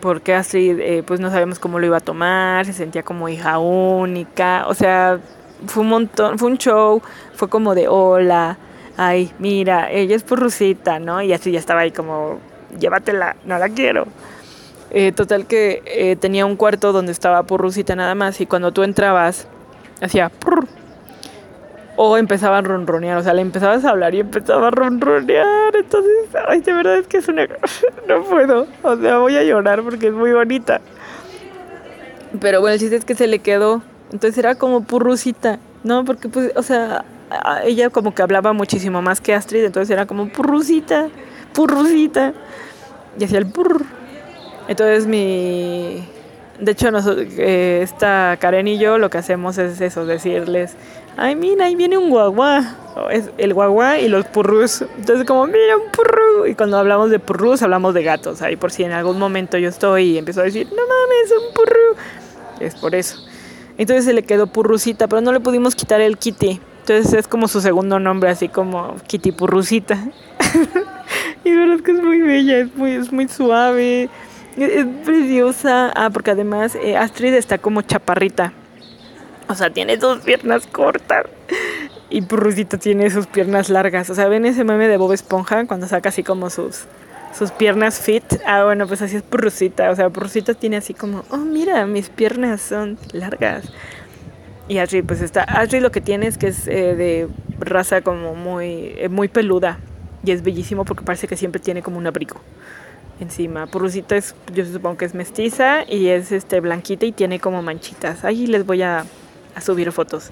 porque 0.00 0.34
Astrid, 0.34 0.80
eh, 0.80 1.04
pues 1.06 1.20
no 1.20 1.30
sabemos 1.30 1.60
cómo 1.60 1.78
lo 1.78 1.86
iba 1.86 1.98
a 1.98 2.00
tomar, 2.00 2.66
se 2.66 2.72
sentía 2.72 3.04
como 3.04 3.28
hija 3.28 3.58
única, 3.58 4.66
o 4.66 4.74
sea, 4.74 5.20
fue 5.66 5.84
un 5.84 5.90
montón, 5.90 6.38
fue 6.40 6.48
un 6.48 6.58
show, 6.58 7.02
fue 7.34 7.48
como 7.48 7.76
de 7.76 7.86
hola, 7.86 8.58
ay, 8.96 9.32
mira, 9.38 9.90
ella 9.90 10.16
es 10.16 10.24
Purrucita, 10.24 10.98
¿no? 10.98 11.22
Y 11.22 11.32
así 11.32 11.52
ya 11.52 11.58
estaba 11.58 11.80
ahí 11.80 11.92
como 11.92 12.40
llévatela, 12.78 13.36
no 13.44 13.58
la 13.58 13.68
quiero. 13.68 14.06
Eh, 14.90 15.12
total 15.12 15.46
que 15.46 15.82
eh, 15.86 16.16
tenía 16.16 16.46
un 16.46 16.56
cuarto 16.56 16.92
donde 16.92 17.12
estaba 17.12 17.42
Purrucita 17.42 17.96
nada 17.96 18.14
más 18.14 18.40
y 18.40 18.46
cuando 18.46 18.72
tú 18.72 18.82
entrabas 18.84 19.48
hacía 20.00 20.30
o 21.96 22.16
empezaba 22.18 22.58
a 22.58 22.60
ronronear, 22.60 23.16
o 23.16 23.22
sea, 23.22 23.32
le 23.34 23.42
empezabas 23.42 23.84
a 23.84 23.90
hablar 23.90 24.14
y 24.14 24.20
empezaba 24.20 24.68
a 24.68 24.70
ronronear, 24.70 25.74
entonces, 25.74 26.28
ay, 26.46 26.60
de 26.60 26.72
verdad 26.72 26.98
es 26.98 27.06
que 27.06 27.18
es 27.18 27.28
una... 27.28 27.46
no 28.08 28.22
puedo, 28.24 28.66
o 28.82 28.96
sea, 28.96 29.18
voy 29.18 29.36
a 29.36 29.42
llorar 29.42 29.82
porque 29.82 30.08
es 30.08 30.12
muy 30.12 30.32
bonita. 30.32 30.80
Pero 32.38 32.60
bueno, 32.60 32.74
el 32.74 32.80
chiste 32.80 32.96
es 32.96 33.04
que 33.04 33.14
se 33.14 33.26
le 33.26 33.38
quedó, 33.38 33.82
entonces 34.12 34.36
era 34.36 34.56
como 34.56 34.84
Purrucita, 34.84 35.58
¿no? 35.84 36.04
Porque 36.04 36.28
pues, 36.28 36.52
o 36.54 36.62
sea, 36.62 37.04
ella 37.64 37.88
como 37.90 38.14
que 38.14 38.22
hablaba 38.22 38.52
muchísimo 38.52 39.00
más 39.00 39.20
que 39.20 39.34
Astrid, 39.34 39.64
entonces 39.64 39.90
era 39.90 40.06
como 40.06 40.28
Purrucita, 40.28 41.08
Purrucita 41.56 42.34
y 43.18 43.24
hacía 43.24 43.38
el 43.38 43.46
purr. 43.46 43.84
Entonces 44.68 45.06
mi... 45.06 46.06
De 46.60 46.72
hecho, 46.72 46.90
nosotros, 46.90 47.26
eh, 47.36 47.80
esta 47.82 48.38
Karen 48.40 48.68
y 48.68 48.78
yo 48.78 48.96
lo 48.96 49.10
que 49.10 49.18
hacemos 49.18 49.58
es 49.58 49.78
eso, 49.80 50.06
decirles, 50.06 50.74
ay, 51.16 51.36
mira, 51.36 51.66
ahí 51.66 51.76
viene 51.76 51.98
un 51.98 52.08
guagua. 52.08 52.76
Es 53.10 53.30
el 53.36 53.52
guagua 53.52 53.98
y 53.98 54.08
los 54.08 54.24
purrus. 54.26 54.82
Entonces, 54.98 55.26
como, 55.26 55.46
mira, 55.46 55.76
un 55.76 55.90
purru. 55.90 56.46
Y 56.46 56.54
cuando 56.54 56.78
hablamos 56.78 57.10
de 57.10 57.18
purrus, 57.18 57.60
hablamos 57.62 57.92
de 57.92 58.02
gatos. 58.02 58.40
Ahí 58.40 58.56
por 58.56 58.70
si 58.70 58.84
en 58.84 58.92
algún 58.92 59.18
momento 59.18 59.58
yo 59.58 59.68
estoy 59.68 60.12
y 60.12 60.18
empiezo 60.18 60.40
a 60.40 60.44
decir, 60.44 60.66
no 60.68 60.76
mames, 60.76 61.32
un 61.32 61.54
purru. 61.54 61.96
Es 62.60 62.74
por 62.74 62.94
eso. 62.94 63.18
Entonces 63.76 64.06
se 64.06 64.14
le 64.14 64.22
quedó 64.22 64.46
purrucita, 64.46 65.08
pero 65.08 65.20
no 65.20 65.32
le 65.32 65.40
pudimos 65.40 65.74
quitar 65.74 66.00
el 66.00 66.16
kitty. 66.16 66.60
Entonces 66.88 67.12
es 67.14 67.28
como 67.28 67.48
su 67.48 67.60
segundo 67.60 67.98
nombre, 67.98 68.30
así 68.30 68.48
como 68.48 68.94
Kitty 69.08 69.32
Purrucita. 69.32 69.98
y 71.46 71.54
verdad 71.54 71.78
que 71.80 71.92
es 71.92 72.02
muy 72.02 72.20
bella, 72.20 72.58
es 72.58 72.74
muy, 72.74 72.90
es 72.92 73.12
muy 73.12 73.28
suave, 73.28 74.10
es, 74.56 74.86
preciosa. 75.04 75.92
Ah, 75.94 76.10
porque 76.10 76.32
además 76.32 76.74
eh, 76.74 76.96
Astrid 76.96 77.34
está 77.34 77.58
como 77.58 77.82
chaparrita. 77.82 78.52
O 79.48 79.54
sea, 79.54 79.70
tiene 79.70 79.96
dos 79.96 80.24
piernas 80.24 80.66
cortas. 80.66 81.26
Y 82.10 82.22
Purrusita 82.22 82.78
tiene 82.78 83.10
sus 83.10 83.28
piernas 83.28 83.68
largas. 83.68 84.10
O 84.10 84.14
sea, 84.16 84.26
ven 84.26 84.44
ese 84.44 84.64
meme 84.64 84.88
de 84.88 84.96
Bob 84.96 85.12
Esponja 85.12 85.64
cuando 85.66 85.86
saca 85.86 86.08
así 86.08 86.24
como 86.24 86.50
sus, 86.50 86.86
sus 87.32 87.52
piernas 87.52 88.00
fit. 88.00 88.24
Ah, 88.44 88.64
bueno, 88.64 88.88
pues 88.88 89.02
así 89.02 89.14
es 89.14 89.22
Purrusita. 89.22 89.90
O 89.92 89.94
sea, 89.94 90.10
Purrusita 90.10 90.54
tiene 90.54 90.78
así 90.78 90.94
como, 90.94 91.22
oh, 91.30 91.36
mira, 91.36 91.86
mis 91.86 92.08
piernas 92.08 92.60
son 92.60 92.98
largas. 93.12 93.72
Y 94.66 94.78
Ashley, 94.78 95.02
pues 95.02 95.20
está. 95.20 95.44
Ashley 95.44 95.80
lo 95.80 95.92
que 95.92 96.00
tiene 96.00 96.26
es 96.26 96.38
que 96.38 96.48
es 96.48 96.66
eh, 96.66 96.96
de 96.96 97.28
raza 97.60 98.00
como 98.00 98.34
muy, 98.34 98.94
eh, 98.96 99.08
muy 99.08 99.28
peluda. 99.28 99.78
Y 100.26 100.32
es 100.32 100.42
bellísimo 100.42 100.84
porque 100.84 101.04
parece 101.04 101.28
que 101.28 101.36
siempre 101.36 101.60
tiene 101.60 101.82
como 101.82 101.98
un 101.98 102.06
abrigo 102.06 102.40
encima. 103.20 103.66
Purrusita 103.66 104.16
es, 104.16 104.34
yo 104.52 104.64
supongo 104.66 104.98
que 104.98 105.04
es 105.04 105.14
mestiza 105.14 105.84
y 105.88 106.08
es 106.08 106.32
este 106.32 106.60
blanquita 106.60 107.06
y 107.06 107.12
tiene 107.12 107.38
como 107.38 107.62
manchitas. 107.62 108.24
Ahí 108.24 108.46
les 108.46 108.66
voy 108.66 108.82
a, 108.82 109.04
subir 109.64 109.90
fotos. 109.92 110.30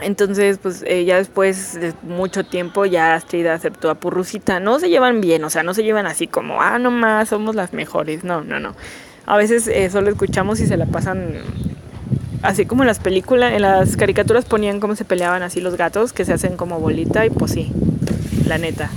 Entonces, 0.00 0.58
pues 0.58 0.82
eh, 0.86 1.04
ya 1.04 1.16
después 1.16 1.74
de 1.78 1.92
mucho 2.02 2.44
tiempo 2.44 2.84
ya 2.84 3.14
Astrid 3.14 3.46
aceptó 3.46 3.90
a 3.90 3.96
Purrusita. 3.96 4.60
No 4.60 4.78
se 4.78 4.88
llevan 4.88 5.20
bien, 5.20 5.44
o 5.44 5.50
sea, 5.50 5.62
no 5.62 5.74
se 5.74 5.82
llevan 5.82 6.06
así 6.06 6.26
como, 6.26 6.62
ah, 6.62 6.78
no 6.78 6.90
más, 6.90 7.28
somos 7.28 7.54
las 7.54 7.72
mejores. 7.72 8.24
No, 8.24 8.42
no, 8.42 8.60
no. 8.60 8.74
A 9.26 9.36
veces 9.36 9.66
eh, 9.68 9.90
solo 9.90 10.10
escuchamos 10.10 10.60
y 10.60 10.66
se 10.66 10.76
la 10.76 10.86
pasan 10.86 11.42
así 12.44 12.66
como 12.66 12.82
en 12.82 12.86
las 12.86 12.98
películas, 12.98 13.54
en 13.54 13.62
las 13.62 13.96
caricaturas 13.96 14.44
ponían 14.44 14.78
cómo 14.78 14.96
se 14.96 15.04
peleaban 15.04 15.42
así 15.42 15.60
los 15.60 15.76
gatos, 15.76 16.12
que 16.12 16.24
se 16.24 16.32
hacen 16.32 16.56
como 16.56 16.78
bolita 16.78 17.24
y 17.24 17.30
pues 17.30 17.52
sí, 17.52 17.72
la 18.46 18.58
neta. 18.58 18.90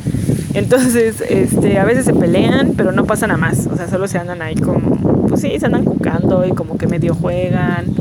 Entonces, 0.54 1.22
este, 1.22 1.78
a 1.80 1.86
veces 1.86 2.06
se 2.06 2.14
pelean, 2.14 2.74
pero 2.76 2.92
no 2.92 3.06
pasan 3.06 3.32
a 3.32 3.38
más. 3.38 3.68
O 3.68 3.76
sea, 3.76 3.88
solo 3.88 4.08
se 4.08 4.18
andan 4.18 4.42
ahí 4.42 4.56
como, 4.56 5.28
pues 5.28 5.42
sí, 5.42 5.60
se 5.60 5.66
andan 5.66 5.86
cucando 5.86 6.46
y 6.46 6.52
como 6.52 6.78
que 6.78 6.88
medio 6.88 7.14
juegan 7.14 7.96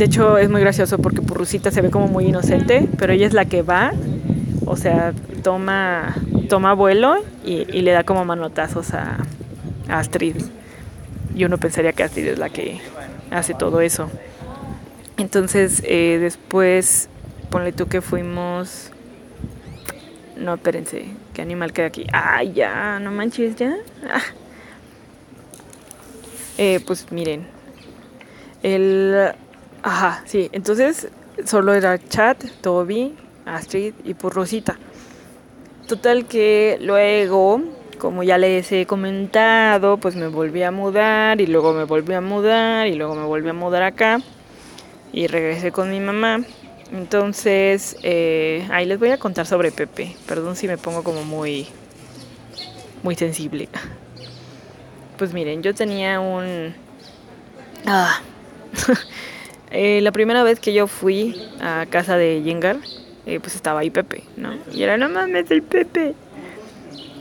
de 0.00 0.06
hecho, 0.06 0.38
es 0.38 0.48
muy 0.48 0.62
gracioso 0.62 0.96
porque 0.96 1.20
Purrusita 1.20 1.70
se 1.70 1.82
ve 1.82 1.90
como 1.90 2.08
muy 2.08 2.24
inocente, 2.24 2.88
pero 2.96 3.12
ella 3.12 3.26
es 3.26 3.34
la 3.34 3.44
que 3.44 3.60
va, 3.60 3.92
o 4.64 4.74
sea, 4.74 5.12
toma, 5.42 6.16
toma 6.48 6.72
vuelo 6.72 7.16
y, 7.44 7.66
le 7.66 7.90
da 7.90 8.02
como 8.02 8.24
manotazos 8.24 8.94
a, 8.94 9.18
Astrid. 9.88 10.36
Y 11.34 11.44
uno 11.44 11.58
pensaría 11.58 11.92
que 11.92 12.02
Astrid 12.02 12.28
es 12.28 12.38
la 12.38 12.48
que 12.48 12.80
hace 13.30 13.52
todo 13.52 13.82
eso. 13.82 14.08
Entonces, 15.18 15.82
eh, 15.84 16.16
después, 16.18 17.10
ponle 17.50 17.72
tú 17.72 17.86
que 17.86 18.00
fuimos. 18.00 18.89
No, 20.40 20.54
espérense, 20.54 21.04
¿qué 21.32 21.42
animal 21.42 21.72
queda 21.72 21.86
aquí? 21.86 22.06
¡Ay, 22.12 22.52
ya! 22.54 22.98
No 22.98 23.12
manches, 23.12 23.54
ya. 23.56 23.76
Ah. 24.10 24.22
Eh, 26.58 26.80
pues 26.84 27.12
miren, 27.12 27.46
el 28.62 29.32
Ajá, 29.82 30.22
sí. 30.26 30.48
Entonces 30.52 31.08
solo 31.44 31.74
era 31.74 31.98
Chad, 31.98 32.36
Toby, 32.60 33.14
Astrid 33.46 33.94
y 34.04 34.14
Purrosita. 34.14 34.76
Total 35.86 36.26
que 36.26 36.78
luego, 36.80 37.62
como 37.98 38.22
ya 38.22 38.38
les 38.38 38.70
he 38.72 38.86
comentado, 38.86 39.96
pues 39.96 40.16
me 40.16 40.28
volví 40.28 40.62
a 40.62 40.70
mudar 40.70 41.40
y 41.40 41.46
luego 41.46 41.72
me 41.72 41.84
volví 41.84 42.14
a 42.14 42.20
mudar 42.20 42.86
y 42.86 42.94
luego 42.94 43.14
me 43.14 43.24
volví 43.24 43.48
a 43.48 43.54
mudar 43.54 43.82
acá 43.82 44.20
y 45.12 45.26
regresé 45.26 45.72
con 45.72 45.90
mi 45.90 46.00
mamá. 46.00 46.40
Entonces, 46.92 47.96
eh, 48.02 48.66
ahí 48.70 48.86
les 48.86 48.98
voy 48.98 49.10
a 49.10 49.18
contar 49.18 49.46
sobre 49.46 49.70
Pepe. 49.70 50.16
Perdón 50.26 50.56
si 50.56 50.66
me 50.66 50.76
pongo 50.76 51.02
como 51.04 51.24
muy, 51.24 51.66
muy 53.02 53.14
sensible. 53.14 53.68
Pues 55.16 55.34
miren, 55.34 55.62
yo 55.62 55.74
tenía 55.74 56.18
un... 56.18 56.74
Ah. 57.86 58.20
Eh, 59.72 60.00
la 60.00 60.10
primera 60.10 60.42
vez 60.42 60.58
que 60.58 60.72
yo 60.72 60.88
fui 60.88 61.48
a 61.60 61.86
casa 61.88 62.16
de 62.16 62.42
Yengar, 62.42 62.78
eh, 63.24 63.38
pues 63.38 63.54
estaba 63.54 63.80
ahí 63.80 63.90
Pepe, 63.90 64.24
¿no? 64.36 64.58
Y 64.72 64.82
era, 64.82 64.96
no 64.96 65.08
mames, 65.08 65.48
el 65.52 65.62
Pepe. 65.62 66.14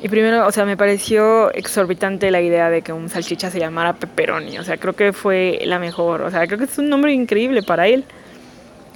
Y 0.02 0.08
primero, 0.10 0.48
o 0.48 0.52
sea, 0.52 0.66
me 0.66 0.78
pareció 0.78 1.54
exorbitante 1.54 2.32
la 2.32 2.42
idea 2.42 2.72
de 2.72 2.82
que 2.82 2.92
un 2.92 3.10
salchicha 3.10 3.52
se 3.52 3.60
llamara 3.60 3.94
Pepperoni. 3.94 4.58
O 4.58 4.64
sea, 4.64 4.78
creo 4.78 4.94
que 4.94 5.14
fue 5.14 5.60
la 5.66 5.78
mejor. 5.78 6.22
O 6.22 6.32
sea, 6.32 6.48
creo 6.48 6.58
que 6.58 6.66
es 6.66 6.78
un 6.78 6.90
nombre 6.90 7.14
increíble 7.14 7.62
para 7.62 7.88
él. 7.88 8.06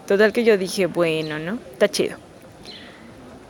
Total 0.08 0.34
que 0.34 0.44
yo 0.44 0.58
dije, 0.58 0.88
bueno, 0.88 1.40
¿no? 1.40 1.60
Está 1.72 1.90
chido. 1.90 2.18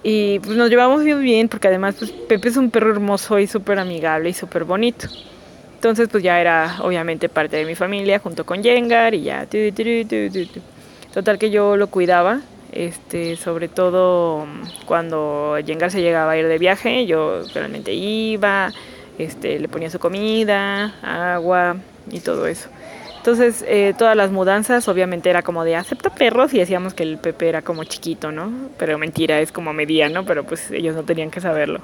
Y 0.03 0.39
pues 0.39 0.57
nos 0.57 0.69
llevamos 0.69 1.01
muy 1.01 1.13
bien 1.23 1.47
porque 1.47 1.69
además 1.69 1.95
pues, 1.97 2.11
Pepe 2.11 2.49
es 2.49 2.57
un 2.57 2.69
perro 2.69 2.91
hermoso 2.91 3.39
y 3.39 3.47
súper 3.47 3.79
amigable 3.79 4.29
y 4.29 4.33
súper 4.33 4.65
bonito. 4.65 5.07
Entonces 5.75 6.09
pues 6.11 6.23
ya 6.23 6.39
era 6.39 6.77
obviamente 6.81 7.29
parte 7.29 7.57
de 7.57 7.65
mi 7.65 7.75
familia 7.75 8.19
junto 8.19 8.45
con 8.45 8.61
Yengar 8.61 9.13
y 9.13 9.23
ya. 9.23 9.47
Total 11.13 11.37
que 11.39 11.51
yo 11.51 11.77
lo 11.77 11.87
cuidaba, 11.87 12.41
este, 12.71 13.37
sobre 13.37 13.69
todo 13.69 14.45
cuando 14.85 15.57
Yengar 15.59 15.91
se 15.91 16.01
llegaba 16.01 16.33
a 16.33 16.37
ir 16.37 16.47
de 16.47 16.57
viaje, 16.57 17.05
yo 17.05 17.43
realmente 17.53 17.93
iba, 17.93 18.71
este, 19.17 19.59
le 19.59 19.67
ponía 19.69 19.89
su 19.89 19.99
comida, 19.99 20.95
agua 21.01 21.77
y 22.11 22.19
todo 22.19 22.47
eso. 22.47 22.69
Entonces, 23.23 23.63
eh, 23.69 23.93
todas 23.97 24.17
las 24.17 24.31
mudanzas 24.31 24.85
obviamente 24.89 25.29
era 25.29 25.43
como 25.43 25.63
de 25.63 25.77
acepta 25.77 26.09
perros 26.09 26.53
y 26.53 26.59
decíamos 26.59 26.93
que 26.93 27.03
el 27.03 27.17
Pepe 27.17 27.47
era 27.47 27.61
como 27.61 27.85
chiquito, 27.85 28.33
¿no? 28.33 28.51
Pero 28.77 28.97
mentira, 28.97 29.39
es 29.39 29.53
como 29.53 29.71
mediano, 29.71 30.25
pero 30.25 30.43
pues 30.43 30.69
ellos 30.71 30.93
no 30.93 31.03
tenían 31.03 31.31
que 31.31 31.39
saberlo. 31.39 31.79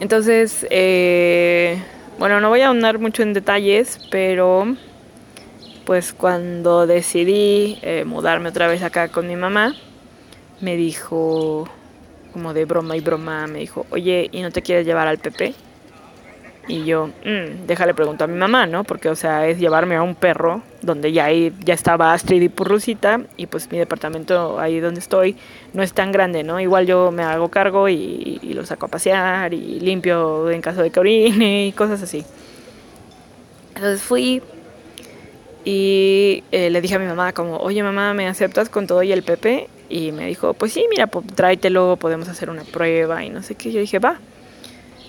Entonces, 0.00 0.66
eh, 0.70 1.78
bueno, 2.18 2.40
no 2.40 2.48
voy 2.48 2.62
a 2.62 2.68
ahondar 2.68 2.98
mucho 2.98 3.22
en 3.22 3.34
detalles, 3.34 4.00
pero 4.10 4.74
pues 5.84 6.14
cuando 6.14 6.86
decidí 6.86 7.78
eh, 7.82 8.04
mudarme 8.06 8.48
otra 8.48 8.68
vez 8.68 8.82
acá 8.82 9.08
con 9.08 9.28
mi 9.28 9.36
mamá, 9.36 9.74
me 10.62 10.76
dijo, 10.76 11.68
como 12.32 12.54
de 12.54 12.64
broma 12.64 12.96
y 12.96 13.00
broma, 13.00 13.46
me 13.48 13.58
dijo, 13.58 13.84
oye, 13.90 14.30
¿y 14.32 14.40
no 14.40 14.50
te 14.50 14.62
quieres 14.62 14.86
llevar 14.86 15.08
al 15.08 15.18
Pepe? 15.18 15.52
Y 16.68 16.84
yo, 16.84 17.06
mmm, 17.06 17.66
déjale 17.66 17.94
preguntar 17.94 18.28
a 18.28 18.32
mi 18.32 18.38
mamá, 18.38 18.66
¿no? 18.66 18.82
Porque, 18.82 19.08
o 19.08 19.14
sea, 19.14 19.46
es 19.46 19.58
llevarme 19.58 19.94
a 19.94 20.02
un 20.02 20.16
perro 20.16 20.62
donde 20.82 21.12
ya, 21.12 21.28
ya 21.30 21.74
estaba 21.74 22.12
Astrid 22.12 22.42
y 22.42 22.48
Purrusita 22.48 23.20
y 23.36 23.46
pues 23.46 23.70
mi 23.70 23.78
departamento 23.78 24.58
ahí 24.58 24.80
donde 24.80 25.00
estoy 25.00 25.36
no 25.72 25.82
es 25.82 25.92
tan 25.92 26.10
grande, 26.10 26.42
¿no? 26.42 26.58
Igual 26.58 26.86
yo 26.86 27.12
me 27.12 27.22
hago 27.22 27.48
cargo 27.48 27.88
y, 27.88 28.40
y 28.42 28.54
lo 28.54 28.66
saco 28.66 28.86
a 28.86 28.88
pasear 28.88 29.54
y 29.54 29.80
limpio 29.80 30.50
en 30.50 30.60
caso 30.60 30.82
de 30.82 30.90
que 30.90 30.98
orine 30.98 31.66
y 31.66 31.72
cosas 31.72 32.02
así. 32.02 32.24
Entonces 33.74 34.02
fui 34.02 34.42
y 35.64 36.44
eh, 36.52 36.70
le 36.70 36.80
dije 36.80 36.94
a 36.94 36.98
mi 37.00 37.06
mamá 37.06 37.32
como, 37.32 37.56
oye 37.56 37.82
mamá, 37.82 38.14
¿me 38.14 38.28
aceptas 38.28 38.68
con 38.68 38.86
todo 38.86 39.02
y 39.02 39.12
el 39.12 39.24
Pepe? 39.24 39.68
Y 39.88 40.12
me 40.12 40.26
dijo, 40.26 40.54
pues 40.54 40.72
sí, 40.72 40.86
mira, 40.88 41.08
pues, 41.08 41.26
tráetelo, 41.34 41.96
podemos 41.96 42.28
hacer 42.28 42.50
una 42.50 42.62
prueba 42.62 43.24
y 43.24 43.30
no 43.30 43.42
sé 43.42 43.56
qué. 43.56 43.72
Yo 43.72 43.80
dije, 43.80 43.98
va. 43.98 44.18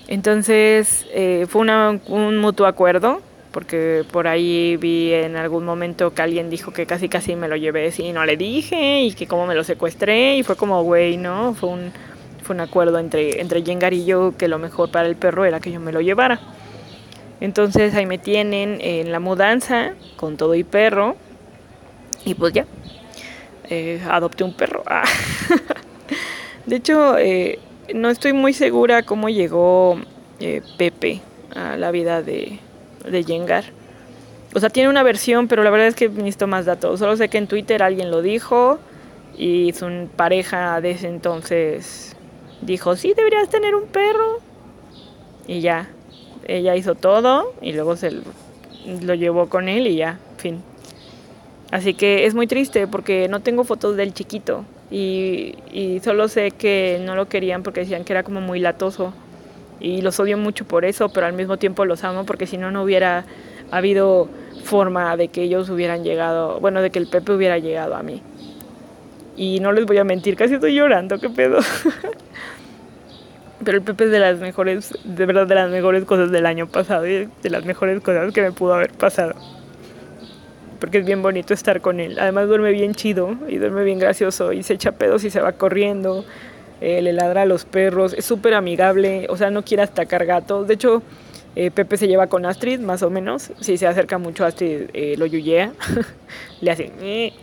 Entonces 0.08 1.06
eh, 1.12 1.46
fue 1.50 1.62
un 1.62 2.38
mutuo 2.38 2.66
acuerdo, 2.66 3.22
porque 3.52 4.06
por 4.12 4.28
ahí 4.28 4.78
vi 4.78 5.14
en 5.14 5.36
algún 5.36 5.66
momento 5.66 6.14
que 6.14 6.22
alguien 6.22 6.50
dijo 6.50 6.72
que 6.72 6.86
casi 6.86 7.10
casi 7.10 7.36
me 7.36 7.48
lo 7.48 7.56
llevé 7.56 7.92
y 7.98 8.12
no 8.14 8.26
le 8.26 8.38
dije 8.38 9.02
y 9.02 9.14
que 9.14 9.28
como 9.28 9.48
me 9.48 9.56
lo 9.56 9.64
secuestré 9.64 10.38
y 10.38 10.44
fue 10.44 10.56
como, 10.56 10.84
güey, 10.84 11.18
¿no? 11.18 11.54
Fue 11.56 11.70
un, 11.70 11.92
fue 12.44 12.56
un 12.56 12.62
acuerdo 12.62 13.00
entre, 13.00 13.42
entre 13.42 13.64
Jengar 13.64 13.94
y 13.94 14.06
yo 14.06 14.34
que 14.38 14.48
lo 14.48 14.60
mejor 14.60 14.92
para 14.92 15.08
el 15.08 15.16
perro 15.16 15.44
era 15.44 15.60
que 15.60 15.72
yo 15.72 15.80
me 15.80 15.92
lo 15.92 16.02
llevara. 16.02 16.40
Entonces 17.42 17.94
ahí 17.96 18.06
me 18.06 18.18
tienen 18.18 18.80
en 18.80 19.12
la 19.12 19.20
mudanza 19.20 19.94
con 20.16 20.38
todo 20.38 20.56
y 20.56 20.64
perro 20.64 21.16
y 22.26 22.36
pues 22.36 22.54
ya, 22.54 22.66
eh, 23.70 24.02
adopté 24.10 24.44
un 24.44 24.54
perro. 24.54 24.84
de 26.66 26.76
hecho, 26.76 27.18
eh, 27.18 27.60
no 27.94 28.10
estoy 28.10 28.34
muy 28.34 28.54
segura 28.54 29.04
cómo 29.04 29.30
llegó 29.30 30.00
eh, 30.40 30.62
Pepe 30.78 31.22
a 31.56 31.78
la 31.78 31.92
vida 31.92 32.22
de, 32.22 32.60
de 33.10 33.24
Yengar. 33.24 33.66
O 34.54 34.60
sea, 34.60 34.70
tiene 34.70 34.90
una 34.90 35.04
versión, 35.04 35.48
pero 35.48 35.64
la 35.64 35.70
verdad 35.70 35.88
es 35.88 35.96
que 35.96 36.10
necesito 36.10 36.48
más 36.48 36.66
datos. 36.66 37.00
Solo 37.00 37.16
sé 37.18 37.30
que 37.30 37.38
en 37.38 37.48
Twitter 37.48 37.84
alguien 37.84 38.12
lo 38.12 38.22
dijo 38.22 38.80
y 39.38 39.74
su 39.74 40.10
pareja 40.16 40.82
de 40.82 40.92
ese 40.92 41.08
entonces 41.08 42.16
dijo, 42.62 42.96
sí, 42.96 43.14
deberías 43.16 43.50
tener 43.50 43.76
un 43.76 43.88
perro. 43.88 44.40
Y 45.48 45.62
ya, 45.62 45.90
ella 46.46 46.76
hizo 46.76 46.96
todo 46.96 47.54
y 47.62 47.74
luego 47.74 47.96
se 47.96 48.12
lo 49.02 49.14
llevó 49.14 49.48
con 49.50 49.70
él 49.70 49.88
y 49.88 49.98
ya, 49.98 50.20
fin. 50.38 50.62
Así 51.72 51.94
que 51.94 52.26
es 52.26 52.34
muy 52.34 52.48
triste 52.48 52.88
porque 52.88 53.28
no 53.28 53.42
tengo 53.42 53.64
fotos 53.64 53.98
del 53.98 54.14
chiquito. 54.14 54.64
Y, 54.90 56.00
solo 56.04 56.28
sé 56.28 56.52
que 56.52 57.02
no 57.04 57.16
lo 57.16 57.28
querían 57.28 57.64
porque 57.64 57.82
decían 57.82 58.04
que 58.04 58.14
era 58.14 58.24
como 58.24 58.42
muy 58.42 58.60
latoso. 58.60 59.14
Y 59.80 60.02
los 60.02 60.20
odio 60.20 60.38
mucho 60.38 60.66
por 60.66 60.86
eso, 60.86 61.10
pero 61.10 61.28
al 61.28 61.34
mismo 61.34 61.58
tiempo 61.58 61.86
los 61.86 62.04
amo 62.04 62.26
porque 62.26 62.48
si 62.48 62.58
no, 62.58 62.72
no 62.72 62.84
hubiera 62.84 63.26
habido 63.70 64.28
forma 64.64 65.16
de 65.18 65.28
que 65.28 65.44
ellos 65.44 65.70
hubieran 65.70 66.04
llegado, 66.04 66.60
bueno, 66.60 66.82
de 66.82 66.90
que 66.90 67.00
el 67.00 67.08
Pepe 67.08 67.34
hubiera 67.34 67.58
llegado 67.58 67.96
a 67.96 68.04
mí. 68.04 68.22
Y 69.36 69.60
no 69.60 69.72
les 69.72 69.86
voy 69.86 70.00
a 70.00 70.04
mentir, 70.04 70.36
casi 70.36 70.56
estoy 70.56 70.74
llorando, 70.74 71.20
qué 71.20 71.30
pedo. 71.30 71.60
Pero 73.64 73.78
el 73.78 73.84
Pepe 73.84 74.06
es 74.06 74.12
de 74.12 74.20
las 74.20 74.40
mejores, 74.40 74.98
de 75.04 75.26
verdad, 75.26 75.46
de 75.46 75.56
las 75.56 75.70
mejores 75.70 76.06
cosas 76.06 76.32
del 76.32 76.46
año 76.46 76.68
pasado 76.68 77.08
y 77.08 77.30
de 77.42 77.50
las 77.50 77.66
mejores 77.66 78.02
cosas 78.02 78.34
que 78.34 78.42
me 78.42 78.52
pudo 78.52 78.74
haber 78.74 78.94
pasado. 78.94 79.36
Porque 80.80 81.00
es 81.00 81.06
bien 81.06 81.22
bonito 81.22 81.54
estar 81.54 81.82
con 81.82 82.00
él. 82.00 82.18
Además 82.20 82.48
duerme 82.48 82.72
bien 82.72 82.94
chido 82.94 83.36
y 83.48 83.58
duerme 83.58 83.84
bien 83.84 84.00
gracioso 84.00 84.54
y 84.54 84.64
se 84.64 84.74
echa 84.74 84.94
pedos 84.94 85.24
y 85.24 85.30
se 85.30 85.42
va 85.42 85.54
corriendo. 85.54 86.26
Eh, 86.80 87.02
le 87.02 87.12
ladra 87.14 87.42
a 87.42 87.46
los 87.46 87.66
perros, 87.66 88.14
es 88.14 88.26
súper 88.26 88.54
amigable, 88.54 89.26
o 89.30 89.38
sea, 89.38 89.50
no 89.50 89.64
quiere 89.64 89.84
atacar 89.84 90.26
gatos. 90.26 90.68
De 90.68 90.76
hecho, 90.76 91.02
eh, 91.56 91.72
Pepe 91.72 91.98
se 91.98 92.08
lleva 92.08 92.28
con 92.28 92.46
Astrid, 92.46 92.80
más 92.80 93.02
o 93.02 93.10
menos. 93.10 93.52
Si 93.60 93.78
se 93.78 93.88
acerca 93.88 94.20
mucho 94.20 94.46
a 94.46 94.48
Astrid, 94.48 94.90
eh, 94.94 95.16
lo 95.18 95.26
yuyea. 95.26 95.74
le 96.62 96.72
hace... 96.72 97.34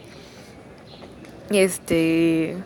Este... 1.51 2.57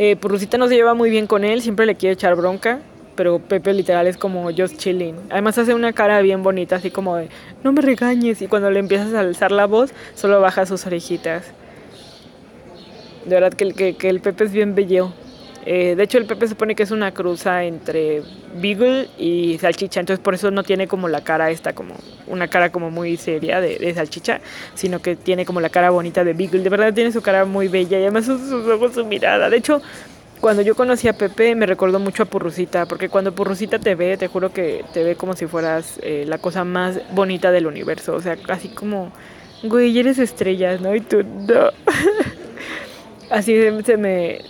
Eh, 0.00 0.16
no 0.58 0.68
se 0.68 0.74
lleva 0.76 0.94
muy 0.94 1.10
bien 1.10 1.26
con 1.26 1.44
él, 1.44 1.60
siempre 1.60 1.84
le 1.84 1.96
quiere 1.96 2.14
echar 2.14 2.36
bronca, 2.36 2.80
pero 3.18 3.40
Pepe 3.40 3.74
literal 3.74 4.06
es 4.06 4.16
como 4.16 4.48
just 4.56 4.76
chilling. 4.76 5.16
Además 5.28 5.58
hace 5.58 5.74
una 5.74 5.92
cara 5.92 6.22
bien 6.22 6.44
bonita, 6.44 6.76
así 6.76 6.92
como 6.92 7.16
de, 7.16 7.28
no 7.64 7.72
me 7.72 7.82
regañes, 7.82 8.40
y 8.42 8.46
cuando 8.46 8.70
le 8.70 8.78
empiezas 8.78 9.12
a 9.12 9.20
alzar 9.20 9.50
la 9.50 9.66
voz, 9.66 9.92
solo 10.14 10.40
baja 10.40 10.66
sus 10.66 10.86
orejitas. 10.86 11.46
De 13.24 13.34
verdad 13.34 13.52
que, 13.52 13.72
que, 13.72 13.96
que 13.96 14.08
el 14.08 14.20
Pepe 14.20 14.44
es 14.44 14.52
bien 14.52 14.76
bello. 14.76 15.12
Eh, 15.66 15.96
de 15.96 16.02
hecho, 16.04 16.16
el 16.18 16.26
Pepe 16.26 16.46
se 16.46 16.50
supone 16.50 16.74
que 16.74 16.84
es 16.84 16.92
una 16.92 17.12
cruza 17.12 17.64
entre 17.64 18.22
Beagle 18.54 19.08
y 19.18 19.58
Salchicha, 19.58 20.00
entonces 20.00 20.22
por 20.22 20.34
eso 20.34 20.50
no 20.50 20.62
tiene 20.62 20.86
como 20.86 21.08
la 21.08 21.22
cara 21.22 21.50
esta, 21.50 21.74
como 21.74 21.94
una 22.26 22.48
cara 22.48 22.70
como 22.70 22.90
muy 22.90 23.16
seria 23.16 23.60
de, 23.60 23.92
Salchicha, 23.94 24.40
sino 24.74 25.02
que 25.02 25.16
tiene 25.16 25.44
como 25.44 25.60
la 25.60 25.68
cara 25.68 25.90
bonita 25.90 26.24
de 26.24 26.32
Beagle. 26.32 26.62
De 26.62 26.70
verdad 26.70 26.94
tiene 26.94 27.12
su 27.12 27.20
cara 27.20 27.44
muy 27.44 27.68
bella 27.68 27.98
y 27.98 28.02
además 28.02 28.26
sus, 28.26 28.40
ojos, 28.50 28.94
su 28.94 29.04
mirada. 29.04 29.50
De 29.50 29.56
hecho, 29.56 29.82
cuando 30.40 30.62
yo 30.62 30.74
conocí 30.74 31.08
a 31.08 31.12
Pepe 31.12 31.54
me 31.54 31.66
recordó 31.66 31.98
mucho 31.98 32.22
a 32.22 32.26
Purrucita, 32.26 32.86
porque 32.86 33.08
cuando 33.08 33.32
Purrucita 33.32 33.78
te 33.78 33.94
ve, 33.94 34.16
te 34.16 34.28
juro 34.28 34.52
que 34.52 34.84
te 34.92 35.02
ve 35.02 35.16
como 35.16 35.34
si 35.34 35.46
fueras 35.46 35.98
eh, 36.02 36.24
la 36.26 36.38
cosa 36.38 36.64
más 36.64 37.00
bonita 37.12 37.50
del 37.50 37.66
universo, 37.66 38.14
o 38.14 38.20
sea, 38.20 38.36
así 38.48 38.68
como, 38.68 39.12
güey, 39.62 39.98
eres 39.98 40.18
estrellas, 40.18 40.80
¿no? 40.80 40.94
Y 40.94 41.00
tú, 41.00 41.22
no. 41.22 41.70
así 43.30 43.54
se 43.84 43.96
me, 43.96 44.40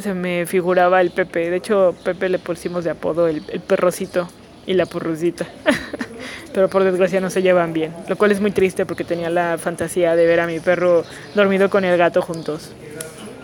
se 0.00 0.14
me 0.14 0.46
figuraba 0.46 1.00
el 1.00 1.10
Pepe. 1.10 1.50
De 1.50 1.56
hecho, 1.56 1.94
Pepe 2.04 2.28
le 2.28 2.38
pusimos 2.38 2.84
de 2.84 2.90
apodo 2.90 3.28
el, 3.28 3.42
el 3.48 3.60
perrocito 3.60 4.28
y 4.66 4.74
la 4.74 4.86
purrucita. 4.86 5.46
Pero 6.54 6.68
por 6.68 6.82
desgracia 6.82 7.20
no 7.20 7.30
se 7.30 7.42
llevan 7.42 7.72
bien, 7.72 7.94
lo 8.08 8.16
cual 8.16 8.32
es 8.32 8.40
muy 8.40 8.50
triste 8.50 8.86
porque 8.86 9.04
tenía 9.04 9.30
la 9.30 9.58
fantasía 9.58 10.16
de 10.16 10.26
ver 10.26 10.40
a 10.40 10.46
mi 10.46 10.60
perro 10.60 11.04
dormido 11.34 11.68
con 11.70 11.84
el 11.84 11.96
gato 11.98 12.22
juntos. 12.22 12.72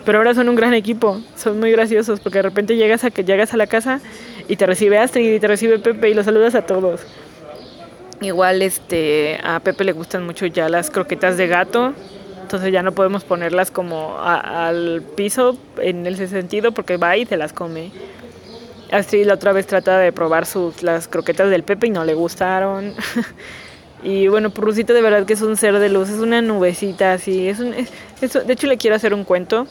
Pero 0.05 0.19
ahora 0.19 0.33
son 0.33 0.49
un 0.49 0.55
gran 0.55 0.73
equipo, 0.73 1.21
son 1.35 1.59
muy 1.59 1.71
graciosos 1.71 2.19
porque 2.19 2.39
de 2.39 2.43
repente 2.43 2.75
llegas 2.75 3.03
a 3.03 3.11
que 3.11 3.23
llegas 3.23 3.53
a 3.53 3.57
la 3.57 3.67
casa 3.67 4.01
y 4.47 4.55
te 4.55 4.65
recibe 4.65 4.99
Astrid 4.99 5.33
y 5.33 5.39
te 5.39 5.47
recibe 5.47 5.79
Pepe 5.79 6.09
y 6.09 6.13
los 6.13 6.25
saludas 6.25 6.55
a 6.55 6.61
todos. 6.61 7.01
Igual 8.21 8.61
este 8.61 9.39
a 9.43 9.59
Pepe 9.59 9.83
le 9.83 9.91
gustan 9.93 10.25
mucho 10.25 10.45
ya 10.45 10.69
las 10.69 10.89
croquetas 10.89 11.37
de 11.37 11.47
gato 11.47 11.93
entonces 12.45 12.71
ya 12.71 12.83
no 12.83 12.91
podemos 12.91 13.23
ponerlas 13.23 13.71
como 13.71 14.19
al 14.19 15.01
piso 15.15 15.57
en 15.81 16.05
ese 16.05 16.27
sentido 16.27 16.71
porque 16.73 16.97
va 16.97 17.17
y 17.17 17.25
se 17.25 17.37
las 17.37 17.53
come. 17.53 17.91
Astrid 18.91 19.25
la 19.25 19.33
otra 19.33 19.51
vez 19.51 19.65
trata 19.65 19.97
de 19.97 20.11
probar 20.11 20.45
sus, 20.45 20.83
las 20.83 21.07
croquetas 21.07 21.49
del 21.49 21.63
Pepe 21.63 21.87
y 21.87 21.89
no 21.89 22.05
le 22.05 22.13
gustaron. 22.13 22.93
y 24.03 24.27
bueno, 24.27 24.51
Purrucita 24.51 24.93
de 24.93 25.01
verdad 25.01 25.25
que 25.25 25.33
es 25.33 25.41
un 25.41 25.57
ser 25.57 25.79
de 25.79 25.89
luz, 25.89 26.09
es 26.09 26.19
una 26.19 26.43
nubecita 26.43 27.13
así. 27.13 27.49
Es, 27.49 27.59
un, 27.59 27.71
de 27.71 28.53
hecho 28.53 28.67
le 28.67 28.77
quiero 28.77 28.95
hacer 28.95 29.15
un 29.15 29.23
cuento 29.23 29.65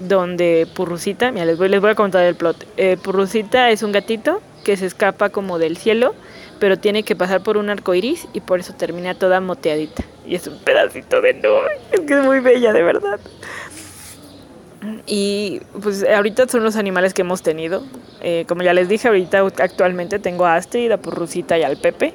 donde 0.00 0.66
Purrucita, 0.74 1.30
mira, 1.30 1.44
les 1.44 1.58
voy, 1.58 1.90
a 1.90 1.94
contar 1.94 2.24
el 2.24 2.34
plot. 2.34 2.66
Eh, 2.76 2.96
Purrucita 3.02 3.70
es 3.70 3.82
un 3.82 3.92
gatito 3.92 4.40
que 4.64 4.76
se 4.76 4.86
escapa 4.86 5.30
como 5.30 5.58
del 5.58 5.76
cielo 5.76 6.14
pero 6.60 6.78
tiene 6.78 7.02
que 7.02 7.16
pasar 7.16 7.42
por 7.42 7.56
un 7.56 7.70
arco 7.70 7.94
iris 7.94 8.28
y 8.32 8.40
por 8.40 8.60
eso 8.60 8.74
termina 8.74 9.14
toda 9.14 9.40
moteadita. 9.40 10.04
Y 10.26 10.36
es 10.36 10.46
un 10.46 10.58
pedacito 10.58 11.20
de 11.20 11.34
nube. 11.34 11.70
Es 11.90 12.00
que 12.00 12.18
es 12.18 12.24
muy 12.24 12.38
bella, 12.40 12.72
de 12.72 12.82
verdad. 12.82 13.18
Y 15.06 15.60
pues 15.82 16.04
ahorita 16.04 16.46
son 16.48 16.62
los 16.62 16.76
animales 16.76 17.14
que 17.14 17.22
hemos 17.22 17.42
tenido. 17.42 17.82
Eh, 18.20 18.44
como 18.46 18.62
ya 18.62 18.74
les 18.74 18.88
dije, 18.88 19.08
ahorita 19.08 19.40
actualmente 19.40 20.18
tengo 20.18 20.44
a 20.44 20.54
Astrid, 20.54 20.92
a 20.92 20.98
Purrucita 20.98 21.58
y 21.58 21.62
al 21.62 21.78
Pepe. 21.78 22.12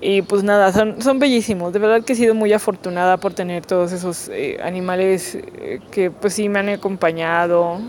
Y 0.00 0.22
pues 0.22 0.42
nada, 0.42 0.72
son, 0.72 1.02
son 1.02 1.18
bellísimos. 1.18 1.72
De 1.72 1.78
verdad 1.78 2.02
que 2.02 2.14
he 2.14 2.16
sido 2.16 2.34
muy 2.34 2.52
afortunada 2.52 3.18
por 3.18 3.34
tener 3.34 3.66
todos 3.66 3.92
esos 3.92 4.28
eh, 4.28 4.58
animales 4.62 5.34
eh, 5.34 5.80
que 5.90 6.10
pues 6.10 6.34
sí 6.34 6.48
me 6.48 6.58
han 6.60 6.70
acompañado. 6.70 7.80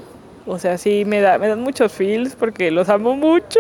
O 0.45 0.59
sea, 0.59 0.77
sí 0.77 1.05
me, 1.05 1.21
da, 1.21 1.37
me 1.37 1.47
dan 1.47 1.61
muchos 1.61 1.91
feels 1.91 2.35
porque 2.35 2.69
los 2.69 2.89
amo 2.89 3.15
mucho. 3.15 3.59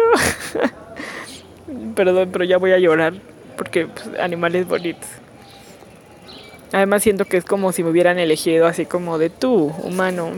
Perdón, 1.95 2.29
pero 2.33 2.43
ya 2.43 2.57
voy 2.57 2.73
a 2.73 2.79
llorar 2.79 3.13
porque 3.55 3.85
pues, 3.85 4.09
animales 4.19 4.67
bonitos. 4.67 5.07
Además 6.73 7.03
siento 7.03 7.25
que 7.25 7.37
es 7.37 7.45
como 7.45 7.71
si 7.71 7.83
me 7.83 7.89
hubieran 7.89 8.19
elegido 8.19 8.65
así 8.65 8.85
como 8.85 9.17
de 9.17 9.29
tú, 9.29 9.73
humano, 9.83 10.31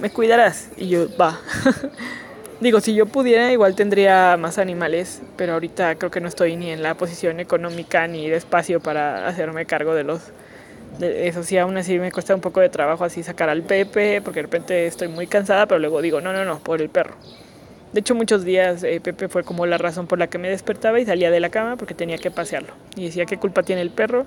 me 0.00 0.10
cuidarás. 0.10 0.70
Y 0.76 0.88
yo, 0.88 1.06
va. 1.16 1.38
Digo, 2.60 2.80
si 2.80 2.92
yo 2.92 3.06
pudiera, 3.06 3.52
igual 3.52 3.76
tendría 3.76 4.36
más 4.36 4.58
animales, 4.58 5.22
pero 5.36 5.52
ahorita 5.52 5.94
creo 5.94 6.10
que 6.10 6.20
no 6.20 6.26
estoy 6.26 6.56
ni 6.56 6.70
en 6.70 6.82
la 6.82 6.96
posición 6.96 7.38
económica 7.38 8.08
ni 8.08 8.28
de 8.28 8.36
espacio 8.36 8.80
para 8.80 9.28
hacerme 9.28 9.64
cargo 9.64 9.94
de 9.94 10.02
los... 10.02 10.20
De 10.98 11.28
eso 11.28 11.44
sí, 11.44 11.56
aún 11.56 11.76
así 11.76 12.00
me 12.00 12.10
cuesta 12.10 12.34
un 12.34 12.40
poco 12.40 12.58
de 12.58 12.68
trabajo 12.68 13.04
así 13.04 13.22
sacar 13.22 13.48
al 13.48 13.62
Pepe, 13.62 14.20
porque 14.22 14.38
de 14.38 14.42
repente 14.42 14.86
estoy 14.88 15.06
muy 15.06 15.28
cansada, 15.28 15.66
pero 15.66 15.78
luego 15.78 16.02
digo, 16.02 16.20
no, 16.20 16.32
no, 16.32 16.44
no, 16.44 16.58
por 16.58 16.82
el 16.82 16.88
perro. 16.88 17.14
De 17.92 18.00
hecho, 18.00 18.16
muchos 18.16 18.44
días 18.44 18.82
eh, 18.82 19.00
Pepe 19.00 19.28
fue 19.28 19.44
como 19.44 19.64
la 19.64 19.78
razón 19.78 20.06
por 20.08 20.18
la 20.18 20.26
que 20.26 20.38
me 20.38 20.50
despertaba 20.50 20.98
y 21.00 21.06
salía 21.06 21.30
de 21.30 21.40
la 21.40 21.50
cama 21.50 21.76
porque 21.76 21.94
tenía 21.94 22.18
que 22.18 22.30
pasearlo. 22.30 22.72
Y 22.96 23.04
decía, 23.04 23.24
¿qué 23.24 23.38
culpa 23.38 23.62
tiene 23.62 23.82
el 23.82 23.90
perro 23.90 24.26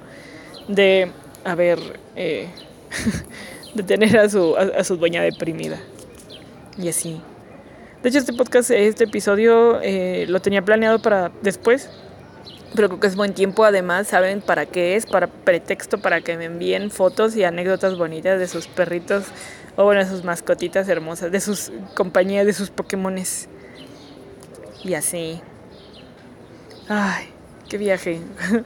de 0.69 1.11
haber, 1.43 1.79
eh, 2.15 2.47
de 3.75 3.83
tener 3.83 4.17
a 4.17 4.29
su, 4.29 4.55
a, 4.55 4.83
su 4.85 4.95
dueña 4.95 5.21
deprimida? 5.21 5.77
Y 6.77 6.87
así. 6.87 7.21
De 8.03 8.09
hecho, 8.09 8.17
este 8.17 8.33
podcast, 8.33 8.71
este 8.71 9.03
episodio 9.03 9.79
eh, 9.81 10.25
lo 10.27 10.41
tenía 10.41 10.63
planeado 10.63 10.99
para 11.03 11.31
después, 11.43 11.87
pero 12.73 12.87
creo 12.87 12.99
que 12.99 13.05
es 13.05 13.15
buen 13.15 13.35
tiempo. 13.35 13.63
Además, 13.63 14.07
saben 14.07 14.41
para 14.41 14.65
qué 14.65 14.95
es, 14.95 15.05
para 15.05 15.27
pretexto 15.27 15.99
para 15.99 16.21
que 16.21 16.35
me 16.35 16.45
envíen 16.45 16.89
fotos 16.89 17.35
y 17.35 17.43
anécdotas 17.43 17.99
bonitas 17.99 18.39
de 18.39 18.47
sus 18.47 18.65
perritos 18.65 19.25
o 19.75 19.83
bueno, 19.83 20.03
sus 20.07 20.23
mascotitas 20.23 20.89
hermosas, 20.89 21.31
de 21.31 21.39
sus 21.39 21.71
compañías, 21.95 22.47
de 22.47 22.53
sus 22.53 22.71
Pokémones. 22.71 23.47
Y 24.83 24.95
así. 24.95 25.39
Ay, 26.89 27.25
qué 27.69 27.77
viaje. 27.77 28.19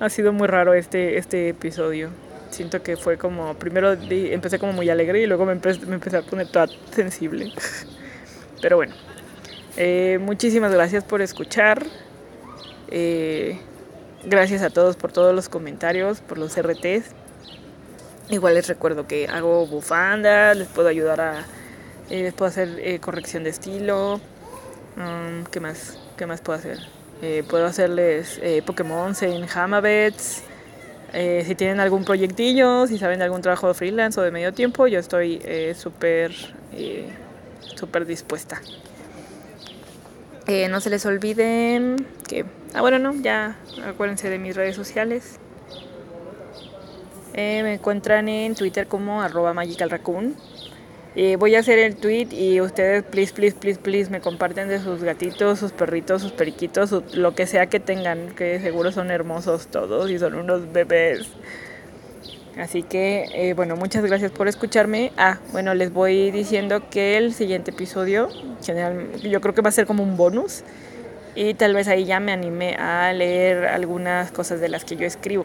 ha 0.00 0.08
sido 0.10 0.32
muy 0.32 0.46
raro 0.46 0.74
este, 0.74 1.18
este 1.18 1.48
episodio. 1.48 2.10
Siento 2.50 2.84
que 2.84 2.96
fue 2.96 3.18
como, 3.18 3.54
primero 3.54 3.94
empecé 3.94 4.60
como 4.60 4.72
muy 4.72 4.88
alegre 4.90 5.20
y 5.20 5.26
luego 5.26 5.44
me 5.44 5.52
empecé, 5.52 5.84
me 5.86 5.96
empecé 5.96 6.18
a 6.18 6.22
poner 6.22 6.46
toda 6.46 6.68
sensible. 6.92 7.52
Pero 8.60 8.76
bueno, 8.76 8.94
eh, 9.76 10.18
muchísimas 10.20 10.72
gracias 10.72 11.04
por 11.04 11.22
escuchar. 11.22 11.84
Eh, 12.88 13.58
gracias 14.24 14.62
a 14.62 14.70
todos 14.70 14.96
por 14.96 15.12
todos 15.12 15.34
los 15.34 15.48
comentarios, 15.48 16.20
por 16.20 16.38
los 16.38 16.56
RTs. 16.56 17.14
Igual 18.28 18.54
les 18.54 18.66
recuerdo 18.66 19.06
que 19.06 19.28
hago 19.28 19.66
bufandas, 19.66 20.56
les 20.56 20.66
puedo 20.66 20.88
ayudar 20.88 21.20
a, 21.20 21.44
eh, 22.10 22.22
les 22.22 22.34
puedo 22.34 22.48
hacer 22.48 22.68
eh, 22.80 22.98
corrección 22.98 23.44
de 23.44 23.50
estilo. 23.50 24.20
Um, 24.96 25.44
¿Qué 25.44 25.60
más? 25.60 25.98
¿Qué 26.16 26.26
más 26.26 26.40
puedo 26.40 26.58
hacer? 26.58 26.78
Eh, 27.22 27.44
puedo 27.48 27.66
hacerles 27.66 28.40
Pokémon 28.66 29.14
en 29.20 29.46
Hamabets. 29.48 30.42
si 31.12 31.54
tienen 31.54 31.80
algún 31.80 32.04
proyectillo, 32.04 32.86
si 32.86 32.98
saben 32.98 33.18
de 33.18 33.24
algún 33.24 33.42
trabajo 33.42 33.68
de 33.68 33.74
freelance 33.74 34.20
o 34.20 34.22
de 34.22 34.30
medio 34.30 34.52
tiempo, 34.52 34.86
yo 34.86 34.98
estoy 34.98 35.40
súper, 35.74 36.32
súper 37.74 38.06
dispuesta. 38.06 38.60
no 40.70 40.80
se 40.80 40.90
les 40.90 41.04
olviden 41.06 42.06
que, 42.28 42.44
ah 42.74 42.80
bueno, 42.80 42.98
no, 42.98 43.14
ya 43.14 43.58
acuérdense 43.84 44.30
de 44.30 44.38
mis 44.38 44.54
redes 44.54 44.76
sociales. 44.76 45.38
Eh, 47.34 47.62
me 47.62 47.74
encuentran 47.74 48.30
en 48.30 48.54
Twitter 48.54 48.86
como 48.86 49.20
arroba. 49.20 49.54
Eh, 51.18 51.36
voy 51.36 51.54
a 51.54 51.60
hacer 51.60 51.78
el 51.78 51.96
tweet 51.96 52.28
y 52.30 52.60
ustedes, 52.62 53.02
please, 53.02 53.32
please, 53.32 53.56
please, 53.58 53.78
please, 53.78 54.10
me 54.10 54.20
comparten 54.20 54.68
de 54.68 54.78
sus 54.80 55.02
gatitos, 55.02 55.58
sus 55.58 55.72
perritos, 55.72 56.22
sus 56.22 56.32
periquitos, 56.32 56.92
lo 57.14 57.34
que 57.34 57.46
sea 57.46 57.66
que 57.66 57.78
tengan, 57.80 58.34
que 58.34 58.60
seguro 58.60 58.90
son 58.90 59.10
hermosos 59.10 59.68
todos 59.68 60.10
y 60.10 60.18
son 60.18 60.34
unos 60.34 60.72
bebés. 60.72 61.26
Así 62.58 62.82
que, 62.82 63.28
eh, 63.34 63.52
bueno, 63.52 63.76
muchas 63.76 64.02
gracias 64.04 64.30
por 64.30 64.48
escucharme. 64.48 65.12
Ah, 65.18 65.38
bueno, 65.52 65.74
les 65.74 65.92
voy 65.92 66.30
diciendo 66.30 66.88
que 66.88 67.18
el 67.18 67.34
siguiente 67.34 67.70
episodio, 67.70 68.30
general, 68.64 69.12
yo 69.20 69.40
creo 69.42 69.54
que 69.54 69.60
va 69.60 69.68
a 69.68 69.72
ser 69.72 69.86
como 69.86 70.02
un 70.02 70.16
bonus. 70.16 70.62
Y 71.34 71.52
tal 71.52 71.74
vez 71.74 71.86
ahí 71.86 72.06
ya 72.06 72.18
me 72.18 72.32
animé 72.32 72.74
a 72.76 73.12
leer 73.12 73.66
algunas 73.66 74.32
cosas 74.32 74.58
de 74.58 74.70
las 74.70 74.86
que 74.86 74.96
yo 74.96 75.06
escribo. 75.06 75.44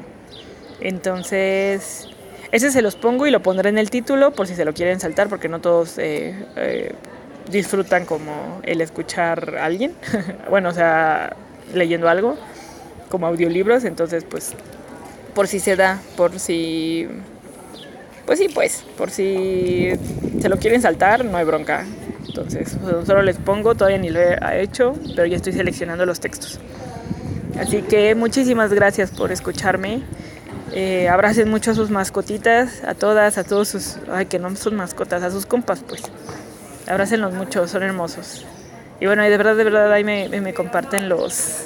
Entonces, 0.80 2.08
ese 2.54 2.72
se 2.72 2.82
los 2.82 2.96
pongo 2.96 3.28
y 3.28 3.32
lo 3.32 3.42
pondré 3.42 3.70
en 3.70 3.78
el 3.78 3.90
título 3.90 4.32
por 4.32 4.48
si 4.48 4.56
se 4.56 4.64
lo 4.64 4.74
quieren 4.74 5.02
saltar, 5.02 5.28
porque 5.28 5.50
no 5.50 5.60
todos 5.60 5.98
eh, 5.98 6.34
eh, 6.56 6.94
disfrutan 7.52 8.06
como 8.06 8.62
el 8.64 8.80
escuchar 8.80 9.58
a 9.58 9.66
alguien. 9.66 9.94
bueno, 10.50 10.70
o 10.70 10.74
sea, 10.74 11.36
leyendo 11.74 12.08
algo, 12.08 12.38
como 13.10 13.28
audiolibros. 13.28 13.84
Entonces, 13.84 14.24
pues, 14.24 14.54
por 15.34 15.48
si 15.48 15.60
se 15.60 15.76
da, 15.76 16.00
por 16.18 16.40
si... 16.40 17.08
Pues 18.26 18.40
sí, 18.40 18.48
pues, 18.54 18.86
por 18.98 19.10
si 19.10 19.92
se 20.40 20.48
lo 20.48 20.58
quieren 20.58 20.82
saltar, 20.82 21.26
no 21.26 21.38
hay 21.38 21.46
bronca. 21.46 21.86
Entonces, 22.28 22.78
solo 23.06 23.22
les 23.24 23.38
pongo, 23.38 23.76
todavía 23.76 23.98
ni 23.98 24.10
lo 24.10 24.20
he 24.20 24.62
hecho, 24.62 24.94
pero 25.16 25.26
ya 25.26 25.36
estoy 25.36 25.54
seleccionando 25.54 26.06
los 26.06 26.20
textos. 26.20 26.60
Así 27.60 27.82
que 27.82 28.16
muchísimas 28.16 28.72
gracias 28.74 29.12
por 29.12 29.32
escucharme. 29.32 30.02
Eh, 30.72 31.10
abracen 31.10 31.50
mucho 31.50 31.72
a 31.72 31.74
sus 31.74 31.90
mascotitas, 31.90 32.84
a 32.86 32.94
todas, 32.94 33.38
a 33.38 33.44
todos 33.44 33.68
sus... 33.68 33.98
Ay, 34.10 34.28
que 34.28 34.40
no 34.40 34.56
son 34.56 34.76
mascotas, 34.76 35.24
a 35.24 35.32
sus 35.32 35.46
compas, 35.46 35.84
pues. 35.86 36.02
Abrácenlos 36.88 37.34
mucho, 37.34 37.68
son 37.68 37.84
hermosos. 37.84 38.46
Y 39.02 39.08
bueno, 39.08 39.24
de 39.24 39.30
verdad, 39.30 39.56
de 39.56 39.64
verdad, 39.64 39.92
ahí 39.92 40.04
me, 40.04 40.30
me 40.30 40.54
comparten 40.54 41.10
los, 41.10 41.66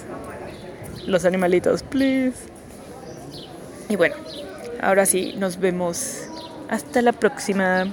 los 1.05 1.25
animalitos, 1.25 1.83
please. 1.83 2.54
Y 3.89 3.95
bueno, 3.95 4.15
ahora 4.81 5.05
sí, 5.05 5.33
nos 5.37 5.59
vemos. 5.59 6.27
Hasta 6.69 7.01
la 7.01 7.13
próxima. 7.13 7.87